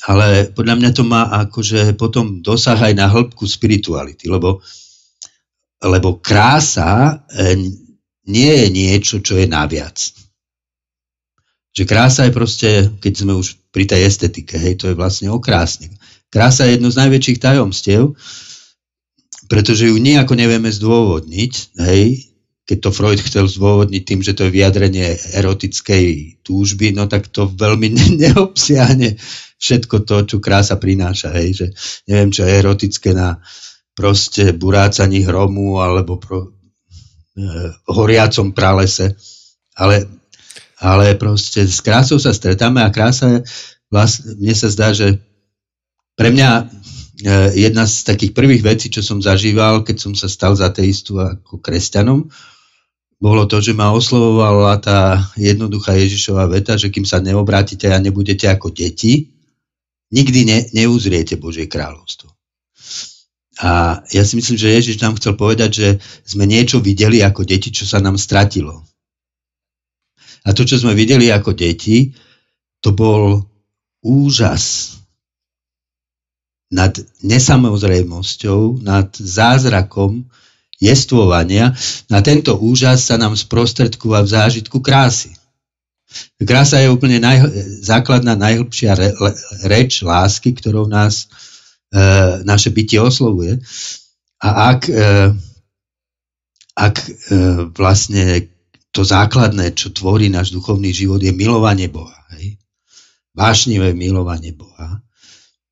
ale 0.07 0.47
podľa 0.55 0.79
mňa 0.79 0.91
to 0.95 1.03
má 1.03 1.27
akože 1.45 1.99
potom 1.99 2.39
dosah 2.39 2.79
aj 2.79 2.93
na 2.95 3.11
hĺbku 3.11 3.43
spirituality, 3.43 4.31
lebo, 4.31 4.63
lebo 5.83 6.17
krása 6.23 7.21
e, 7.27 7.59
nie 8.31 8.51
je 8.55 8.67
niečo, 8.71 9.19
čo 9.19 9.35
je 9.35 9.51
naviac. 9.51 9.99
Že 11.75 11.83
krása 11.83 12.23
je 12.27 12.33
proste, 12.33 12.69
keď 13.03 13.13
sme 13.13 13.33
už 13.35 13.59
pri 13.75 13.83
tej 13.83 14.07
estetike, 14.07 14.55
hej, 14.55 14.79
to 14.79 14.91
je 14.91 14.95
vlastne 14.95 15.27
okrásne. 15.27 15.91
Krása 16.31 16.67
je 16.67 16.79
jedno 16.79 16.87
z 16.87 16.99
najväčších 17.03 17.39
tajomstiev, 17.43 18.15
pretože 19.51 19.91
ju 19.91 19.95
nejako 19.99 20.39
nevieme 20.39 20.71
zdôvodniť, 20.71 21.53
hej, 21.83 22.30
keď 22.71 22.87
to 22.87 22.95
Freud 22.95 23.19
chcel 23.19 23.51
zdôvodniť 23.51 24.03
tým, 24.07 24.23
že 24.23 24.31
to 24.31 24.47
je 24.47 24.55
vyjadrenie 24.55 25.19
erotickej 25.35 26.39
túžby, 26.39 26.95
no 26.95 27.11
tak 27.11 27.27
to 27.27 27.51
veľmi 27.51 27.91
neobsiahne 28.23 29.19
všetko 29.59 30.07
to, 30.07 30.15
čo 30.23 30.37
krása 30.39 30.79
prináša. 30.79 31.35
Hej, 31.35 31.49
že 31.51 31.65
neviem, 32.07 32.31
čo 32.31 32.47
je 32.47 32.55
erotické 32.55 33.11
na 33.11 33.43
proste 33.91 34.55
burácaní 34.55 35.27
hromu 35.27 35.83
alebo 35.83 36.15
pro, 36.15 36.47
e, 37.35 37.75
horiacom 37.91 38.55
pralese. 38.55 39.19
Ale, 39.75 40.07
ale 40.79 41.19
proste 41.19 41.67
s 41.67 41.83
krásou 41.83 42.23
sa 42.23 42.31
stretáme 42.31 42.79
a 42.87 42.87
krása, 42.87 43.43
vlastne, 43.91 44.39
mne 44.39 44.55
sa 44.55 44.71
zdá, 44.71 44.95
že 44.95 45.19
pre 46.15 46.31
mňa 46.31 46.49
e, 46.55 46.63
jedna 47.67 47.83
z 47.83 48.07
takých 48.07 48.31
prvých 48.31 48.63
vecí, 48.63 48.87
čo 48.87 49.03
som 49.03 49.19
zažíval, 49.19 49.83
keď 49.83 50.07
som 50.07 50.15
sa 50.15 50.31
stal 50.31 50.55
za 50.55 50.71
ateistu 50.71 51.19
ako 51.19 51.59
kresťanom, 51.59 52.31
bolo 53.21 53.45
to, 53.45 53.61
že 53.61 53.77
ma 53.77 53.93
oslovovala 53.93 54.81
tá 54.81 55.29
jednoduchá 55.37 55.93
Ježišová 55.93 56.49
veta, 56.49 56.73
že 56.73 56.89
kým 56.89 57.05
sa 57.05 57.21
neobrátite 57.21 57.85
a 57.93 58.01
nebudete 58.01 58.49
ako 58.49 58.73
deti, 58.73 59.29
nikdy 60.09 60.39
ne, 60.49 60.59
neuzriete 60.73 61.37
Božie 61.37 61.69
kráľovstvo. 61.69 62.33
A 63.61 64.01
ja 64.09 64.25
si 64.25 64.41
myslím, 64.41 64.57
že 64.57 64.73
Ježiš 64.73 64.97
nám 65.05 65.21
chcel 65.21 65.37
povedať, 65.37 65.69
že 65.69 65.87
sme 66.25 66.49
niečo 66.49 66.81
videli 66.81 67.21
ako 67.21 67.45
deti, 67.45 67.69
čo 67.69 67.85
sa 67.85 68.01
nám 68.01 68.17
stratilo. 68.17 68.81
A 70.41 70.57
to, 70.57 70.65
čo 70.65 70.81
sme 70.81 70.97
videli 70.97 71.29
ako 71.29 71.53
deti, 71.53 72.17
to 72.81 72.89
bol 72.89 73.45
úžas 74.01 74.97
nad 76.73 76.97
nesamozrejmosťou, 77.21 78.81
nad 78.81 79.13
zázrakom, 79.13 80.25
jestvovania. 80.81 81.77
Na 82.09 82.25
tento 82.25 82.57
úžas 82.57 83.05
sa 83.05 83.15
nám 83.21 83.37
sprostredkúva 83.37 84.25
v 84.25 84.33
zážitku 84.33 84.81
krásy. 84.81 85.37
Krása 86.41 86.81
je 86.83 86.91
úplne 86.91 87.23
naj, 87.23 87.47
základná, 87.85 88.35
najhlbšia 88.35 88.91
re, 88.97 89.15
le, 89.15 89.31
reč 89.69 90.03
lásky, 90.03 90.51
ktorou 90.51 90.89
nás 90.89 91.29
e, 91.93 92.03
naše 92.43 92.73
bytie 92.73 92.99
oslovuje. 92.99 93.63
A 94.43 94.75
ak, 94.75 94.91
e, 94.91 95.31
ak 96.75 96.95
e, 96.99 97.09
vlastne 97.71 98.51
to 98.91 99.07
základné, 99.07 99.71
čo 99.71 99.95
tvorí 99.95 100.27
náš 100.27 100.51
duchovný 100.51 100.91
život, 100.91 101.23
je 101.23 101.31
milovanie 101.31 101.87
Boha. 101.87 102.27
Hej? 102.35 102.59
Vášnivé 103.31 103.95
milovanie 103.95 104.51
Boha. 104.51 104.99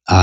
A 0.07 0.21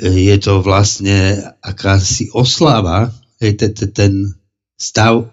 je 0.00 0.36
to 0.40 0.60
vlastne 0.60 1.40
akási 1.64 2.28
oslava 2.36 3.12
ten 3.38 4.12
stav 4.76 5.28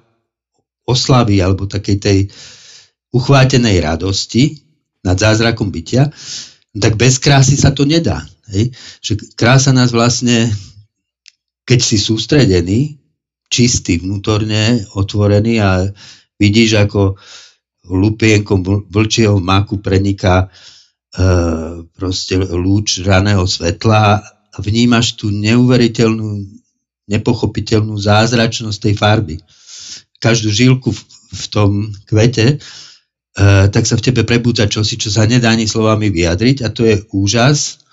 oslavy 0.84 1.40
alebo 1.40 1.68
takej 1.68 1.98
tej 2.00 2.20
uchvátenej 3.14 3.80
radosti 3.80 4.64
nad 5.04 5.16
zázrakom 5.20 5.70
bytia, 5.70 6.10
tak 6.74 6.98
bez 6.98 7.22
krásy 7.22 7.56
sa 7.60 7.72
to 7.72 7.86
nedá. 7.86 8.26
Hej? 8.50 8.74
Že 9.00 9.38
krása 9.38 9.72
nás 9.72 9.94
vlastne, 9.94 10.50
keď 11.64 11.80
si 11.80 11.98
sústredený, 12.02 12.98
čistý, 13.48 14.02
vnútorne 14.02 14.82
otvorený 14.98 15.62
a 15.62 15.86
vidíš, 16.42 16.90
ako 16.90 17.22
lupienkom 17.86 18.64
vlčieho 18.90 19.38
maku 19.38 19.78
preniká 19.84 20.48
e, 20.48 21.28
proste 21.94 22.40
lúč 22.40 23.04
raného 23.06 23.46
svetla 23.46 24.24
a 24.24 24.58
vnímaš 24.58 25.20
tú 25.20 25.30
neuveriteľnú 25.30 26.53
nepochopiteľnú 27.08 27.96
zázračnosť 28.00 28.80
tej 28.80 28.94
farby. 28.96 29.36
Každú 30.24 30.48
žilku 30.52 30.96
v, 30.96 31.00
v 31.36 31.46
tom 31.52 31.70
kvete, 32.08 32.46
e, 32.48 32.58
tak 33.68 33.84
sa 33.84 34.00
v 34.00 34.06
tebe 34.08 34.24
prebúdza 34.24 34.72
čosi, 34.72 34.96
čo 34.96 35.12
sa 35.12 35.28
nedá 35.28 35.52
ani 35.52 35.68
slovami 35.68 36.08
vyjadriť 36.08 36.64
a 36.64 36.72
to 36.72 36.88
je 36.88 37.04
úžas. 37.12 37.84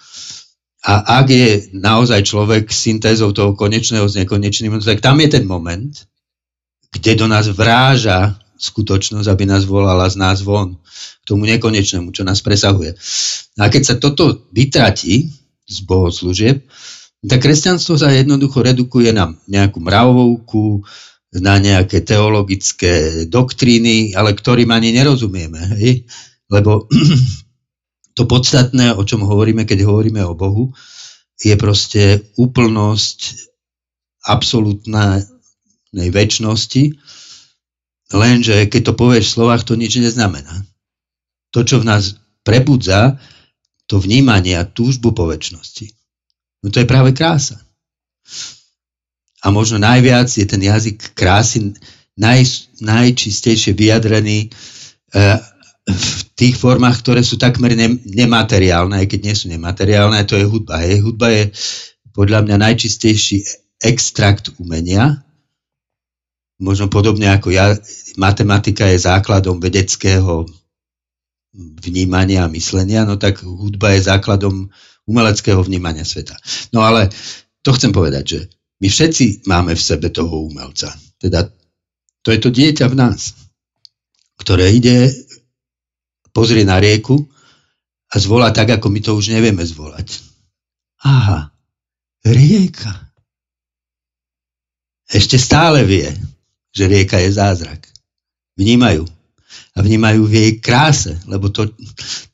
A 0.80 1.20
ak 1.20 1.26
je 1.28 1.48
naozaj 1.76 2.24
človek 2.24 2.72
syntézou 2.72 3.36
toho 3.36 3.52
konečného 3.52 4.08
s 4.08 4.16
nekonečným, 4.16 4.80
tak 4.80 5.04
tam 5.04 5.20
je 5.20 5.28
ten 5.28 5.44
moment, 5.44 5.92
kde 6.94 7.12
do 7.18 7.26
nás 7.28 7.50
vráža 7.52 8.40
skutočnosť, 8.60 9.28
aby 9.28 9.44
nás 9.48 9.64
volala 9.64 10.04
z 10.08 10.20
nás 10.20 10.44
von, 10.44 10.76
k 11.20 11.24
tomu 11.24 11.48
nekonečnému, 11.48 12.12
čo 12.12 12.22
nás 12.24 12.44
presahuje. 12.44 12.92
A 13.56 13.72
keď 13.72 13.82
sa 13.82 13.94
toto 13.96 14.46
vytratí 14.52 15.32
z 15.64 15.78
bohoslúžieb, 15.88 16.64
tak 17.20 17.44
kresťanstvo 17.44 18.00
sa 18.00 18.08
jednoducho 18.16 18.64
redukuje 18.64 19.12
na 19.12 19.36
nejakú 19.44 19.76
mravovku, 19.84 20.88
na 21.36 21.60
nejaké 21.60 22.00
teologické 22.00 23.24
doktríny, 23.28 24.16
ale 24.16 24.32
ktorým 24.32 24.72
ani 24.72 24.96
nerozumieme. 24.96 25.60
Hej? 25.76 26.08
Lebo 26.48 26.88
to 28.16 28.22
podstatné, 28.24 28.96
o 28.96 29.02
čom 29.04 29.22
hovoríme, 29.22 29.68
keď 29.68 29.84
hovoríme 29.84 30.24
o 30.24 30.34
Bohu, 30.34 30.72
je 31.40 31.54
proste 31.60 32.24
úplnosť 32.40 33.48
absolútnej 34.24 35.24
väčšnosti, 35.92 36.96
lenže 38.12 38.68
keď 38.68 38.92
to 38.92 38.92
povieš 38.96 39.24
v 39.28 39.34
slovách, 39.36 39.62
to 39.64 39.76
nič 39.76 39.96
neznamená. 39.96 40.64
To, 41.52 41.64
čo 41.64 41.80
v 41.80 41.88
nás 41.88 42.20
prebudza, 42.44 43.20
to 43.88 43.98
vnímanie 43.98 44.56
a 44.56 44.68
túžbu 44.68 45.16
po 45.16 45.26
väčšnosti. 45.26 45.99
No 46.60 46.68
to 46.68 46.80
je 46.80 46.88
práve 46.88 47.16
krása. 47.16 47.60
A 49.40 49.48
možno 49.48 49.80
najviac 49.80 50.28
je 50.28 50.44
ten 50.44 50.60
jazyk 50.60 51.16
krásy 51.16 51.72
naj, 52.20 52.68
najčistejšie 52.84 53.72
vyjadrený 53.72 54.52
uh, 55.16 55.40
v 55.88 56.20
tých 56.36 56.60
formách, 56.60 57.00
ktoré 57.00 57.24
sú 57.24 57.40
takmer 57.40 57.72
ne, 57.72 57.96
nemateriálne, 58.04 59.00
aj 59.00 59.06
keď 59.08 59.20
nie 59.24 59.34
sú 59.34 59.48
nemateriálne, 59.48 60.28
to 60.28 60.36
je 60.36 60.44
hudba. 60.44 60.84
Hej. 60.84 61.00
Hudba 61.00 61.32
je 61.32 61.44
podľa 62.12 62.44
mňa 62.44 62.56
najčistejší 62.60 63.42
extrakt 63.80 64.52
umenia, 64.60 65.24
možno 66.60 66.92
podobne 66.92 67.32
ako 67.32 67.48
ja, 67.48 67.72
matematika 68.20 68.84
je 68.92 69.00
základom 69.00 69.56
vedeckého 69.56 70.44
vnímania 71.56 72.44
a 72.46 72.52
myslenia, 72.52 73.08
no 73.08 73.16
tak 73.16 73.40
hudba 73.40 73.96
je 73.96 74.06
základom 74.06 74.68
umeleckého 75.10 75.58
vnímania 75.66 76.06
sveta. 76.06 76.38
No 76.70 76.86
ale 76.86 77.10
to 77.66 77.74
chcem 77.74 77.90
povedať, 77.90 78.24
že 78.24 78.40
my 78.80 78.88
všetci 78.88 79.50
máme 79.50 79.74
v 79.74 79.82
sebe 79.82 80.08
toho 80.14 80.46
umelca. 80.46 80.94
Teda 81.18 81.50
to 82.22 82.30
je 82.30 82.38
to 82.38 82.54
dieťa 82.54 82.86
v 82.86 82.96
nás, 82.96 83.34
ktoré 84.38 84.70
ide, 84.70 85.10
pozrie 86.30 86.62
na 86.62 86.78
rieku 86.78 87.26
a 88.08 88.14
zvolá 88.16 88.54
tak, 88.54 88.70
ako 88.78 88.86
my 88.88 89.00
to 89.02 89.12
už 89.18 89.34
nevieme 89.34 89.66
zvolať. 89.66 90.22
Aha, 91.04 91.50
rieka. 92.24 93.10
Ešte 95.10 95.42
stále 95.42 95.82
vie, 95.82 96.06
že 96.70 96.86
rieka 96.86 97.18
je 97.18 97.34
zázrak. 97.34 97.82
Vnímajú 98.54 99.08
a 99.80 99.84
vnímajú 99.84 100.28
v 100.28 100.34
jej 100.36 100.52
kráse, 100.60 101.16
lebo 101.24 101.48
to, 101.48 101.72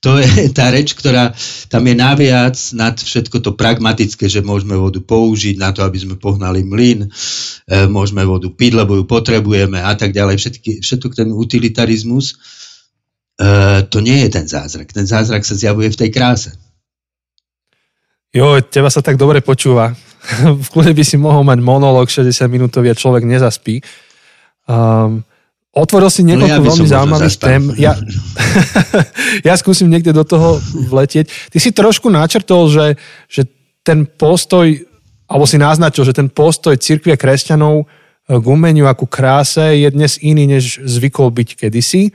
to 0.02 0.18
je 0.18 0.50
tá 0.58 0.74
reč, 0.74 0.98
ktorá 0.98 1.30
tam 1.70 1.86
je 1.86 1.94
naviac 1.94 2.58
nad 2.74 2.98
všetko 2.98 3.38
to 3.38 3.54
pragmatické, 3.54 4.26
že 4.26 4.42
môžeme 4.42 4.74
vodu 4.74 4.98
použiť 4.98 5.54
na 5.54 5.70
to, 5.70 5.86
aby 5.86 5.94
sme 6.02 6.18
pohnali 6.18 6.66
mlyn, 6.66 7.06
e, 7.06 7.08
môžeme 7.86 8.26
vodu 8.26 8.50
piť, 8.50 8.82
lebo 8.82 8.98
ju 8.98 9.06
potrebujeme 9.06 9.78
a 9.78 9.94
tak 9.94 10.10
ďalej. 10.10 10.42
Všetky, 10.42 10.70
všetok 10.82 11.14
ten 11.14 11.30
utilitarizmus, 11.30 12.34
e, 13.38 13.86
to 13.86 14.02
nie 14.02 14.26
je 14.26 14.28
ten 14.34 14.50
zázrak. 14.50 14.90
Ten 14.90 15.06
zázrak 15.06 15.46
sa 15.46 15.54
zjavuje 15.54 15.94
v 15.94 16.00
tej 16.02 16.10
kráse. 16.10 16.50
Jo, 18.34 18.58
teba 18.58 18.90
sa 18.90 19.06
tak 19.06 19.14
dobre 19.14 19.38
počúva. 19.38 19.94
v 20.66 20.68
kľude 20.74 20.98
by 20.98 21.04
si 21.06 21.14
mohol 21.14 21.46
mať 21.46 21.62
monológ 21.62 22.10
60 22.10 22.50
minútový 22.50 22.90
a 22.90 22.98
človek 22.98 23.22
nezaspí. 23.22 23.78
Um, 24.66 25.22
Otvoril 25.76 26.08
si 26.08 26.24
niekoľko 26.24 26.48
no 26.48 26.56
ja 26.56 26.68
veľmi 26.72 26.88
zaujímavých 26.88 27.36
tém. 27.36 27.62
Ja, 27.76 27.92
ja 29.52 29.54
skúsim 29.60 29.92
niekde 29.92 30.16
do 30.16 30.24
toho 30.24 30.56
vletieť. 30.72 31.28
Ty 31.52 31.58
si 31.60 31.68
trošku 31.68 32.08
načrtol, 32.08 32.72
že, 32.72 32.86
že 33.28 33.44
ten 33.84 34.08
postoj, 34.08 34.72
alebo 35.28 35.44
si 35.44 35.60
naznačil, 35.60 36.08
že 36.08 36.16
ten 36.16 36.32
postoj 36.32 36.72
cirkvie 36.80 37.20
kresťanov 37.20 37.84
k 38.26 38.44
umeniu 38.48 38.90
ako 38.90 39.06
kráse 39.06 39.78
je 39.78 39.88
dnes 39.92 40.18
iný, 40.18 40.50
než 40.50 40.82
zvykol 40.82 41.30
byť 41.30 41.48
kedysi. 41.54 42.10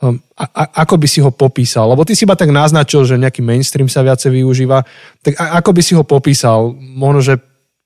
Um, 0.00 0.16
a, 0.38 0.48
a, 0.48 0.62
ako 0.86 0.96
by 0.96 1.06
si 1.10 1.20
ho 1.20 1.28
popísal? 1.34 1.90
Lebo 1.90 2.06
ty 2.06 2.16
si 2.16 2.24
iba 2.24 2.38
tak 2.38 2.48
naznačil, 2.54 3.04
že 3.04 3.20
nejaký 3.20 3.44
mainstream 3.44 3.90
sa 3.90 4.00
viacej 4.00 4.32
využíva. 4.32 4.86
Tak 5.20 5.34
a, 5.36 5.60
ako 5.60 5.70
by 5.76 5.82
si 5.82 5.92
ho 5.98 6.06
popísal? 6.06 6.72
Možno, 6.78 7.20
že 7.20 7.34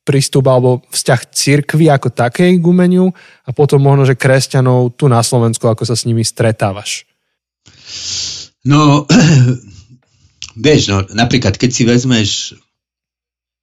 prístup 0.05 0.44
alebo 0.52 0.84
vzťah 0.92 1.20
cirkvi 1.32 1.88
ako 1.88 2.12
takej 2.12 2.61
k 2.61 2.64
umeniu 2.64 3.09
a 3.48 3.50
potom 3.57 3.80
možno, 3.80 4.05
že 4.05 4.20
kresťanov 4.20 4.94
tu 5.00 5.09
na 5.09 5.24
Slovensku, 5.24 5.64
ako 5.64 5.88
sa 5.88 5.96
s 5.96 6.05
nimi 6.05 6.20
stretávaš? 6.20 7.09
No, 8.68 9.09
vieš, 10.64 10.92
no, 10.92 11.02
napríklad, 11.16 11.57
keď 11.57 11.70
si 11.72 11.82
vezmeš 11.88 12.30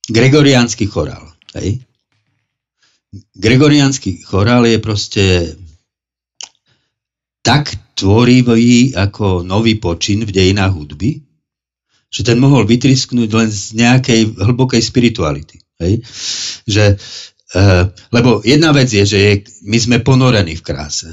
gregoriánsky 0.10 0.89
chorál, 0.89 1.30
hej? 1.54 1.80
Gregoriánsky 3.38 4.24
chorál 4.26 4.66
je 4.66 4.78
proste 4.82 5.26
tak 7.46 7.74
tvorivý 7.94 8.98
ako 8.98 9.46
nový 9.46 9.78
počin 9.78 10.26
v 10.26 10.32
dejinách 10.34 10.74
hudby, 10.74 11.22
že 12.12 12.22
ten 12.28 12.42
mohol 12.42 12.68
vytrisknúť 12.68 13.30
len 13.30 13.50
z 13.50 13.78
nejakej 13.78 14.36
hlbokej 14.36 14.82
spirituality. 14.84 15.61
Hej? 15.82 16.06
Že, 16.70 16.86
uh, 17.58 17.90
lebo 18.14 18.46
jedna 18.46 18.70
vec 18.72 18.94
je, 18.94 19.04
že 19.04 19.18
je, 19.18 19.34
my 19.66 19.78
sme 19.82 19.98
ponorení 20.06 20.54
v 20.54 20.64
kráse. 20.64 21.10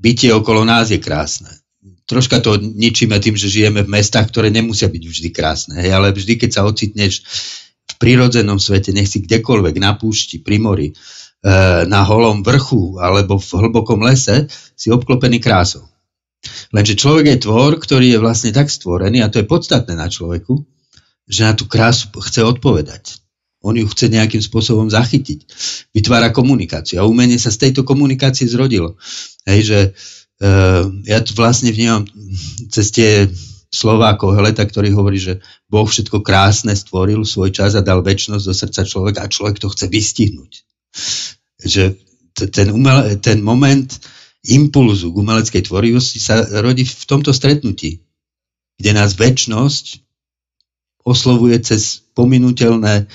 Bytie 0.00 0.32
okolo 0.32 0.64
nás 0.64 0.88
je 0.88 0.98
krásne. 0.98 1.52
Troška 2.08 2.40
to 2.40 2.56
ničíme 2.56 3.20
tým, 3.20 3.36
že 3.36 3.52
žijeme 3.52 3.84
v 3.84 3.92
mestách, 3.92 4.32
ktoré 4.32 4.48
nemusia 4.48 4.88
byť 4.88 5.04
vždy 5.04 5.28
krásne. 5.28 5.74
Hej? 5.76 5.92
Ale 5.92 6.16
vždy, 6.16 6.40
keď 6.40 6.50
sa 6.56 6.64
ocitneš 6.64 7.20
v 7.84 7.94
prírodzenom 8.00 8.56
svete, 8.56 8.96
nech 8.96 9.12
si 9.12 9.20
kdekoľvek, 9.20 9.76
na 9.76 9.92
púšti, 10.00 10.40
pri 10.40 10.56
mori, 10.56 10.88
uh, 10.90 11.84
na 11.84 12.00
holom 12.08 12.40
vrchu 12.40 12.96
alebo 12.96 13.36
v 13.36 13.48
hlbokom 13.52 14.00
lese, 14.00 14.48
si 14.72 14.88
obklopený 14.88 15.38
krásou. 15.38 15.84
Lenže 16.70 16.94
človek 16.94 17.26
je 17.34 17.44
tvor, 17.44 17.76
ktorý 17.82 18.14
je 18.14 18.22
vlastne 18.22 18.50
tak 18.54 18.70
stvorený, 18.70 19.22
a 19.24 19.30
to 19.30 19.42
je 19.42 19.50
podstatné 19.50 19.98
na 19.98 20.06
človeku, 20.06 20.62
že 21.28 21.44
na 21.44 21.52
tú 21.52 21.68
krásu 21.68 22.08
chce 22.14 22.46
odpovedať. 22.46 23.20
On 23.58 23.74
ju 23.74 23.86
chce 23.90 24.06
nejakým 24.06 24.38
spôsobom 24.38 24.86
zachytiť. 24.86 25.44
Vytvára 25.90 26.30
komunikáciu. 26.30 27.02
A 27.02 27.08
umenie 27.10 27.42
sa 27.42 27.50
z 27.50 27.68
tejto 27.68 27.82
komunikácie 27.82 28.46
zrodilo. 28.46 28.94
Hej, 29.42 29.60
že 29.66 29.78
uh, 30.42 30.86
ja 31.02 31.18
tu 31.22 31.34
vlastne 31.34 31.74
vnímam 31.74 32.06
cez 32.70 32.94
tie 32.94 33.26
slova 33.68 34.16
Koheleta, 34.16 34.64
ktorý 34.64 34.94
hovorí, 34.94 35.20
že 35.20 35.44
Boh 35.68 35.84
všetko 35.84 36.24
krásne 36.24 36.72
stvoril 36.72 37.26
svoj 37.26 37.52
čas 37.52 37.76
a 37.76 37.84
dal 37.84 38.00
väčšnosť 38.00 38.44
do 38.46 38.54
srdca 38.54 38.82
človeka 38.86 39.20
a 39.26 39.32
človek 39.32 39.60
to 39.60 39.68
chce 39.68 39.86
vystihnúť. 39.90 40.52
Že 41.60 41.84
ten, 42.48 42.70
umel, 42.70 43.18
ten 43.18 43.42
moment 43.42 43.90
impulzu 44.46 45.10
k 45.12 45.20
umeleckej 45.20 45.62
tvorivosti 45.66 46.22
sa 46.22 46.40
rodí 46.62 46.86
v 46.86 47.04
tomto 47.04 47.34
stretnutí, 47.34 48.00
kde 48.78 48.90
nás 48.94 49.18
väčšnosť 49.18 50.06
oslovuje 51.04 51.56
cez 51.60 52.06
pominutelné 52.14 53.08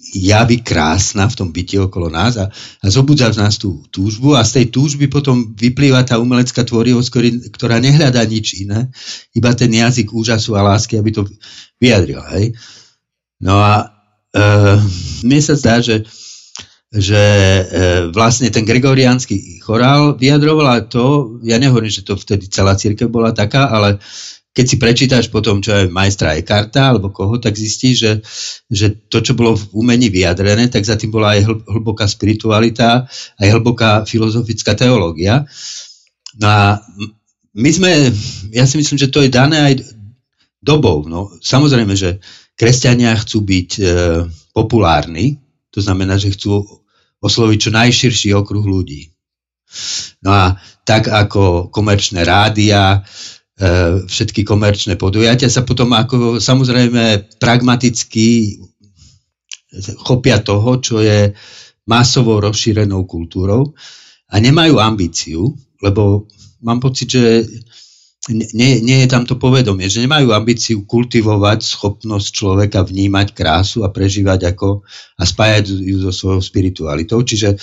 javy 0.00 0.64
krásna 0.64 1.28
v 1.28 1.36
tom 1.36 1.48
byti 1.52 1.76
okolo 1.78 2.08
nás 2.08 2.40
a, 2.40 2.48
a 2.82 2.86
zobudza 2.88 3.28
v 3.30 3.40
nás 3.44 3.60
tú 3.60 3.84
túžbu 3.92 4.34
a 4.34 4.42
z 4.42 4.60
tej 4.60 4.66
túžby 4.72 5.06
potom 5.06 5.52
vyplýva 5.54 6.02
tá 6.02 6.16
umelecká 6.16 6.64
tvorivosť, 6.64 7.08
ktorý, 7.12 7.28
ktorá 7.52 7.76
nehľadá 7.78 8.24
nič 8.24 8.64
iné, 8.64 8.88
iba 9.36 9.52
ten 9.52 9.70
jazyk 9.70 10.10
úžasu 10.10 10.56
a 10.56 10.64
lásky, 10.64 10.96
aby 10.96 11.10
to 11.12 11.28
vyjadrila. 11.78 12.26
Hej? 12.34 12.56
No 13.44 13.60
a 13.60 13.92
e, 14.32 14.40
mne 15.22 15.40
sa 15.44 15.54
zdá, 15.54 15.78
že 15.84 16.08
že 16.90 17.22
e, 17.22 17.64
vlastne 18.10 18.50
ten 18.50 18.66
gregoriánsky 18.66 19.62
chorál 19.62 20.18
vyjadrovala 20.18 20.90
to, 20.90 21.38
ja 21.46 21.54
nehovorím, 21.54 21.86
že 21.86 22.02
to 22.02 22.18
vtedy 22.18 22.50
celá 22.50 22.74
církev 22.74 23.06
bola 23.06 23.30
taká, 23.30 23.70
ale 23.70 24.02
keď 24.50 24.64
si 24.66 24.76
prečítaš 24.82 25.26
potom, 25.30 25.62
čo 25.62 25.70
je 25.70 25.92
majstra 25.94 26.34
Ekarta 26.34 26.90
alebo 26.90 27.14
koho, 27.14 27.38
tak 27.38 27.54
zistíš, 27.54 27.94
že, 27.94 28.12
že 28.66 28.86
to, 29.06 29.22
čo 29.22 29.38
bolo 29.38 29.54
v 29.54 29.70
umení 29.78 30.10
vyjadrené, 30.10 30.66
tak 30.66 30.82
za 30.82 30.98
tým 30.98 31.14
bola 31.14 31.38
aj 31.38 31.46
hlboká 31.70 32.10
spiritualita, 32.10 33.06
aj 33.38 33.46
hlboká 33.46 34.02
filozofická 34.02 34.74
teológia. 34.74 35.46
No 36.42 36.46
a 36.50 36.62
my 37.54 37.70
sme, 37.70 38.10
ja 38.50 38.66
si 38.66 38.74
myslím, 38.78 38.98
že 38.98 39.10
to 39.10 39.22
je 39.22 39.30
dané 39.30 39.58
aj 39.62 39.74
dobou. 40.58 41.06
No, 41.06 41.30
samozrejme, 41.38 41.94
že 41.94 42.18
kresťania 42.58 43.14
chcú 43.22 43.46
byť 43.46 43.70
e, 43.78 43.82
populárni, 44.50 45.38
to 45.70 45.78
znamená, 45.78 46.18
že 46.18 46.34
chcú 46.34 46.66
osloviť 47.22 47.58
čo 47.58 47.70
najširší 47.70 48.30
okruh 48.34 48.66
ľudí. 48.66 49.14
No 50.26 50.34
a 50.34 50.44
tak 50.82 51.06
ako 51.06 51.70
komerčné 51.70 52.26
rádia, 52.26 53.06
všetky 54.08 54.40
komerčné 54.40 54.96
podujatia 54.96 55.52
sa 55.52 55.68
potom 55.68 55.92
ako 55.92 56.40
samozrejme 56.40 57.36
pragmaticky 57.36 58.56
chopia 60.00 60.40
toho, 60.40 60.80
čo 60.80 61.04
je 61.04 61.36
masovo 61.84 62.40
rozšírenou 62.40 63.04
kultúrou 63.04 63.76
a 64.32 64.34
nemajú 64.40 64.80
ambíciu, 64.80 65.52
lebo 65.84 66.24
mám 66.64 66.80
pocit, 66.80 67.12
že 67.12 67.44
nie, 68.30 68.84
nie 68.84 69.04
je 69.04 69.08
tam 69.08 69.24
to 69.24 69.40
povedomie, 69.40 69.88
že 69.88 70.04
nemajú 70.04 70.30
ambíciu 70.30 70.84
kultivovať 70.84 71.64
schopnosť 71.64 72.28
človeka 72.30 72.84
vnímať 72.84 73.32
krásu 73.32 73.82
a 73.82 73.88
prežívať 73.88 74.54
ako 74.54 74.84
a 75.16 75.22
spájať 75.24 75.72
ju 75.72 75.96
so 76.04 76.12
svojou 76.12 76.44
spiritualitou. 76.44 77.24
Čiže 77.24 77.56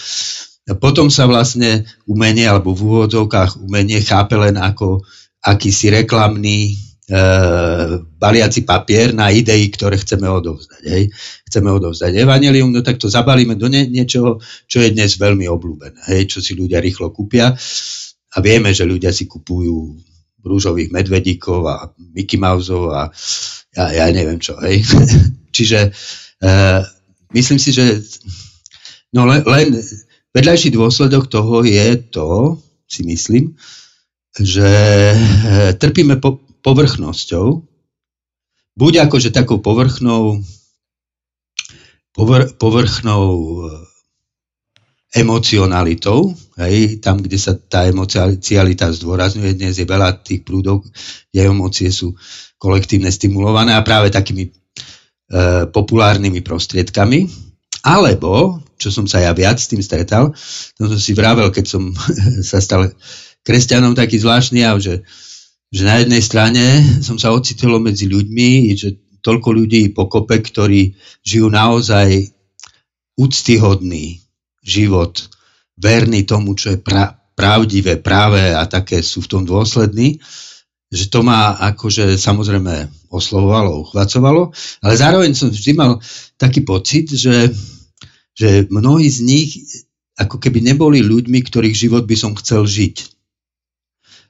potom 0.82 1.08
sa 1.14 1.30
vlastne 1.30 1.86
umenie 2.10 2.50
alebo 2.50 2.74
v 2.74 2.84
úvodzovkách 2.84 3.64
umenie 3.64 4.02
chápe 4.04 4.36
len 4.36 4.58
ako 4.58 5.06
akýsi 5.43 5.93
reklamný 5.93 6.73
e, 6.73 6.75
baliaci 7.99 8.65
papier 8.65 9.13
na 9.13 9.29
idei, 9.29 9.69
ktoré 9.69 9.97
chceme 10.01 10.27
odovzdať. 10.27 10.83
Hej. 10.88 11.03
Chceme 11.47 11.69
odovzdať 11.71 12.11
evanelium, 12.17 12.73
no 12.73 12.81
tak 12.81 12.97
to 12.97 13.07
zabalíme 13.07 13.55
do 13.55 13.69
nie, 13.69 13.88
niečoho, 13.88 14.41
čo 14.67 14.83
je 14.83 14.91
dnes 14.91 15.15
veľmi 15.15 15.45
obľúbené, 15.47 15.99
hej, 16.11 16.27
čo 16.27 16.39
si 16.43 16.57
ľudia 16.57 16.81
rýchlo 16.83 17.13
kúpia. 17.13 17.53
A 18.35 18.38
vieme, 18.43 18.75
že 18.75 18.83
ľudia 18.83 19.15
si 19.15 19.25
kupujú 19.25 19.97
rúžových 20.47 20.93
medvedíkov 20.93 21.59
a 21.67 21.75
Mickey 22.15 22.39
Mouseov 22.39 22.93
a 22.93 23.11
ja, 23.75 23.85
ja 23.93 24.05
neviem 24.09 24.39
čo. 24.39 24.55
Hej. 24.63 24.83
Čiže 25.55 25.91
uh, 26.43 26.81
myslím 27.33 27.59
si, 27.59 27.75
že 27.75 28.01
no 29.13 29.27
len, 29.27 29.43
len 29.43 29.75
vedľajší 30.31 30.69
dôsledok 30.73 31.27
toho 31.27 31.65
je 31.65 31.88
to, 32.09 32.61
si 32.88 33.03
myslím, 33.03 33.57
že 34.41 34.69
uh, 35.13 35.71
trpíme 35.77 36.21
po, 36.21 36.41
povrchnosťou, 36.61 37.63
buď 38.77 38.93
akože 39.09 39.33
takou 39.33 39.61
povrchnou 39.63 40.41
povr, 42.17 42.49
povrchnou 42.57 43.25
emocionalitou, 45.15 46.35
hej, 46.59 46.99
tam, 46.99 47.23
kde 47.23 47.39
sa 47.39 47.55
tá 47.55 47.88
emocialita 47.88 48.91
zdôrazňuje, 48.91 49.55
dnes 49.55 49.79
je 49.79 49.88
veľa 49.88 50.19
tých 50.19 50.43
prúdov, 50.43 50.83
kde 51.31 51.47
emócie 51.47 51.89
sú 51.89 52.13
kolektívne 52.59 53.07
stimulované 53.07 53.71
a 53.73 53.85
práve 53.85 54.11
takými 54.11 54.49
e, 54.49 54.51
populárnymi 55.71 56.43
prostriedkami. 56.43 57.23
Alebo, 57.88 58.59
čo 58.75 58.91
som 58.91 59.07
sa 59.07 59.23
ja 59.23 59.31
viac 59.31 59.63
s 59.63 59.71
tým 59.71 59.79
stretal, 59.79 60.35
to 60.75 60.83
som 60.91 60.99
si 60.99 61.15
vravel, 61.15 61.55
keď 61.55 61.65
som 61.65 61.95
sa 62.49 62.59
stal 62.59 62.91
kresťanom 63.48 63.95
taký 63.95 64.20
zvláštny 64.20 64.60
jav, 64.68 64.84
že, 64.84 65.08
že 65.72 65.88
na 65.88 66.04
jednej 66.04 66.20
strane 66.20 66.64
som 67.00 67.16
sa 67.16 67.32
ocitol 67.32 67.80
medzi 67.80 68.12
ľuďmi, 68.12 68.76
že 68.76 69.00
toľko 69.24 69.50
ľudí 69.56 69.95
pokope, 69.95 70.36
ktorí 70.43 71.00
žijú 71.24 71.48
naozaj 71.48 72.28
úctyhodný, 73.16 74.20
život 74.68 75.32
verný 75.80 76.28
tomu, 76.28 76.60
čo 76.60 76.76
je 76.76 76.80
pra, 76.82 77.16
pravdivé, 77.38 78.02
práve 78.02 78.52
a 78.52 78.68
také 78.68 79.00
sú 79.00 79.24
v 79.24 79.32
tom 79.32 79.43
dôslední, 79.45 80.20
že 80.91 81.08
to 81.08 81.24
ma 81.24 81.56
akože 81.72 82.18
samozrejme 82.18 83.08
oslovovalo, 83.08 83.88
uchvacovalo, 83.88 84.52
ale 84.84 84.93
zároveň 84.98 85.32
som 85.38 85.54
vždy 85.54 85.72
mal 85.78 86.02
taký 86.36 86.66
pocit, 86.66 87.14
že, 87.14 87.54
že 88.36 88.68
mnohí 88.68 89.08
z 89.08 89.20
nich 89.24 89.50
ako 90.18 90.41
keby 90.41 90.66
neboli 90.66 91.00
ľuďmi, 91.06 91.39
ktorých 91.45 91.78
život 91.78 92.04
by 92.10 92.16
som 92.18 92.34
chcel 92.36 92.66
žiť. 92.66 93.16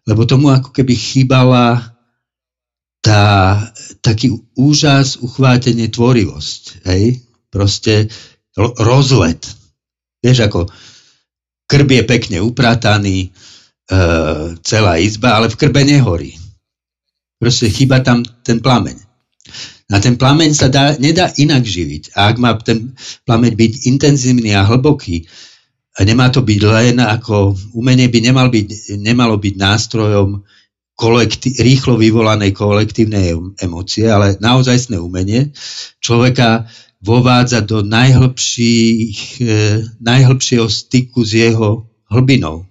Lebo 0.08 0.24
tomu 0.24 0.50
ako 0.50 0.72
keby 0.72 0.96
chýbala 0.96 1.94
tá, 3.04 3.60
taký 4.00 4.32
úžas, 4.56 5.20
uchvátenie, 5.20 5.92
tvorivosť. 5.92 6.88
Hej? 6.88 7.22
Proste 7.52 8.08
rozlet. 8.58 9.44
Vieš, 10.24 10.48
ako 10.48 10.60
krb 11.68 11.90
je 11.92 12.04
pekne 12.08 12.38
uprataný, 12.42 13.18
e, 13.28 13.30
celá 14.64 14.98
izba, 14.98 15.38
ale 15.38 15.52
v 15.52 15.60
krbe 15.60 15.84
nehorí. 15.84 16.34
Proste 17.38 17.70
chýba 17.70 18.02
tam 18.02 18.26
ten 18.42 18.64
plameň. 18.64 18.98
Na 19.88 20.04
ten 20.04 20.20
plameň 20.20 20.52
sa 20.52 20.68
dá, 20.68 21.00
nedá 21.00 21.32
inak 21.40 21.64
živiť. 21.64 22.12
A 22.18 22.34
ak 22.34 22.36
má 22.44 22.52
ten 22.60 22.92
plameň 23.24 23.56
byť 23.56 23.74
intenzívny 23.88 24.52
a 24.52 24.68
hlboký, 24.68 25.24
a 25.98 26.06
nemá 26.06 26.30
to 26.30 26.46
byť 26.46 26.62
len 26.62 26.96
ako, 27.02 27.58
umenie 27.74 28.06
by 28.06 28.20
nemal 28.22 28.54
byť, 28.54 28.98
nemalo 29.02 29.42
byť 29.42 29.54
nástrojom 29.58 30.46
kolekti- 30.94 31.58
rýchlo 31.58 31.98
vyvolanej 31.98 32.54
kolektívnej 32.54 33.34
emócie, 33.58 34.06
ale 34.06 34.38
naozajstné 34.38 35.02
umenie 35.02 35.54
človeka 35.98 36.70
vovádza 37.02 37.66
do 37.66 37.82
najhlbších, 37.82 39.18
eh, 39.42 39.86
najhlbšieho 40.02 40.70
styku 40.70 41.26
s 41.26 41.34
jeho 41.34 41.90
hlbinou, 42.10 42.66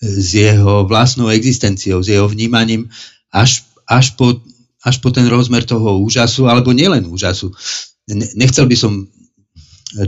s 0.00 0.28
jeho 0.32 0.84
vlastnou 0.88 1.28
existenciou, 1.28 2.00
s 2.00 2.08
jeho 2.12 2.28
vnímaním 2.28 2.88
až, 3.32 3.64
až, 3.88 4.16
po, 4.16 4.40
až 4.84 4.96
po 5.00 5.08
ten 5.12 5.28
rozmer 5.28 5.64
toho 5.64 6.00
úžasu, 6.00 6.48
alebo 6.48 6.72
nielen 6.72 7.04
úžasu. 7.08 7.52
Nechcel 8.36 8.64
by 8.64 8.76
som 8.76 8.92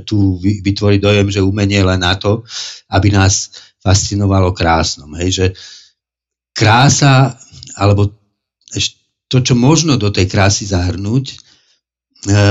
tu 0.05 0.37
vytvoriť 0.41 1.01
dojem, 1.01 1.29
že 1.33 1.45
umenie 1.45 1.81
len 1.81 2.05
na 2.05 2.13
to, 2.17 2.45
aby 2.93 3.09
nás 3.09 3.49
fascinovalo 3.81 4.53
krásnom. 4.53 5.09
Hej, 5.17 5.31
že 5.33 5.47
krása, 6.53 7.41
alebo 7.77 8.13
to, 9.31 9.39
čo 9.41 9.55
možno 9.57 9.97
do 9.97 10.13
tej 10.13 10.27
krásy 10.29 10.69
zahrnúť, 10.69 11.25
e, 11.33 11.37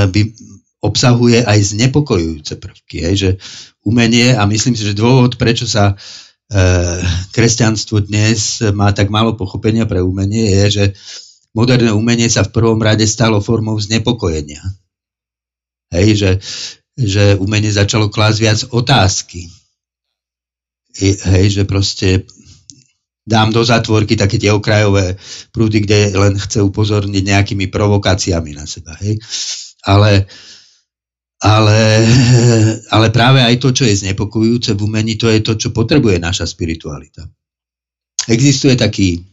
by 0.09 0.21
obsahuje 0.80 1.43
aj 1.43 1.75
znepokojujúce 1.75 2.55
prvky. 2.57 3.03
Hej, 3.03 3.15
že 3.15 3.30
umenie, 3.84 4.34
a 4.34 4.47
myslím 4.47 4.73
si, 4.73 4.88
že 4.88 4.97
dôvod, 4.97 5.36
prečo 5.36 5.67
sa 5.67 5.93
e, 5.93 5.95
kresťanstvo 7.36 8.07
dnes 8.07 8.63
má 8.73 8.89
tak 8.95 9.11
málo 9.11 9.36
pochopenia 9.36 9.86
pre 9.86 9.99
umenie, 9.99 10.49
je, 10.49 10.65
že 10.71 10.86
moderné 11.53 11.91
umenie 11.91 12.32
sa 12.32 12.47
v 12.47 12.55
prvom 12.55 12.80
rade 12.80 13.03
stalo 13.05 13.43
formou 13.43 13.75
znepokojenia. 13.75 14.63
Hej, 15.91 16.09
že, 16.15 16.32
že 16.99 17.39
umenie 17.39 17.71
začalo 17.71 18.11
klásť 18.11 18.37
viac 18.43 18.59
otázky. 18.75 19.47
Hej, 20.99 21.45
že 21.55 21.63
proste 21.63 22.27
dám 23.23 23.55
do 23.55 23.63
zatvorky 23.63 24.19
také 24.19 24.35
tie 24.41 24.51
okrajové 24.51 25.15
prúdy, 25.53 25.85
kde 25.85 26.11
len 26.17 26.35
chce 26.35 26.59
upozorniť 26.65 27.23
nejakými 27.23 27.71
provokáciami 27.71 28.51
na 28.57 28.67
seba. 28.67 28.97
Hej. 28.99 29.21
Ale, 29.87 30.27
ale, 31.39 31.79
ale 32.91 33.07
práve 33.15 33.39
aj 33.39 33.55
to, 33.63 33.69
čo 33.71 33.87
je 33.87 34.01
znepokojujúce 34.03 34.75
v 34.75 34.83
umení, 34.83 35.15
to 35.15 35.31
je 35.31 35.39
to, 35.39 35.55
čo 35.55 35.69
potrebuje 35.71 36.19
naša 36.19 36.49
spiritualita. 36.49 37.23
Existuje 38.27 38.75
taký, 38.75 39.23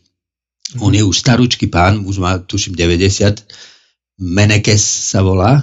on 0.79 0.95
je 0.95 1.03
už 1.03 1.17
starúčky 1.19 1.67
pán, 1.67 2.07
už 2.07 2.23
má 2.23 2.39
tuším 2.39 2.79
90, 2.79 3.43
Menekes 4.17 4.81
sa 5.13 5.21
volá, 5.21 5.61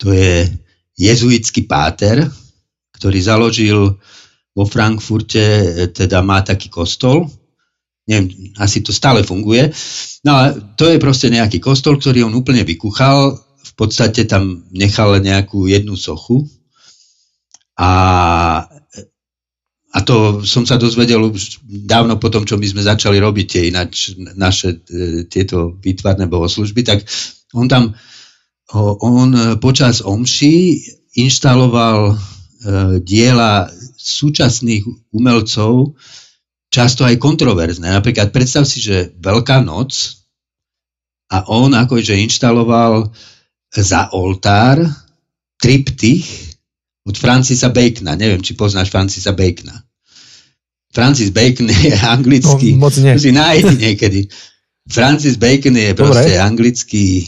to 0.00 0.08
je 0.08 0.48
jezuitský 0.96 1.64
páter, 1.64 2.26
ktorý 2.96 3.18
založil 3.18 3.78
vo 4.52 4.64
Frankfurte 4.68 5.40
e, 5.40 5.88
teda 5.88 6.20
má 6.20 6.44
taký 6.44 6.68
kostol, 6.68 7.26
neviem, 8.04 8.52
asi 8.60 8.84
to 8.84 8.92
stále 8.92 9.24
funguje, 9.24 9.72
no 10.26 10.30
ale 10.36 10.48
to 10.76 10.90
je 10.90 10.98
proste 11.00 11.32
nejaký 11.32 11.62
kostol, 11.62 11.96
ktorý 11.96 12.28
on 12.28 12.34
úplne 12.36 12.62
vykuchal, 12.66 13.38
v 13.62 13.72
podstate 13.78 14.28
tam 14.28 14.68
nechal 14.74 15.16
nejakú 15.16 15.64
jednu 15.64 15.96
sochu. 15.96 16.44
A, 17.80 17.92
a 19.92 19.98
to 20.04 20.44
som 20.44 20.68
sa 20.68 20.76
dozvedel 20.76 21.24
už 21.24 21.64
dávno 21.64 22.20
po 22.20 22.28
tom, 22.28 22.44
čo 22.44 22.60
my 22.60 22.66
sme 22.68 22.84
začali 22.84 23.16
robiť 23.16 23.46
tie 23.48 23.62
ináč 23.72 24.12
naše 24.36 24.84
e, 24.84 25.24
tieto 25.24 25.72
výtvarné 25.80 26.28
bohoslužby, 26.28 26.84
tak 26.84 27.08
on 27.56 27.64
tam 27.64 27.96
on 28.80 29.60
počas 29.60 30.00
omší 30.00 30.80
inštaloval 31.12 31.98
e, 32.08 32.14
diela 33.04 33.68
súčasných 34.00 35.12
umelcov 35.12 35.92
často 36.72 37.04
aj 37.04 37.20
kontroverzné. 37.20 37.92
Napríklad 37.92 38.32
predstav 38.32 38.64
si, 38.64 38.80
že 38.80 39.12
Veľká 39.20 39.60
noc 39.60 40.24
a 41.28 41.44
on 41.52 41.76
akože 41.76 42.16
inštaloval 42.16 43.12
za 43.72 44.08
oltár 44.16 44.80
triptych 45.60 46.24
od 47.04 47.16
Francisa 47.16 47.68
Bacona. 47.68 48.16
Neviem, 48.16 48.40
či 48.40 48.56
poznáš 48.56 48.88
Francisa 48.88 49.36
Bacona. 49.36 49.84
Francis 50.92 51.32
Bacon 51.32 51.72
je 51.72 51.92
anglický. 52.16 52.76
No, 52.76 52.88
moc 52.88 52.94
nie. 53.00 53.16
Si 53.16 53.32
nájdi 53.32 53.74
niekedy. 53.80 54.20
Francis 54.88 55.40
Bacon 55.40 55.72
je 55.72 55.92
Dobre. 55.92 56.04
proste 56.04 56.36
anglický 56.36 57.24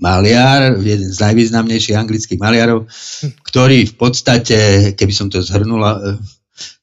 maliar, 0.00 0.78
jeden 0.80 1.10
z 1.10 1.18
najvýznamnejších 1.18 1.98
anglických 1.98 2.40
maliarov, 2.40 2.90
ktorý 3.46 3.86
v 3.90 3.94
podstate, 3.94 4.58
keby 4.94 5.12
som 5.14 5.28
to 5.30 5.44
zhrnula, 5.44 5.92
e, 5.98 6.00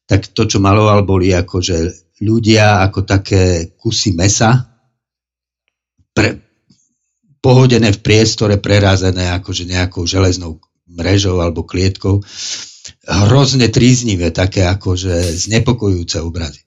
tak 0.08 0.32
to, 0.32 0.48
čo 0.48 0.60
maloval, 0.60 1.08
boli 1.08 1.32
akože 1.32 2.12
ľudia 2.22 2.86
ako 2.86 3.08
také 3.08 3.74
kusy 3.76 4.14
mesa, 4.14 4.72
pre, 6.12 6.38
pohodené 7.42 7.90
v 7.92 8.04
priestore, 8.04 8.62
prerazené 8.62 9.34
akože 9.42 9.66
nejakou 9.66 10.06
železnou 10.06 10.62
mrežou 10.86 11.42
alebo 11.42 11.66
klietkou. 11.66 12.22
Hrozne 13.08 13.72
tríznivé, 13.74 14.30
také 14.30 14.68
akože 14.68 15.34
znepokojujúce 15.50 16.22
obrazy. 16.22 16.62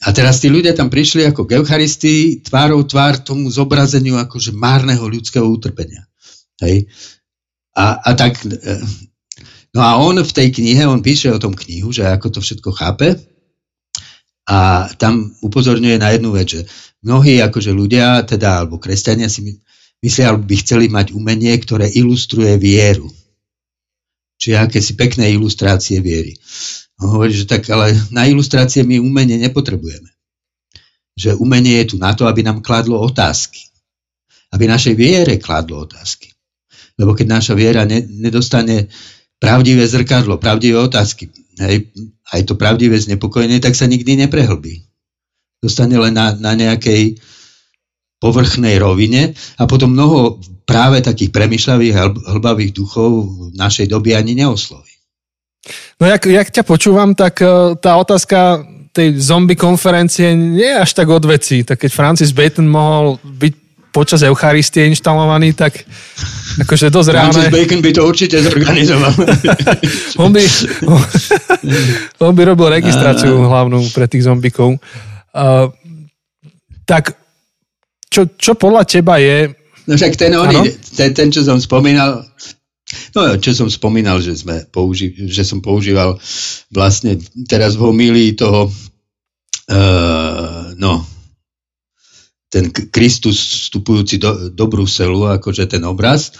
A 0.00 0.16
teraz 0.16 0.40
tí 0.40 0.48
ľudia 0.48 0.72
tam 0.72 0.88
prišli 0.88 1.28
ako 1.28 1.44
k 1.44 1.60
Eucharistii 1.60 2.40
tvárou 2.40 2.80
tvár 2.88 3.20
tomu 3.20 3.52
zobrazeniu 3.52 4.16
akože 4.16 4.56
márneho 4.56 5.04
ľudského 5.04 5.44
utrpenia. 5.44 6.08
Hej? 6.64 6.88
A, 7.76 8.00
a 8.00 8.10
tak, 8.16 8.40
e, 8.40 8.80
no 9.76 9.84
a 9.84 10.00
on 10.00 10.16
v 10.16 10.32
tej 10.32 10.56
knihe, 10.56 10.88
on 10.88 11.04
píše 11.04 11.28
o 11.28 11.42
tom 11.42 11.52
knihu, 11.52 11.92
že 11.92 12.08
ako 12.08 12.32
to 12.32 12.40
všetko 12.40 12.70
chápe 12.72 13.20
a 14.48 14.88
tam 14.96 15.30
upozorňuje 15.44 15.96
na 16.00 16.16
jednu 16.16 16.32
vec, 16.32 16.48
že 16.48 16.60
mnohí 17.04 17.38
akože 17.44 17.70
ľudia, 17.70 18.24
teda 18.24 18.64
alebo 18.64 18.80
kresťania 18.80 19.28
si 19.28 19.60
myslia, 20.00 20.32
alebo 20.32 20.48
by 20.48 20.56
chceli 20.64 20.86
mať 20.88 21.12
umenie, 21.12 21.52
ktoré 21.60 21.86
ilustruje 21.92 22.56
vieru. 22.56 23.12
Čiže 24.40 24.56
akési 24.56 24.92
pekné 24.96 25.36
ilustrácie 25.36 26.00
viery. 26.00 26.34
Hovorí, 27.00 27.32
že 27.32 27.48
tak 27.48 27.64
ale 27.72 27.96
na 28.12 28.28
ilustrácie 28.28 28.84
my 28.84 29.00
umenie 29.00 29.40
nepotrebujeme. 29.40 30.12
Že 31.16 31.40
umenie 31.40 31.80
je 31.80 31.86
tu 31.92 31.96
na 31.96 32.12
to, 32.12 32.28
aby 32.28 32.44
nám 32.44 32.60
kladlo 32.60 33.00
otázky. 33.00 33.64
Aby 34.52 34.68
našej 34.68 34.94
viere 34.94 35.40
kladlo 35.40 35.88
otázky. 35.88 36.28
Lebo 37.00 37.16
keď 37.16 37.26
naša 37.40 37.54
viera 37.56 37.88
ne, 37.88 38.04
nedostane 38.04 38.92
pravdivé 39.40 39.88
zrkadlo, 39.88 40.36
pravdivé 40.36 40.76
otázky, 40.76 41.32
hej, 41.56 41.88
aj 42.36 42.40
to 42.44 42.60
pravdivé 42.60 43.00
znepokojenie, 43.00 43.56
tak 43.64 43.72
sa 43.72 43.88
nikdy 43.88 44.20
neprehlbí. 44.28 44.84
Dostane 45.64 45.96
len 45.96 46.12
na, 46.12 46.36
na 46.36 46.52
nejakej 46.52 47.16
povrchnej 48.20 48.76
rovine 48.76 49.32
a 49.56 49.64
potom 49.64 49.96
mnoho 49.96 50.36
práve 50.68 51.00
takých 51.00 51.32
premyšľavých 51.32 51.94
a 51.96 52.04
hlbavých 52.36 52.76
duchov 52.76 53.24
v 53.24 53.56
našej 53.56 53.88
doby 53.88 54.12
ani 54.12 54.36
neosloví. 54.36 54.89
No 56.00 56.08
jak, 56.08 56.24
jak 56.24 56.48
ťa 56.48 56.64
počúvam, 56.64 57.12
tak 57.12 57.44
uh, 57.44 57.76
tá 57.76 58.00
otázka 58.00 58.64
tej 58.90 59.20
zombie 59.20 59.54
konferencie 59.54 60.32
nie 60.34 60.66
je 60.66 60.80
až 60.80 60.90
tak 60.96 61.12
od 61.12 61.22
veci. 61.28 61.62
Tak 61.62 61.76
keď 61.76 61.90
Francis 61.92 62.32
Bacon 62.32 62.66
mohol 62.66 63.20
byť 63.22 63.54
počas 63.90 64.22
Eucharistie 64.22 64.86
inštalovaný, 64.86 65.52
tak 65.52 65.84
akože 66.62 66.88
dosť 66.88 67.08
reálne. 67.12 67.36
Francis 67.36 67.54
Bacon 67.54 67.80
by 67.84 67.90
to 67.92 68.02
určite 68.06 68.36
zorganizoval. 68.40 69.12
on, 70.24 70.30
by, 70.32 70.42
on, 70.88 71.02
on 72.26 72.32
by 72.32 72.42
robil 72.48 72.66
registráciu 72.70 73.36
hlavnú 73.44 73.84
pre 73.92 74.08
tých 74.08 74.24
zombikov. 74.24 74.78
Uh, 75.30 75.68
tak 76.88 77.14
čo, 78.10 78.26
čo 78.34 78.58
podľa 78.58 78.82
teba 78.88 79.22
je... 79.22 79.54
No 79.86 79.94
však 79.94 80.18
ten, 80.18 80.34
oný, 80.34 80.74
ten, 80.98 81.14
ten, 81.14 81.28
čo 81.30 81.46
som 81.46 81.62
spomínal, 81.62 82.26
No 83.14 83.26
čo 83.38 83.54
som 83.54 83.70
spomínal, 83.70 84.18
že, 84.18 84.34
sme 84.34 84.66
použi- 84.66 85.14
že 85.30 85.46
som 85.46 85.62
používal 85.62 86.18
vlastne 86.70 87.18
teraz 87.46 87.78
v 87.78 87.86
homílii 87.86 88.34
toho 88.34 88.70
uh, 89.70 90.74
no 90.74 91.06
ten 92.50 92.66
Kristus 92.90 93.70
vstupujúci 93.70 94.18
do, 94.18 94.50
do 94.50 94.66
Bruselu, 94.66 95.38
akože 95.38 95.70
ten 95.70 95.86
obraz. 95.86 96.34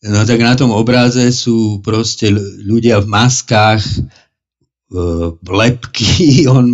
No 0.00 0.24
tak 0.24 0.40
na 0.40 0.56
tom 0.56 0.72
obraze 0.72 1.28
sú 1.28 1.84
proste 1.84 2.32
ľudia 2.64 3.04
v 3.04 3.12
maskách, 3.12 3.84
lepky. 5.48 6.44
On, 6.54 6.64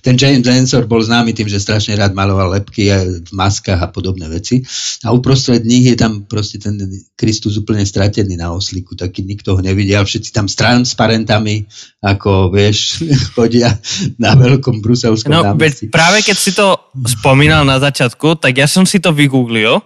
ten 0.00 0.16
James 0.16 0.44
Ensor 0.44 0.84
bol 0.84 1.00
známy 1.00 1.32
tým, 1.32 1.48
že 1.48 1.60
strašne 1.60 1.96
rád 1.96 2.12
maloval 2.12 2.52
lepky 2.52 2.88
v 3.24 3.30
maskách 3.32 3.80
a 3.80 3.88
podobné 3.88 4.28
veci. 4.28 4.60
A 5.04 5.12
uprostred 5.12 5.64
nich 5.64 5.88
je 5.88 5.96
tam 5.96 6.28
proste 6.28 6.60
ten 6.60 6.76
Kristus 7.16 7.56
úplne 7.56 7.84
stratený 7.84 8.36
na 8.36 8.52
oslíku, 8.52 8.96
taký 8.96 9.24
nikto 9.24 9.56
ho 9.56 9.60
nevidel. 9.60 10.04
Všetci 10.04 10.30
tam 10.32 10.46
s 10.48 10.56
transparentami, 10.56 11.64
ako 12.04 12.52
vieš, 12.52 13.00
chodia 13.34 13.76
na 14.20 14.36
veľkom 14.36 14.84
bruselskom 14.84 15.32
no, 15.32 15.42
námestí. 15.52 15.88
Práve 15.88 16.20
keď 16.24 16.36
si 16.36 16.52
to 16.52 16.92
spomínal 17.08 17.64
na 17.64 17.80
začiatku, 17.80 18.36
tak 18.40 18.56
ja 18.56 18.68
som 18.68 18.84
si 18.84 19.00
to 19.00 19.12
vygooglil, 19.12 19.80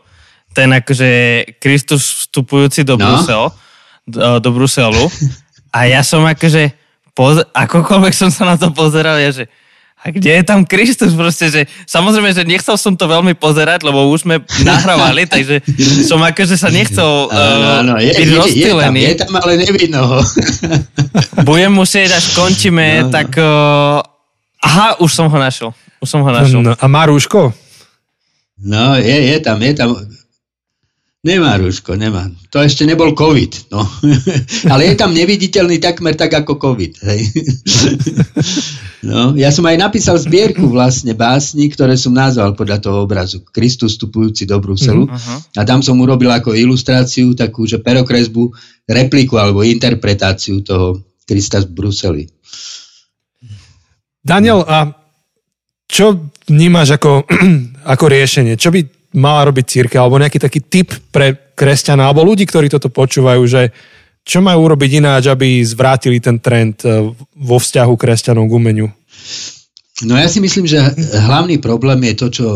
ten 0.51 0.67
akože 0.75 1.11
Kristus 1.63 2.27
vstupujúci 2.27 2.83
do, 2.83 2.99
no. 2.99 3.07
Brusel, 3.07 3.55
do, 4.07 4.43
do 4.43 4.51
Bruselu. 4.51 5.07
A 5.71 5.87
ja 5.87 6.03
som 6.03 6.27
akože 6.27 6.80
poz- 7.15 7.47
akokoľvek 7.55 8.15
som 8.15 8.31
sa 8.33 8.45
na 8.45 8.57
to 8.57 8.71
pozeral, 8.75 9.19
je, 9.19 9.43
že 9.43 9.45
a 10.01 10.09
kde 10.09 10.41
je 10.41 10.45
tam 10.49 10.65
Kristus? 10.65 11.13
Proste, 11.13 11.53
že, 11.53 11.63
samozrejme, 11.85 12.33
že 12.33 12.49
nechcel 12.49 12.73
som 12.81 12.97
to 12.97 13.05
veľmi 13.05 13.37
pozerať, 13.37 13.85
lebo 13.85 14.09
už 14.09 14.25
sme 14.25 14.41
nahrávali, 14.69 15.29
takže 15.29 15.61
som 16.09 16.17
akože 16.25 16.57
sa 16.57 16.73
nechcel 16.73 17.05
uh, 17.29 17.85
no, 17.85 18.01
je, 18.01 18.09
byť 18.17 18.31
je, 18.33 18.37
rozptýlený. 18.41 19.01
Je, 19.05 19.11
je, 19.13 19.17
tam, 19.21 19.29
je 19.29 19.29
tam, 19.29 19.33
ale 19.45 19.53
nevidno 19.61 20.01
ho. 20.09 20.21
Budem 21.49 21.73
musieť, 21.77 22.17
až 22.17 22.33
končíme, 22.33 23.05
no, 23.05 23.09
no. 23.09 23.13
tak... 23.13 23.29
Uh, 23.37 24.01
aha, 24.65 24.97
už 25.05 25.11
som 25.13 25.29
ho 25.29 25.37
našiel. 25.37 25.77
Už 26.01 26.09
som 26.09 26.25
ho 26.25 26.31
našiel. 26.33 26.65
No, 26.65 26.73
a 26.73 26.85
má 26.89 27.05
rúško? 27.05 27.53
No, 28.57 28.97
je, 28.97 29.37
je 29.37 29.39
tam, 29.45 29.61
je 29.61 29.73
tam. 29.77 29.97
Nemá 31.21 31.61
rúško, 31.61 32.01
nemá. 32.01 32.33
To 32.49 32.65
ešte 32.65 32.89
nebol 32.89 33.13
COVID, 33.13 33.69
no. 33.69 33.85
Ale 34.73 34.89
je 34.89 34.95
tam 34.97 35.13
neviditeľný 35.13 35.77
takmer 35.77 36.17
tak 36.17 36.33
ako 36.33 36.57
COVID, 36.57 36.93
hej. 37.05 37.21
No, 39.01 39.33
ja 39.33 39.49
som 39.49 39.65
aj 39.65 39.81
napísal 39.81 40.21
zbierku 40.21 40.69
vlastne 40.69 41.17
básni, 41.17 41.73
ktoré 41.73 41.97
som 41.97 42.13
nazval 42.13 42.53
podľa 42.53 42.85
toho 42.85 43.09
obrazu 43.09 43.41
Kristus 43.49 43.97
vstupujúci 43.97 44.45
do 44.45 44.61
Bruselu. 44.61 45.09
Uh-huh. 45.09 45.39
A 45.57 45.65
tam 45.65 45.81
som 45.81 45.97
urobil 46.05 46.29
ako 46.29 46.53
ilustráciu 46.53 47.33
takú, 47.33 47.65
že 47.65 47.81
perokresbu, 47.81 48.53
repliku 48.85 49.41
alebo 49.41 49.65
interpretáciu 49.65 50.61
toho 50.61 51.01
Krista 51.25 51.65
z 51.65 51.73
Bruseli. 51.73 52.29
Daniel, 54.21 54.69
a 54.69 54.93
čo 55.89 56.37
vnímaš 56.45 57.01
ako, 57.01 57.25
ako 57.97 58.05
riešenie? 58.05 58.61
Čo 58.61 58.69
by 58.69 59.00
mala 59.15 59.51
robiť 59.51 59.65
církev, 59.67 59.99
alebo 59.99 60.21
nejaký 60.23 60.39
taký 60.39 60.61
tip 60.63 60.95
pre 61.11 61.55
kresťana, 61.59 62.07
alebo 62.07 62.23
ľudí, 62.23 62.47
ktorí 62.47 62.71
toto 62.71 62.89
počúvajú, 62.89 63.43
že 63.47 63.75
čo 64.23 64.39
majú 64.45 64.71
urobiť 64.71 65.01
ináč, 65.03 65.33
aby 65.33 65.65
zvrátili 65.65 66.23
ten 66.23 66.39
trend 66.39 66.85
e, 66.85 67.11
vo 67.35 67.57
vzťahu 67.59 67.93
kresťanov 67.97 68.47
k 68.47 68.57
umeniu? 68.57 68.89
No 70.07 70.17
ja 70.17 70.29
si 70.31 70.41
myslím, 70.41 70.65
že 70.69 70.81
hlavný 71.13 71.61
problém 71.61 72.01
je 72.13 72.15
to, 72.15 72.27
čo 72.31 72.47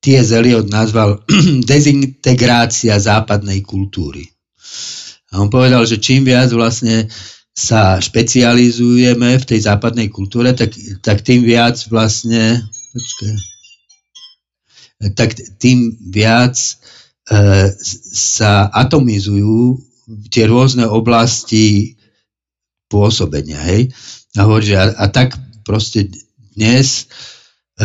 T.S. 0.00 0.30
Eliot 0.32 0.70
nazval 0.70 1.24
dezintegrácia 1.70 2.96
západnej 3.00 3.64
kultúry. 3.66 4.28
A 5.34 5.42
on 5.42 5.50
povedal, 5.50 5.82
že 5.84 5.98
čím 5.98 6.22
viac 6.22 6.48
vlastne 6.54 7.10
sa 7.56 7.96
špecializujeme 7.98 9.40
v 9.40 9.48
tej 9.48 9.60
západnej 9.64 10.12
kultúre, 10.12 10.52
tak, 10.52 10.76
tak 11.00 11.24
tým 11.24 11.42
viac 11.42 11.80
vlastne... 11.88 12.60
Počkej, 12.92 13.55
tak 15.14 15.36
tým 15.60 15.92
viac 16.08 16.56
e, 16.56 16.72
sa 18.16 18.70
atomizujú 18.72 19.76
tie 20.32 20.48
rôzne 20.48 20.86
oblasti 20.88 21.98
pôsobenia. 22.86 23.60
Hej? 23.66 23.92
A 24.38 24.46
a, 24.46 24.84
a 24.96 25.06
tak 25.10 25.36
proste 25.66 26.08
dnes 26.54 27.10
e, 27.76 27.84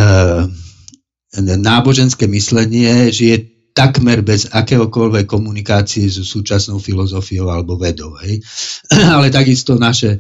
náboženské 1.40 2.28
myslenie 2.28 3.10
žije 3.12 3.52
takmer 3.72 4.20
bez 4.20 4.52
akéhokoľvek 4.52 5.26
komunikácie 5.28 6.12
so 6.12 6.28
súčasnou 6.28 6.80
filozofiou 6.80 7.48
alebo 7.48 7.80
vedou. 7.80 8.16
Hej? 8.20 8.44
Ale 9.16 9.32
takisto 9.32 9.80
naše 9.80 10.20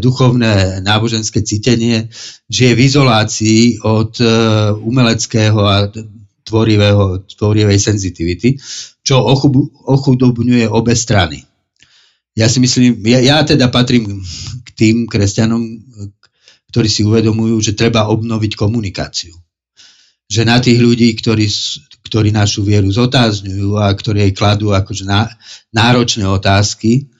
duchovné 0.00 0.80
náboženské 0.80 1.44
cítenie 1.44 2.08
žije 2.48 2.72
v 2.72 2.80
izolácii 2.80 3.84
od 3.84 4.16
e, 4.16 4.24
umeleckého 4.72 5.60
a 5.60 5.84
tvorivého, 6.40 7.28
tvorivej 7.28 7.76
senzitivity, 7.76 8.56
čo 9.04 9.20
ochudobňuje 9.84 10.64
obe 10.64 10.96
strany. 10.96 11.44
Ja 12.32 12.48
si 12.48 12.56
myslím, 12.64 13.04
ja, 13.04 13.20
ja 13.20 13.44
teda 13.44 13.68
patrím 13.68 14.24
k 14.64 14.68
tým 14.72 15.04
kresťanom, 15.04 15.60
ktorí 16.72 16.88
si 16.88 17.04
uvedomujú, 17.04 17.60
že 17.60 17.76
treba 17.76 18.08
obnoviť 18.08 18.56
komunikáciu. 18.56 19.36
Že 20.24 20.42
na 20.48 20.56
tých 20.56 20.80
ľudí, 20.80 21.12
ktorí, 21.20 21.44
ktorí 22.08 22.32
našu 22.32 22.64
vieru 22.64 22.88
zotázňujú 22.88 23.76
a 23.76 23.92
ktorí 23.92 24.24
jej 24.24 24.32
kladú 24.32 24.72
akože 24.72 25.04
náročné 25.74 26.24
otázky, 26.24 27.10
Eh, 27.10 27.19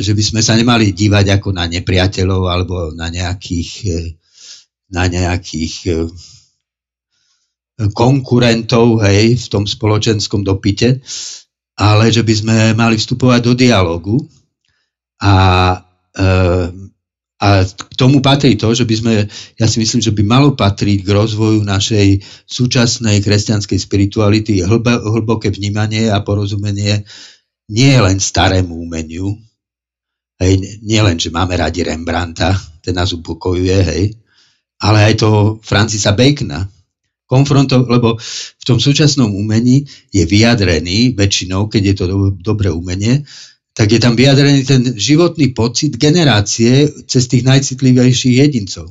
že 0.00 0.12
by 0.16 0.22
sme 0.24 0.40
sa 0.40 0.56
nemali 0.56 0.96
dívať 0.96 1.36
ako 1.36 1.52
na 1.52 1.68
nepriateľov 1.68 2.42
alebo 2.48 2.74
na 2.96 3.12
nejakých, 3.12 3.70
eh, 3.92 4.16
na 4.96 5.04
nejakých 5.12 5.74
eh, 5.92 6.08
konkurentov 7.92 9.04
hej, 9.04 9.36
v 9.36 9.46
tom 9.48 9.64
spoločenskom 9.64 10.44
dopite, 10.44 11.00
ale 11.76 12.12
že 12.12 12.24
by 12.24 12.34
sme 12.36 12.56
mali 12.76 13.00
vstupovať 13.00 13.40
do 13.40 13.52
dialogu 13.56 14.20
a, 15.16 15.36
a 17.40 17.48
k 17.64 17.94
tomu 17.96 18.20
patrí 18.20 18.60
to, 18.60 18.76
že 18.76 18.84
by 18.84 18.94
sme, 19.00 19.14
ja 19.56 19.64
si 19.64 19.80
myslím, 19.80 20.04
že 20.04 20.12
by 20.12 20.20
malo 20.20 20.52
patriť 20.52 21.00
k 21.00 21.08
rozvoju 21.08 21.64
našej 21.64 22.20
súčasnej 22.44 23.24
kresťanskej 23.24 23.80
spirituality 23.80 24.60
hlboké 24.60 25.48
vnímanie 25.48 26.12
a 26.12 26.20
porozumenie 26.20 27.08
nie 27.70 27.94
len 27.94 28.18
starému 28.18 28.74
umeniu, 28.74 29.30
hej, 30.42 30.58
nie 30.82 31.00
len, 31.00 31.16
že 31.16 31.30
máme 31.30 31.54
radi 31.54 31.86
Rembrandta, 31.86 32.58
ten 32.82 32.98
nás 32.98 33.14
upokojuje, 33.14 33.78
hej, 33.86 34.04
ale 34.82 35.12
aj 35.12 35.14
to 35.22 35.30
Francisa 35.62 36.12
Bacona. 36.12 36.66
Konfronto, 37.30 37.86
lebo 37.86 38.18
v 38.18 38.64
tom 38.66 38.82
súčasnom 38.82 39.30
umení 39.30 39.86
je 40.10 40.26
vyjadrený, 40.26 41.14
väčšinou, 41.14 41.70
keď 41.70 41.82
je 41.86 41.94
to 41.94 42.04
do, 42.10 42.18
dobré 42.34 42.74
umenie, 42.74 43.22
tak 43.70 43.94
je 43.94 44.02
tam 44.02 44.18
vyjadrený 44.18 44.66
ten 44.66 44.82
životný 44.98 45.54
pocit 45.54 45.94
generácie 45.94 46.90
cez 47.06 47.30
tých 47.30 47.46
najcitlivejších 47.46 48.34
jedincov. 48.42 48.90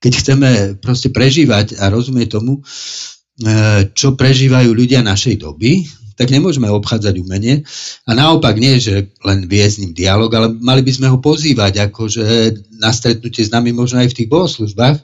Keď 0.00 0.12
chceme 0.16 0.50
proste 0.80 1.12
prežívať 1.12 1.76
a 1.76 1.92
rozumieť 1.92 2.40
tomu, 2.40 2.64
eh, 2.64 3.92
čo 3.92 4.16
prežívajú 4.16 4.72
ľudia 4.72 5.04
našej 5.04 5.44
doby, 5.44 5.84
tak 6.22 6.30
nemôžeme 6.30 6.70
obchádzať 6.70 7.18
umenie. 7.18 7.66
A 8.06 8.14
naopak 8.14 8.54
nie, 8.62 8.78
že 8.78 9.10
len 9.26 9.50
viesť 9.50 9.74
s 9.74 9.80
ním 9.82 9.92
dialog, 9.98 10.30
ale 10.30 10.54
mali 10.54 10.86
by 10.86 10.92
sme 10.94 11.10
ho 11.10 11.18
pozývať, 11.18 11.90
akože 11.90 12.54
na 12.78 12.94
stretnutie 12.94 13.42
s 13.42 13.50
nami 13.50 13.74
možno 13.74 13.98
aj 13.98 14.14
v 14.14 14.16
tých 14.22 14.30
bohoslužbách. 14.30 14.96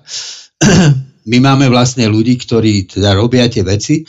My 1.31 1.39
máme 1.43 1.67
vlastne 1.67 2.07
ľudí, 2.07 2.39
ktorí 2.39 2.87
teda 2.87 3.19
robia 3.19 3.51
tie 3.51 3.67
veci, 3.67 4.07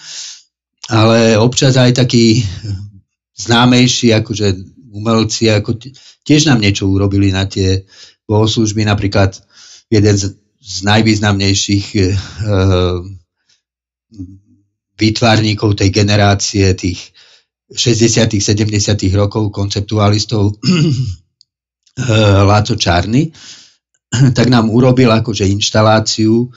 ale 0.93 1.33
občas 1.33 1.73
aj 1.81 2.05
takí 2.05 2.45
známejší, 3.33 4.13
akože 4.13 4.47
umelci, 4.93 5.49
ako 5.49 5.81
tiež 6.21 6.45
nám 6.45 6.61
niečo 6.61 6.85
urobili 6.85 7.33
na 7.33 7.49
tie 7.49 7.89
bohoslužby, 8.29 8.85
napríklad 8.85 9.41
jeden 9.89 10.15
z, 10.15 10.37
z 10.61 10.77
najvýznamnejších 10.85 11.85
uh, 11.97 13.01
výtvarníkov 14.99 15.79
tej 15.79 15.89
generácie 15.95 16.75
tých 16.75 16.99
60 17.71 18.27
70 18.35 18.99
rokov 19.15 19.53
konceptualistov 19.55 20.59
Láco 22.49 22.75
Čarny, 22.75 23.31
tak 24.37 24.47
nám 24.51 24.67
urobil 24.67 25.11
akože 25.11 25.47
inštaláciu 25.47 26.43
e, 26.43 26.47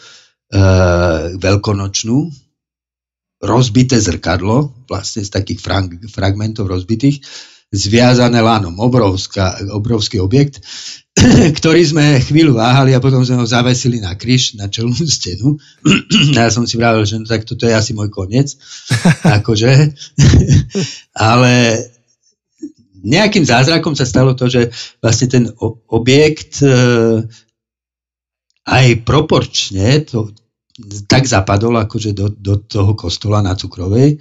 veľkonočnú, 1.36 2.18
rozbité 3.42 3.98
zrkadlo, 3.98 4.86
vlastne 4.86 5.26
z 5.26 5.30
takých 5.34 5.60
fragmentov 6.08 6.70
rozbitých, 6.70 7.20
zviazané 7.72 8.44
lánom, 8.44 8.76
obrovská, 8.76 9.56
obrovský 9.72 10.20
objekt, 10.20 10.60
ktorý 11.58 11.82
sme 11.84 12.20
chvíľu 12.20 12.60
váhali 12.60 12.92
a 12.92 13.00
potom 13.00 13.24
sme 13.24 13.40
ho 13.40 13.46
zavesili 13.48 14.00
na 14.00 14.12
kryš, 14.12 14.60
na 14.60 14.68
čelnú 14.68 14.94
stenu. 15.08 15.56
Ja 16.36 16.52
som 16.52 16.68
si 16.68 16.76
vravil, 16.76 17.08
že 17.08 17.16
no, 17.16 17.24
tak 17.24 17.48
toto 17.48 17.64
je 17.64 17.72
asi 17.72 17.96
môj 17.96 18.12
koniec. 18.12 18.54
akože. 19.40 19.72
Ale 21.32 21.52
nejakým 23.02 23.42
zázrakom 23.42 23.98
sa 23.98 24.06
stalo 24.06 24.38
to, 24.38 24.46
že 24.46 24.70
vlastne 25.02 25.26
ten 25.26 25.44
objekt 25.90 26.62
e, 26.62 26.70
aj 28.62 28.86
proporčne 29.02 30.06
to 30.06 30.30
tak 31.10 31.26
zapadol 31.28 31.76
akože 31.82 32.14
do, 32.16 32.30
do 32.32 32.62
toho 32.62 32.94
kostola 32.96 33.44
na 33.44 33.58
Cukrovej, 33.58 34.16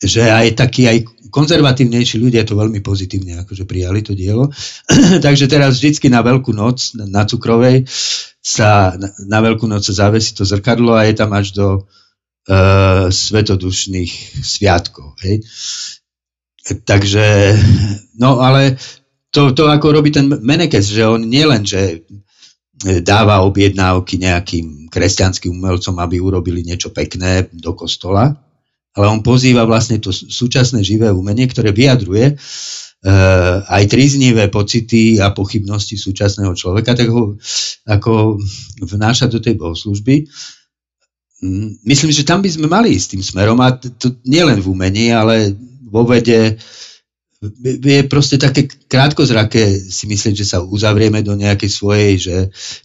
že 0.00 0.26
aj 0.26 0.58
taký 0.58 0.88
aj 0.88 0.98
konzervatívnejší 1.30 2.16
ľudia 2.18 2.42
to 2.44 2.58
veľmi 2.58 2.80
pozitívne 2.82 3.44
akože 3.44 3.64
prijali 3.64 4.00
to 4.02 4.12
dielo. 4.16 4.50
Takže 5.26 5.46
teraz 5.48 5.78
vždycky 5.78 6.08
na 6.08 6.24
Veľkú 6.24 6.52
noc 6.52 6.96
na 6.96 7.24
Cukrovej 7.28 7.86
sa 8.42 8.96
na, 9.00 9.38
Veľkú 9.44 9.68
noc 9.68 9.84
sa 9.84 10.08
zavesí 10.08 10.34
to 10.34 10.48
zrkadlo 10.48 10.96
a 10.96 11.06
je 11.06 11.14
tam 11.14 11.30
až 11.36 11.52
do 11.54 11.68
uh, 11.84 13.12
svetodušných 13.12 14.40
sviatkov. 14.40 15.16
Hej. 15.24 15.44
Takže, 16.84 17.56
no 18.20 18.44
ale 18.44 18.76
to, 19.32 19.56
to 19.56 19.68
ako 19.72 20.00
robí 20.00 20.12
ten 20.12 20.28
Menekes, 20.28 20.92
že 20.92 21.08
on 21.08 21.24
nielen, 21.24 21.64
že 21.64 22.04
dáva 23.02 23.42
objednávky 23.42 24.22
nejakým 24.22 24.86
kresťanským 24.86 25.50
umelcom, 25.50 25.98
aby 25.98 26.22
urobili 26.22 26.62
niečo 26.62 26.94
pekné 26.94 27.50
do 27.50 27.74
kostola, 27.74 28.38
ale 28.96 29.06
on 29.08 29.20
pozýva 29.20 29.68
vlastne 29.68 30.00
to 30.00 30.14
súčasné 30.14 30.80
živé 30.80 31.12
umenie, 31.12 31.44
ktoré 31.50 31.74
vyjadruje 31.74 32.34
uh, 32.34 33.56
aj 33.68 33.82
triznivé 33.90 34.48
pocity 34.48 35.20
a 35.20 35.34
pochybnosti 35.34 36.00
súčasného 36.00 36.52
človeka, 36.56 36.96
tak 36.96 37.12
ho 37.12 37.36
ako 37.84 38.40
vnáša 38.82 39.28
do 39.28 39.38
tej 39.38 39.54
bohoslužby. 39.60 40.28
Mm, 41.44 41.78
myslím, 41.86 42.10
že 42.10 42.26
tam 42.26 42.42
by 42.42 42.50
sme 42.50 42.66
mali 42.66 42.96
ísť 42.98 43.14
tým 43.14 43.22
smerom 43.22 43.58
a 43.62 43.76
to 43.76 44.18
nielen 44.26 44.58
v 44.58 44.70
umení, 44.70 45.14
ale 45.14 45.54
vo 45.88 46.02
vede 46.02 46.58
je 47.62 48.02
proste 48.10 48.34
také 48.34 48.66
krátkozraké 48.66 49.78
si 49.78 50.10
myslieť, 50.10 50.34
že 50.42 50.46
sa 50.46 50.58
uzavrieme 50.58 51.22
do 51.22 51.38
nejakej 51.38 51.70
svojej 51.70 52.12
že 52.18 52.36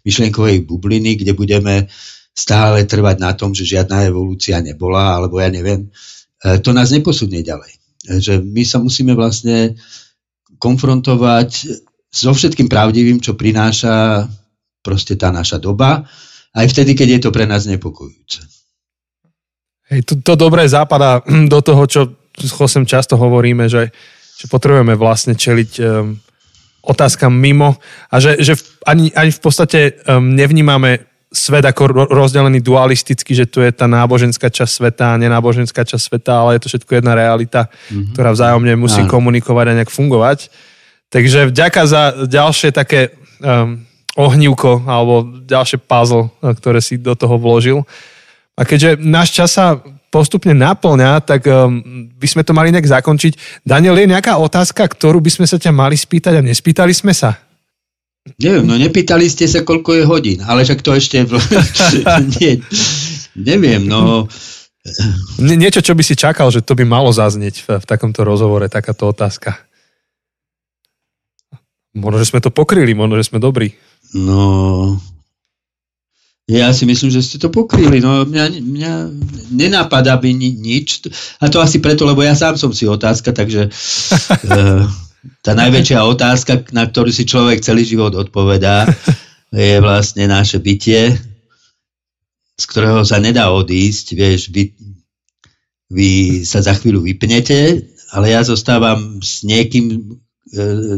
myšlienkovej 0.06 0.70
bubliny, 0.70 1.18
kde 1.18 1.34
budeme 1.34 1.89
stále 2.34 2.90
trvať 2.90 3.18
na 3.22 3.32
tom, 3.38 3.54
že 3.54 3.70
žiadna 3.70 4.10
evolúcia 4.10 4.58
nebola, 4.60 5.22
alebo 5.22 5.38
ja 5.38 5.54
neviem. 5.54 5.94
to 6.42 6.74
nás 6.74 6.90
neposunie 6.90 7.46
ďalej. 7.46 7.78
Že 8.10 8.42
my 8.42 8.64
sa 8.66 8.82
musíme 8.82 9.14
vlastne 9.14 9.78
konfrontovať 10.58 11.50
so 12.14 12.32
všetkým 12.34 12.70
pravdivým, 12.70 13.22
čo 13.22 13.38
prináša 13.38 14.26
proste 14.84 15.16
tá 15.16 15.32
naša 15.32 15.58
doba, 15.58 16.06
aj 16.54 16.70
vtedy, 16.70 16.94
keď 16.94 17.08
je 17.18 17.20
to 17.26 17.30
pre 17.34 17.50
nás 17.50 17.66
nepokojujúce. 17.66 18.46
Hej, 19.90 20.02
to, 20.06 20.14
to 20.22 20.34
dobré 20.38 20.66
západa 20.70 21.22
do 21.54 21.60
toho, 21.62 21.84
čo 21.90 22.02
s 22.34 22.52
Chosem 22.54 22.86
často 22.86 23.18
hovoríme, 23.18 23.70
že, 23.70 23.90
že 24.38 24.46
potrebujeme 24.50 24.98
vlastne 24.98 25.38
čeliť 25.38 25.72
um, 25.80 26.18
otázkam 26.84 27.34
mimo 27.34 27.78
a 28.10 28.16
že, 28.18 28.42
že 28.42 28.58
ani, 28.86 29.14
ani 29.14 29.32
v 29.32 29.42
podstate 29.42 29.80
um, 30.06 30.34
nevnímame 30.34 31.12
svet 31.34 31.66
ako 31.66 32.08
rozdelený 32.14 32.62
dualisticky, 32.62 33.34
že 33.34 33.50
tu 33.50 33.60
je 33.66 33.74
tá 33.74 33.90
náboženská 33.90 34.54
časť 34.54 34.70
sveta 34.70 35.06
a 35.18 35.20
nenáboženská 35.20 35.82
časť 35.82 36.04
sveta, 36.14 36.32
ale 36.46 36.56
je 36.56 36.62
to 36.62 36.70
všetko 36.70 37.02
jedna 37.02 37.18
realita, 37.18 37.68
mm-hmm. 37.68 38.14
ktorá 38.14 38.30
vzájomne 38.38 38.78
musí 38.78 39.02
Áno. 39.02 39.10
komunikovať 39.10 39.66
a 39.74 39.78
nejak 39.82 39.92
fungovať. 39.92 40.54
Takže 41.10 41.50
vďaka 41.50 41.82
za 41.90 42.02
ďalšie 42.30 42.70
také 42.70 43.18
um, 43.42 43.82
ohnívko 44.14 44.86
alebo 44.86 45.26
ďalšie 45.46 45.82
puzzle, 45.82 46.30
ktoré 46.40 46.80
si 46.80 47.02
do 47.02 47.18
toho 47.18 47.42
vložil. 47.42 47.82
A 48.54 48.62
keďže 48.64 49.02
náš 49.02 49.34
čas 49.34 49.58
sa 49.58 49.82
postupne 50.14 50.54
naplňa, 50.54 51.26
tak 51.26 51.50
um, 51.50 51.82
by 52.14 52.28
sme 52.30 52.46
to 52.46 52.54
mali 52.54 52.70
nejak 52.70 52.86
zakončiť. 52.86 53.66
Daniel, 53.66 53.98
je 53.98 54.14
nejaká 54.14 54.38
otázka, 54.38 54.86
ktorú 54.86 55.18
by 55.18 55.34
sme 55.34 55.46
sa 55.50 55.58
ťa 55.58 55.74
mali 55.74 55.98
spýtať 55.98 56.38
a 56.38 56.46
nespýtali 56.46 56.94
sme 56.94 57.18
sa? 57.18 57.43
Neviem, 58.39 58.63
no 58.63 58.80
nepýtali 58.80 59.28
ste 59.28 59.51
sa, 59.51 59.67
koľko 59.67 59.99
je 59.99 60.03
hodín, 60.07 60.39
ale 60.43 60.63
však 60.63 60.80
to 60.80 60.95
ešte... 60.95 61.28
Nie, 62.39 62.63
neviem, 63.36 63.84
no... 63.84 64.32
Nie, 65.39 65.55
niečo, 65.55 65.80
čo 65.80 65.95
by 65.95 66.03
si 66.03 66.15
čakal, 66.15 66.51
že 66.51 66.59
to 66.59 66.76
by 66.76 66.84
malo 66.84 67.11
zaznieť 67.11 67.55
v, 67.63 67.67
v 67.80 67.86
takomto 67.88 68.28
rozhovore, 68.28 68.67
takáto 68.67 69.07
otázka. 69.07 69.55
Možno, 71.95 72.19
že 72.19 72.30
sme 72.32 72.43
to 72.43 72.51
pokryli, 72.51 72.91
možno, 72.91 73.15
že 73.15 73.32
sme 73.32 73.39
dobrí. 73.39 73.80
No, 74.11 74.99
ja 76.43 76.76
si 76.76 76.84
myslím, 76.84 77.07
že 77.07 77.24
ste 77.24 77.39
to 77.39 77.47
pokryli. 77.47 78.03
No, 78.03 78.28
mňa, 78.28 78.45
mňa 78.59 78.93
nenapadá 79.55 80.19
by 80.19 80.36
ni, 80.36 80.51
nič. 80.51 81.07
A 81.39 81.47
to 81.47 81.63
asi 81.63 81.80
preto, 81.80 82.03
lebo 82.03 82.19
ja 82.19 82.36
sám 82.36 82.59
som 82.59 82.76
si 82.76 82.84
otázka, 82.84 83.32
takže 83.32 83.71
uh, 83.71 84.84
tá 85.43 85.55
najväčšia 85.55 85.99
otázka, 86.03 86.67
na 86.76 86.88
ktorú 86.88 87.11
si 87.11 87.24
človek 87.24 87.63
celý 87.63 87.88
život 87.88 88.11
odpovedá, 88.15 88.88
je 89.53 89.80
vlastne 89.80 90.28
naše 90.28 90.59
bytie, 90.59 91.15
z 92.57 92.63
ktorého 92.67 93.03
sa 93.07 93.19
nedá 93.19 93.51
odísť. 93.51 94.15
Vieš, 94.17 94.41
vy, 94.51 94.76
vy 95.91 96.09
sa 96.43 96.59
za 96.59 96.76
chvíľu 96.76 97.05
vypnete, 97.05 97.88
ale 98.13 98.34
ja 98.34 98.45
zostávam 98.45 99.21
s 99.24 99.41
niekým, 99.45 100.17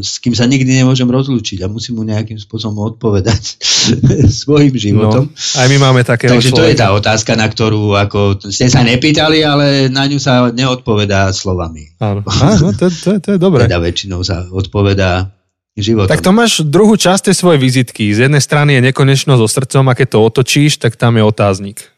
s 0.03 0.19
kým 0.19 0.35
sa 0.35 0.43
nikdy 0.43 0.83
nemôžem 0.83 1.07
rozlúčiť 1.07 1.63
a 1.63 1.71
musím 1.71 1.97
mu 1.97 2.03
nejakým 2.03 2.35
spôsobom 2.35 2.91
odpovedať 2.91 3.55
svojim 4.43 4.75
životom. 4.75 5.31
No, 5.31 5.59
aj 5.63 5.67
my 5.71 5.77
máme 5.79 6.01
také. 6.03 6.27
Takže 6.27 6.51
človeka. 6.51 6.59
to 6.59 6.67
je 6.67 6.75
tá 6.75 6.87
otázka, 6.91 7.31
na 7.39 7.47
ktorú 7.47 7.95
ako, 7.95 8.51
ste 8.51 8.67
sa 8.67 8.83
nepýtali, 8.83 9.47
ale 9.47 9.87
na 9.87 10.03
ňu 10.03 10.19
sa 10.19 10.51
neodpovedá 10.51 11.31
slovami. 11.31 11.95
Áno, 12.03 12.27
Áno 12.27 12.75
to, 12.75 12.91
to, 12.91 13.23
to 13.23 13.29
je 13.35 13.39
dobré. 13.39 13.63
Teda 13.63 13.79
väčšinou 13.79 14.19
sa 14.27 14.43
odpovedá 14.51 15.31
životom. 15.79 16.11
Tak 16.11 16.23
to 16.23 16.31
máš 16.35 16.59
druhú 16.63 16.99
časť 16.99 17.31
tej 17.31 17.35
svojej 17.39 17.59
vizitky. 17.59 18.11
Z 18.11 18.27
jednej 18.27 18.43
strany 18.43 18.79
je 18.79 18.91
nekonečno 18.91 19.39
so 19.39 19.47
srdcom 19.47 19.87
a 19.87 19.95
keď 19.95 20.07
to 20.15 20.19
otočíš, 20.23 20.83
tak 20.83 20.99
tam 20.99 21.15
je 21.15 21.23
otáznik. 21.23 21.95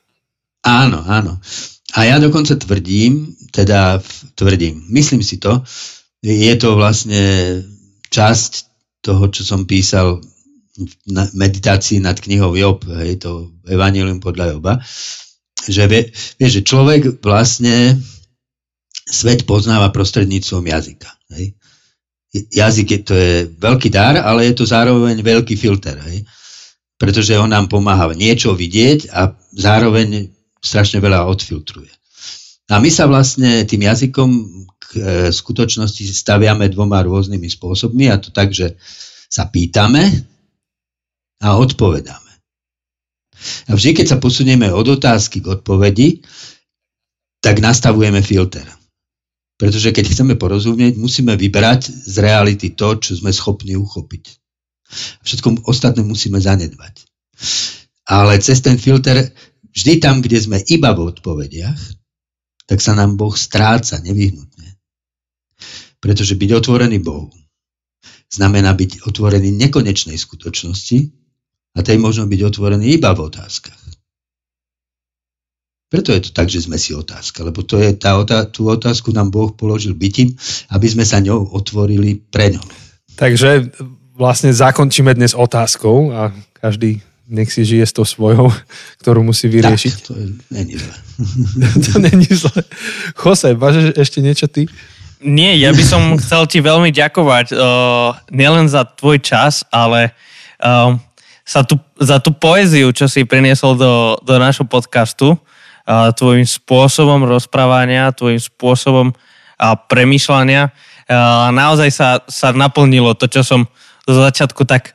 Áno, 0.62 1.02
áno. 1.06 1.42
A 1.96 2.06
ja 2.06 2.22
dokonca 2.22 2.54
tvrdím, 2.60 3.34
teda 3.50 4.04
tvrdím, 4.36 4.84
myslím 4.92 5.24
si 5.24 5.40
to, 5.40 5.64
je 6.24 6.54
to 6.58 6.70
vlastne 6.74 7.22
časť 8.10 8.52
toho, 9.04 9.24
čo 9.30 9.44
som 9.46 9.70
písal 9.70 10.20
v 10.78 11.32
meditácii 11.34 11.98
nad 11.98 12.18
knihou 12.18 12.54
Job, 12.54 12.86
hej, 13.02 13.18
to 13.18 13.50
Evangelium 13.66 14.22
podľa 14.22 14.54
Joba, 14.54 14.74
že 15.66 15.90
vie, 15.90 16.14
vie, 16.38 16.48
že 16.48 16.62
človek 16.62 17.18
vlastne 17.18 17.98
svet 19.10 19.50
poznáva 19.50 19.90
prostredníctvom 19.90 20.62
jazyka. 20.70 21.10
Hej. 21.34 21.58
Jazyk 22.54 22.88
je, 22.94 23.00
to 23.02 23.14
je 23.18 23.34
veľký 23.58 23.90
dar, 23.90 24.22
ale 24.22 24.52
je 24.52 24.54
to 24.54 24.70
zároveň 24.70 25.18
veľký 25.18 25.58
filter, 25.58 25.98
hej. 26.12 26.28
pretože 27.02 27.34
on 27.40 27.50
nám 27.50 27.72
pomáha 27.72 28.14
niečo 28.14 28.54
vidieť 28.54 29.10
a 29.10 29.34
zároveň 29.58 30.30
strašne 30.62 31.02
veľa 31.02 31.26
odfiltruje. 31.26 31.90
A 32.68 32.84
my 32.84 32.92
sa 32.92 33.08
vlastne 33.08 33.64
tým 33.64 33.88
jazykom 33.88 34.30
k 34.88 34.92
e, 34.96 35.02
skutočnosti 35.36 36.04
staviame 36.08 36.72
dvoma 36.72 37.04
rôznymi 37.04 37.48
spôsobmi 37.52 38.08
a 38.08 38.16
to 38.18 38.32
tak, 38.32 38.56
že 38.56 38.80
sa 39.28 39.52
pýtame 39.52 40.08
a 41.44 41.60
odpovedáme. 41.60 42.34
A 43.70 43.78
vždy, 43.78 44.02
keď 44.02 44.06
sa 44.16 44.18
posunieme 44.18 44.72
od 44.74 44.88
otázky 44.88 45.44
k 45.44 45.60
odpovedi, 45.60 46.26
tak 47.44 47.62
nastavujeme 47.62 48.24
filter. 48.26 48.66
Pretože 49.58 49.94
keď 49.94 50.06
chceme 50.10 50.34
porozumieť, 50.38 50.98
musíme 50.98 51.34
vybrať 51.34 51.90
z 51.90 52.16
reality 52.22 52.74
to, 52.74 52.98
čo 52.98 53.18
sme 53.18 53.34
schopní 53.34 53.78
uchopiť. 53.78 54.24
Všetko 55.22 55.68
ostatné 55.68 56.02
musíme 56.06 56.40
zanedbať. 56.40 57.06
Ale 58.08 58.40
cez 58.40 58.64
ten 58.64 58.80
filter, 58.80 59.34
vždy 59.76 60.00
tam, 60.00 60.24
kde 60.24 60.40
sme 60.40 60.58
iba 60.72 60.96
v 60.96 61.12
odpovediach, 61.12 61.82
tak 62.68 62.80
sa 62.80 62.96
nám 62.96 63.20
Boh 63.20 63.34
stráca 63.36 64.00
nevyhnutne. 64.00 64.47
Pretože 65.98 66.38
byť 66.38 66.50
otvorený 66.54 67.02
Bohu 67.02 67.34
znamená 68.30 68.76
byť 68.76 69.08
otvorený 69.08 69.56
nekonečnej 69.56 70.20
skutočnosti 70.20 70.98
a 71.74 71.80
tej 71.82 71.98
možno 71.98 72.28
byť 72.28 72.42
otvorený 72.44 73.00
iba 73.00 73.16
v 73.16 73.24
otázkach. 73.32 73.80
Preto 75.88 76.12
je 76.12 76.20
to 76.28 76.32
tak, 76.36 76.52
že 76.52 76.68
sme 76.68 76.76
si 76.76 76.92
otázka, 76.92 77.48
lebo 77.48 77.64
to 77.64 77.80
je 77.80 77.96
tá, 77.96 78.20
tú 78.52 78.68
otázku 78.68 79.16
nám 79.16 79.32
Boh 79.32 79.56
položil 79.56 79.96
bytím, 79.96 80.36
aby 80.76 80.84
sme 80.84 81.08
sa 81.08 81.24
ňou 81.24 81.56
otvorili 81.56 82.20
pre 82.28 82.52
ňou. 82.52 82.66
Takže 83.16 83.72
vlastne 84.12 84.52
zakončíme 84.52 85.16
dnes 85.16 85.32
otázkou 85.32 86.12
a 86.12 86.36
každý 86.60 87.00
nech 87.28 87.52
si 87.52 87.64
žije 87.64 87.88
s 87.88 87.96
tou 87.96 88.08
svojou, 88.08 88.52
ktorú 89.04 89.24
musí 89.24 89.48
vyriešiť. 89.48 89.94
Tak, 89.96 90.04
to 90.08 90.14
je, 90.16 90.26
není 90.52 90.76
zle. 90.76 90.96
to 91.88 91.94
není 92.00 92.28
zle. 92.32 92.60
Jose, 93.16 93.56
máš 93.56 93.96
ešte 93.96 94.20
niečo 94.20 94.48
ty? 94.52 94.68
Nie, 95.18 95.58
ja 95.58 95.74
by 95.74 95.84
som 95.84 96.02
chcel 96.22 96.46
ti 96.46 96.62
veľmi 96.62 96.94
ďakovať 96.94 97.54
uh, 97.54 98.14
nielen 98.30 98.70
za 98.70 98.86
tvoj 98.86 99.18
čas, 99.22 99.66
ale 99.74 100.14
uh, 100.62 100.94
za, 101.42 101.66
tú, 101.66 101.82
za 101.98 102.22
tú 102.22 102.36
poéziu, 102.36 102.94
čo 102.94 103.10
si 103.10 103.26
priniesol 103.26 103.74
do, 103.80 103.94
do 104.22 104.36
nášho 104.38 104.70
podcastu, 104.70 105.34
uh, 105.34 106.14
tvojim 106.14 106.46
spôsobom 106.46 107.26
rozprávania, 107.26 108.14
tvojim 108.14 108.38
spôsobom 108.38 109.14
uh, 109.14 109.74
premýšľania. 109.90 110.70
Uh, 111.08 111.50
naozaj 111.50 111.90
sa, 111.90 112.10
sa 112.30 112.54
naplnilo 112.54 113.18
to, 113.18 113.26
čo 113.26 113.42
som 113.42 113.66
zo 114.06 114.22
začiatku 114.22 114.68
tak 114.70 114.94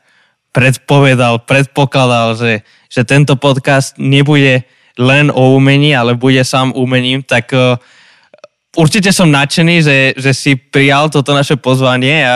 predpovedal, 0.52 1.42
predpokladal, 1.48 2.36
že, 2.36 2.52
že 2.92 3.02
tento 3.08 3.34
podcast 3.40 3.96
nebude 3.96 4.68
len 5.00 5.32
o 5.32 5.56
umení, 5.56 5.96
ale 5.96 6.12
bude 6.12 6.44
sám 6.44 6.76
umením, 6.76 7.24
tak 7.24 7.48
uh, 7.56 7.80
určite 8.76 9.12
som 9.12 9.28
nadšený, 9.28 9.76
že, 9.84 9.98
že 10.16 10.32
si 10.32 10.56
prijal 10.56 11.12
toto 11.12 11.36
naše 11.36 11.60
pozvanie 11.60 12.24
a 12.24 12.34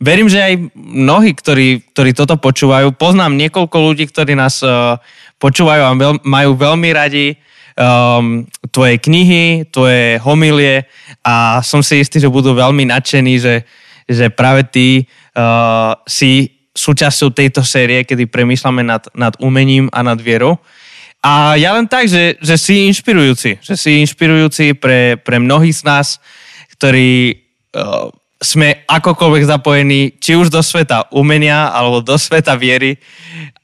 verím, 0.00 0.28
že 0.28 0.40
aj 0.40 0.54
mnohí, 0.76 1.36
ktorí, 1.36 1.92
ktorí 1.92 2.10
toto 2.16 2.36
počúvajú, 2.40 2.96
poznám 2.96 3.36
niekoľko 3.36 3.76
ľudí, 3.76 4.04
ktorí 4.08 4.36
nás 4.36 4.64
uh, 4.64 4.96
počúvajú 5.38 5.82
a 5.84 5.92
veľ, 5.92 6.12
majú 6.24 6.50
veľmi 6.56 6.88
radi 6.92 7.36
um, 7.76 8.44
tvoje 8.72 8.98
knihy, 8.98 9.68
tvoje 9.68 10.18
homilie 10.24 10.88
a 11.22 11.60
som 11.60 11.84
si 11.84 12.00
istý, 12.00 12.18
že 12.20 12.32
budú 12.32 12.56
veľmi 12.56 12.88
nadšení, 12.88 13.34
že, 13.38 13.64
že 14.08 14.32
práve 14.32 14.64
ty 14.68 15.04
uh, 15.36 15.94
si 16.08 16.54
súčasťou 16.74 17.30
tejto 17.30 17.62
série, 17.62 18.02
kedy 18.02 18.26
premýšľame 18.26 18.82
nad, 18.82 19.06
nad 19.14 19.34
umením 19.38 19.86
a 19.94 20.02
nad 20.02 20.18
vierou. 20.18 20.58
A 21.24 21.56
ja 21.56 21.72
len 21.72 21.88
tak, 21.88 22.04
že, 22.04 22.36
že 22.44 22.60
si 22.60 22.84
inšpirujúci. 22.84 23.64
Že 23.64 23.74
si 23.80 23.90
inšpirujúci 24.04 24.76
pre, 24.76 25.16
pre 25.16 25.40
mnohých 25.40 25.80
z 25.80 25.82
nás, 25.88 26.06
ktorí 26.76 27.40
uh, 27.72 28.12
sme 28.36 28.84
akokoľvek 28.84 29.44
zapojení 29.48 30.20
či 30.20 30.36
už 30.36 30.52
do 30.52 30.60
sveta 30.60 31.08
umenia, 31.16 31.72
alebo 31.72 32.04
do 32.04 32.20
sveta 32.20 32.60
viery, 32.60 33.00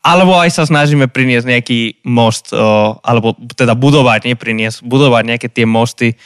alebo 0.01 0.41
aj 0.41 0.57
sa 0.57 0.65
snažíme 0.65 1.13
priniesť 1.13 1.47
nejaký 1.53 1.81
most, 2.09 2.57
uh, 2.57 2.97
alebo 3.05 3.37
teda 3.53 3.77
budovať, 3.77 4.25
nie 4.25 4.37
priniesť, 4.41 4.81
budovať 4.81 5.23
nejaké 5.29 5.49
tie 5.53 5.69
mosty 5.69 6.17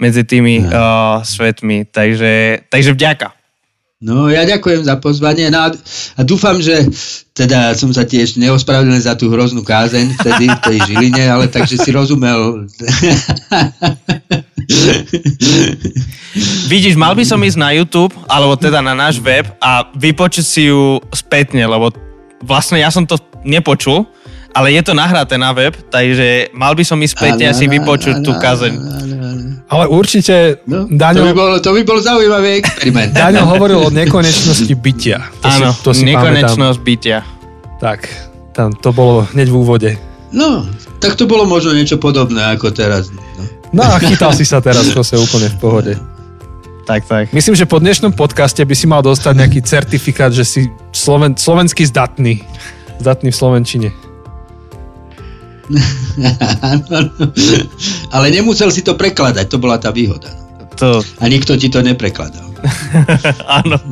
medzi 0.00 0.24
tými 0.24 0.64
uh, 0.64 1.20
svetmi. 1.20 1.84
Takže, 1.84 2.64
takže 2.72 2.96
vďaka. 2.96 3.37
No 3.98 4.30
ja 4.30 4.46
ďakujem 4.46 4.86
za 4.86 4.94
pozvanie 5.02 5.50
no 5.50 5.58
a, 5.58 5.74
dúfam, 6.22 6.62
že 6.62 6.86
teda 7.34 7.74
som 7.74 7.90
sa 7.90 8.06
tiež 8.06 8.38
neospravedlnil 8.38 9.02
za 9.02 9.18
tú 9.18 9.26
hroznú 9.26 9.66
kázeň 9.66 10.14
vtedy 10.22 10.46
v 10.46 10.60
tej 10.62 10.78
Žiline, 10.86 11.26
ale 11.26 11.50
takže 11.50 11.82
si 11.82 11.90
rozumel. 11.90 12.70
Vidíš, 16.70 16.94
mal 16.94 17.18
by 17.18 17.26
som 17.26 17.42
ísť 17.42 17.58
na 17.58 17.74
YouTube, 17.74 18.14
alebo 18.30 18.54
teda 18.54 18.78
na 18.78 18.94
náš 18.94 19.18
web 19.18 19.50
a 19.58 19.90
vypočuť 19.90 20.46
si 20.46 20.70
ju 20.70 21.02
spätne, 21.10 21.66
lebo 21.66 21.90
vlastne 22.46 22.78
ja 22.78 22.94
som 22.94 23.02
to 23.02 23.18
nepočul, 23.42 24.06
ale 24.54 24.78
je 24.78 24.82
to 24.86 24.94
nahraté 24.94 25.34
na 25.34 25.50
web, 25.50 25.74
takže 25.90 26.54
mal 26.54 26.78
by 26.78 26.86
som 26.86 27.02
ísť 27.02 27.18
späť 27.18 27.50
a 27.50 27.50
si 27.50 27.66
vypočuť 27.66 28.22
tú 28.22 28.30
kazeň. 28.38 28.74
Ale 29.68 29.84
určite, 29.86 30.64
No, 30.64 30.88
Daňo, 30.88 31.20
to, 31.20 31.24
by 31.28 31.34
bol, 31.34 31.50
to 31.60 31.70
by 31.70 31.82
bol 31.84 31.98
zaujímavý 32.00 32.56
experiment. 32.56 33.12
Daňo 33.20 33.44
hovoril 33.46 33.84
o 33.84 33.90
nekonečnosti 33.92 34.72
bytia. 34.72 35.28
To 35.40 35.46
Áno, 35.46 35.68
si, 35.70 35.84
to 35.84 35.90
si 35.92 36.02
pamätám. 36.02 36.16
nekonečnosť 36.16 36.78
bytia. 36.80 37.18
Tak, 37.76 38.08
tam 38.52 38.72
to 38.72 38.90
bolo 38.90 39.28
hneď 39.30 39.48
v 39.48 39.56
úvode. 39.56 39.90
No, 40.28 40.64
tak 40.98 41.14
to 41.14 41.24
bolo 41.24 41.44
možno 41.44 41.72
niečo 41.72 41.96
podobné 41.96 42.40
ako 42.48 42.72
teraz. 42.72 43.12
No. 43.12 43.20
No 43.68 43.82
a 43.84 44.00
chytal 44.00 44.32
si 44.32 44.48
sa 44.48 44.60
teraz, 44.60 44.88
to 44.88 45.04
sa 45.04 45.20
úplne 45.20 45.52
v 45.52 45.56
pohode. 45.60 45.92
Tak, 46.88 47.04
tak. 47.04 47.24
Myslím, 47.36 47.52
že 47.52 47.68
po 47.68 47.76
dnešnom 47.76 48.16
podcaste 48.16 48.64
by 48.64 48.72
si 48.72 48.88
mal 48.88 49.04
dostať 49.04 49.34
nejaký 49.36 49.60
certifikát, 49.60 50.32
že 50.32 50.48
si 50.48 50.60
sloven, 50.88 51.36
slovenský 51.36 51.84
zdatný. 51.84 52.40
Zdatný 52.96 53.28
v 53.28 53.36
Slovenčine. 53.36 53.88
Ale 58.14 58.26
nemusel 58.32 58.72
si 58.72 58.80
to 58.80 58.96
prekladať, 58.96 59.44
to 59.48 59.60
bola 59.60 59.76
tá 59.76 59.92
výhoda. 59.92 60.32
To, 60.78 61.02
A 61.18 61.26
nikto 61.26 61.58
ti 61.58 61.68
to 61.68 61.82
neprekladal. 61.82 62.46
áno. 63.62 63.76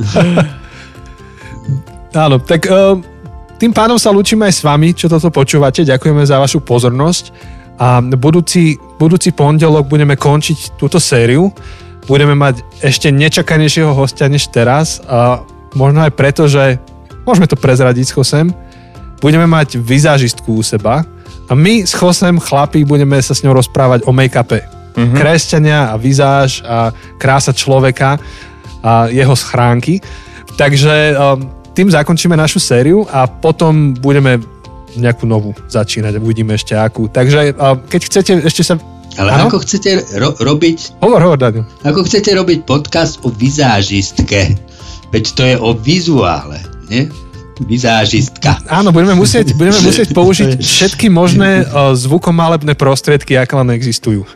Áno, 2.17 2.41
tak 2.41 2.65
uh, 2.73 2.97
tým 3.61 3.77
pánom 3.77 4.01
sa 4.01 4.09
lúčime 4.09 4.49
aj 4.49 4.55
s 4.57 4.65
vami, 4.65 4.97
čo 4.97 5.05
toto 5.05 5.29
počúvate. 5.29 5.85
Ďakujeme 5.85 6.25
za 6.25 6.41
vašu 6.41 6.65
pozornosť. 6.65 7.29
A 7.77 8.01
budúci, 8.01 8.81
budúci 8.97 9.37
pondelok 9.37 9.85
budeme 9.85 10.17
končiť 10.17 10.81
túto 10.81 10.97
sériu. 10.97 11.53
Budeme 12.09 12.33
mať 12.33 12.65
ešte 12.81 13.13
nečakanejšieho 13.13 13.93
hostia 13.93 14.33
než 14.33 14.49
teraz. 14.49 15.05
A 15.05 15.45
možno 15.77 16.09
aj 16.09 16.17
preto, 16.17 16.49
že 16.49 16.81
môžeme 17.29 17.45
to 17.45 17.61
prezradiť 17.61 18.09
s 18.09 18.15
Chosem. 18.17 18.49
Budeme 19.21 19.45
mať 19.45 19.77
vizážistku 19.77 20.57
u 20.57 20.65
seba. 20.65 21.05
A 21.47 21.55
my 21.55 21.87
s 21.87 21.95
Chosem, 21.95 22.43
chlapí, 22.43 22.83
budeme 22.83 23.19
sa 23.23 23.35
s 23.35 23.43
ňou 23.47 23.55
rozprávať 23.55 24.03
o 24.07 24.13
make-upe. 24.13 24.63
Mm-hmm. 24.97 25.15
Kresťania 25.15 25.93
a 25.93 25.95
vizáž 26.01 26.65
a 26.65 26.91
krása 27.21 27.53
človeka 27.53 28.17
a 28.83 29.07
jeho 29.13 29.37
schránky. 29.37 30.01
Takže 30.57 31.15
um, 31.15 31.47
tým 31.77 31.93
zakončíme 31.93 32.33
našu 32.33 32.59
sériu 32.59 33.05
a 33.13 33.29
potom 33.29 33.93
budeme 33.93 34.41
nejakú 34.97 35.29
novú 35.29 35.53
začínať. 35.69 36.17
Uvidíme 36.17 36.57
ešte 36.57 36.73
akú. 36.73 37.13
Takže 37.13 37.53
uh, 37.53 37.77
keď 37.85 38.01
chcete 38.09 38.33
ešte 38.49 38.63
sa... 38.65 38.75
Ale 39.21 39.33
Áno? 39.33 39.49
ako 39.49 39.65
chcete 39.65 40.21
ro- 40.21 40.37
robiť 40.37 41.01
Hovor, 41.01 41.21
hovor, 41.25 41.41
Daniel. 41.41 41.65
Ako 41.85 42.05
chcete 42.05 42.33
robiť 42.37 42.65
podcast 42.69 43.21
o 43.25 43.33
vizážistke? 43.33 44.57
Veď 45.13 45.25
to 45.33 45.43
je 45.45 45.55
o 45.57 45.73
vizuále, 45.77 46.61
nie? 46.89 47.09
Vizážistka. 47.65 48.61
Áno, 48.69 48.93
budeme 48.93 49.17
musieť, 49.17 49.57
budeme 49.57 49.81
musieť 49.89 50.13
použiť 50.13 50.61
všetky 50.61 51.09
možné 51.09 51.65
zvukomalebné 52.05 52.77
prostriedky, 52.77 53.41
aké 53.41 53.57
len 53.57 53.73
existujú. 53.73 54.29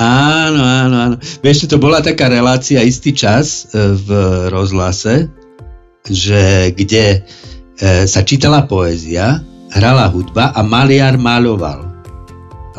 Áno, 0.00 0.64
áno, 0.64 0.96
áno. 0.96 1.16
Vieš, 1.44 1.68
to 1.68 1.76
bola 1.76 2.00
taká 2.00 2.32
relácia 2.32 2.80
istý 2.80 3.12
čas 3.12 3.68
e, 3.68 3.92
v 4.00 4.08
rozhlase, 4.48 5.28
že 6.08 6.72
kde 6.72 7.20
e, 7.20 8.08
sa 8.08 8.24
čítala 8.24 8.64
poézia, 8.64 9.44
hrala 9.76 10.08
hudba 10.08 10.56
a 10.56 10.64
maliar 10.64 11.20
maľoval. 11.20 11.89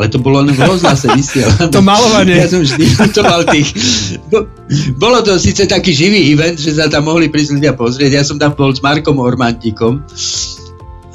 Ale 0.02 0.10
to 0.10 0.18
bolo 0.18 0.42
len 0.42 0.58
v 0.58 0.66
rozhlase 0.66 1.14
vysielané. 1.20 1.70
To 1.70 1.86
malovanie. 1.86 2.42
Ja 2.42 2.50
som 2.50 2.66
vždy 2.66 3.14
to 3.14 3.22
mal 3.22 3.46
tých... 3.46 3.70
Bo- 4.34 4.50
Bolo 4.98 5.22
to 5.22 5.38
síce 5.38 5.70
taký 5.70 5.94
živý 5.94 6.34
event, 6.34 6.58
že 6.58 6.74
sa 6.74 6.90
tam 6.90 7.06
mohli 7.06 7.30
prísť 7.30 7.62
ľudia 7.62 7.78
pozrieť. 7.78 8.12
Ja 8.18 8.24
som 8.26 8.42
tam 8.42 8.58
bol 8.58 8.74
s 8.74 8.82
Markom 8.82 9.22
Ormantikom 9.22 10.02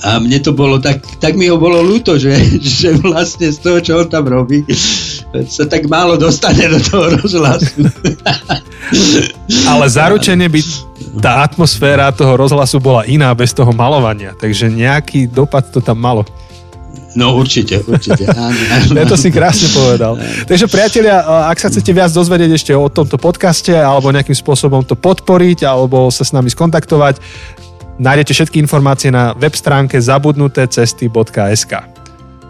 a 0.07 0.21
mne 0.21 0.39
to 0.45 0.53
bolo 0.53 0.77
tak, 0.77 1.01
tak 1.19 1.41
mi 1.41 1.49
ho 1.49 1.57
bolo 1.57 1.81
ľúto, 1.81 2.21
že, 2.21 2.37
že 2.61 2.95
vlastne 3.01 3.49
z 3.49 3.59
toho, 3.59 3.79
čo 3.81 3.93
on 4.05 4.09
tam 4.13 4.29
robí, 4.29 4.61
sa 5.49 5.65
tak 5.65 5.89
málo 5.89 6.21
dostane 6.21 6.69
do 6.69 6.77
toho 6.79 7.17
rozhlasu. 7.17 7.91
Ale 9.73 9.85
zaručene 9.89 10.47
by 10.53 10.61
tá 11.19 11.43
atmosféra 11.43 12.13
toho 12.13 12.37
rozhlasu 12.37 12.77
bola 12.77 13.09
iná 13.09 13.33
bez 13.33 13.57
toho 13.57 13.73
malovania. 13.73 14.37
Takže 14.37 14.69
nejaký 14.69 15.33
dopad 15.33 15.73
to 15.73 15.81
tam 15.81 15.97
malo. 15.97 16.29
No 17.17 17.33
určite, 17.41 17.81
určite. 17.81 18.29
Áno, 18.37 18.53
áno. 18.53 18.93
Ja 18.93 19.09
to 19.09 19.17
si 19.17 19.33
krásne 19.33 19.73
povedal. 19.73 20.21
Takže 20.45 20.69
priatelia, 20.69 21.25
ak 21.49 21.57
sa 21.57 21.73
chcete 21.73 21.91
viac 21.97 22.13
dozvedieť 22.13 22.51
ešte 22.53 22.73
o 22.77 22.87
tomto 22.93 23.17
podcaste 23.17 23.73
alebo 23.73 24.13
nejakým 24.13 24.37
spôsobom 24.37 24.85
to 24.85 24.93
podporiť 24.93 25.65
alebo 25.65 26.13
sa 26.13 26.29
s 26.29 26.37
nami 26.37 26.53
skontaktovať, 26.53 27.17
nájdete 27.97 28.37
všetky 28.37 28.61
informácie 28.61 29.09
na 29.09 29.33
web 29.33 29.57
stránke 29.57 29.97
zabudnutecesty.sk. 29.97 31.73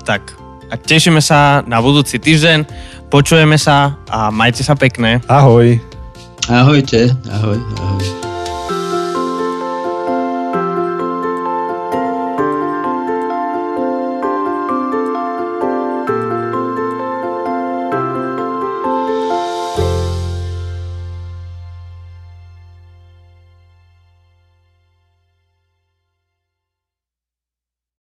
Tak. 0.02 0.22
A 0.66 0.74
tešíme 0.74 1.22
sa 1.22 1.62
na 1.70 1.78
budúci 1.78 2.18
týždeň. 2.18 2.66
Počujeme 3.06 3.54
sa 3.54 3.94
a 4.10 4.34
majte 4.34 4.66
sa 4.66 4.74
pekné. 4.74 5.22
Ahoj. 5.30 5.78
Ahojte, 6.50 7.14
ahoj, 7.30 7.58
ahoj. 7.78 8.25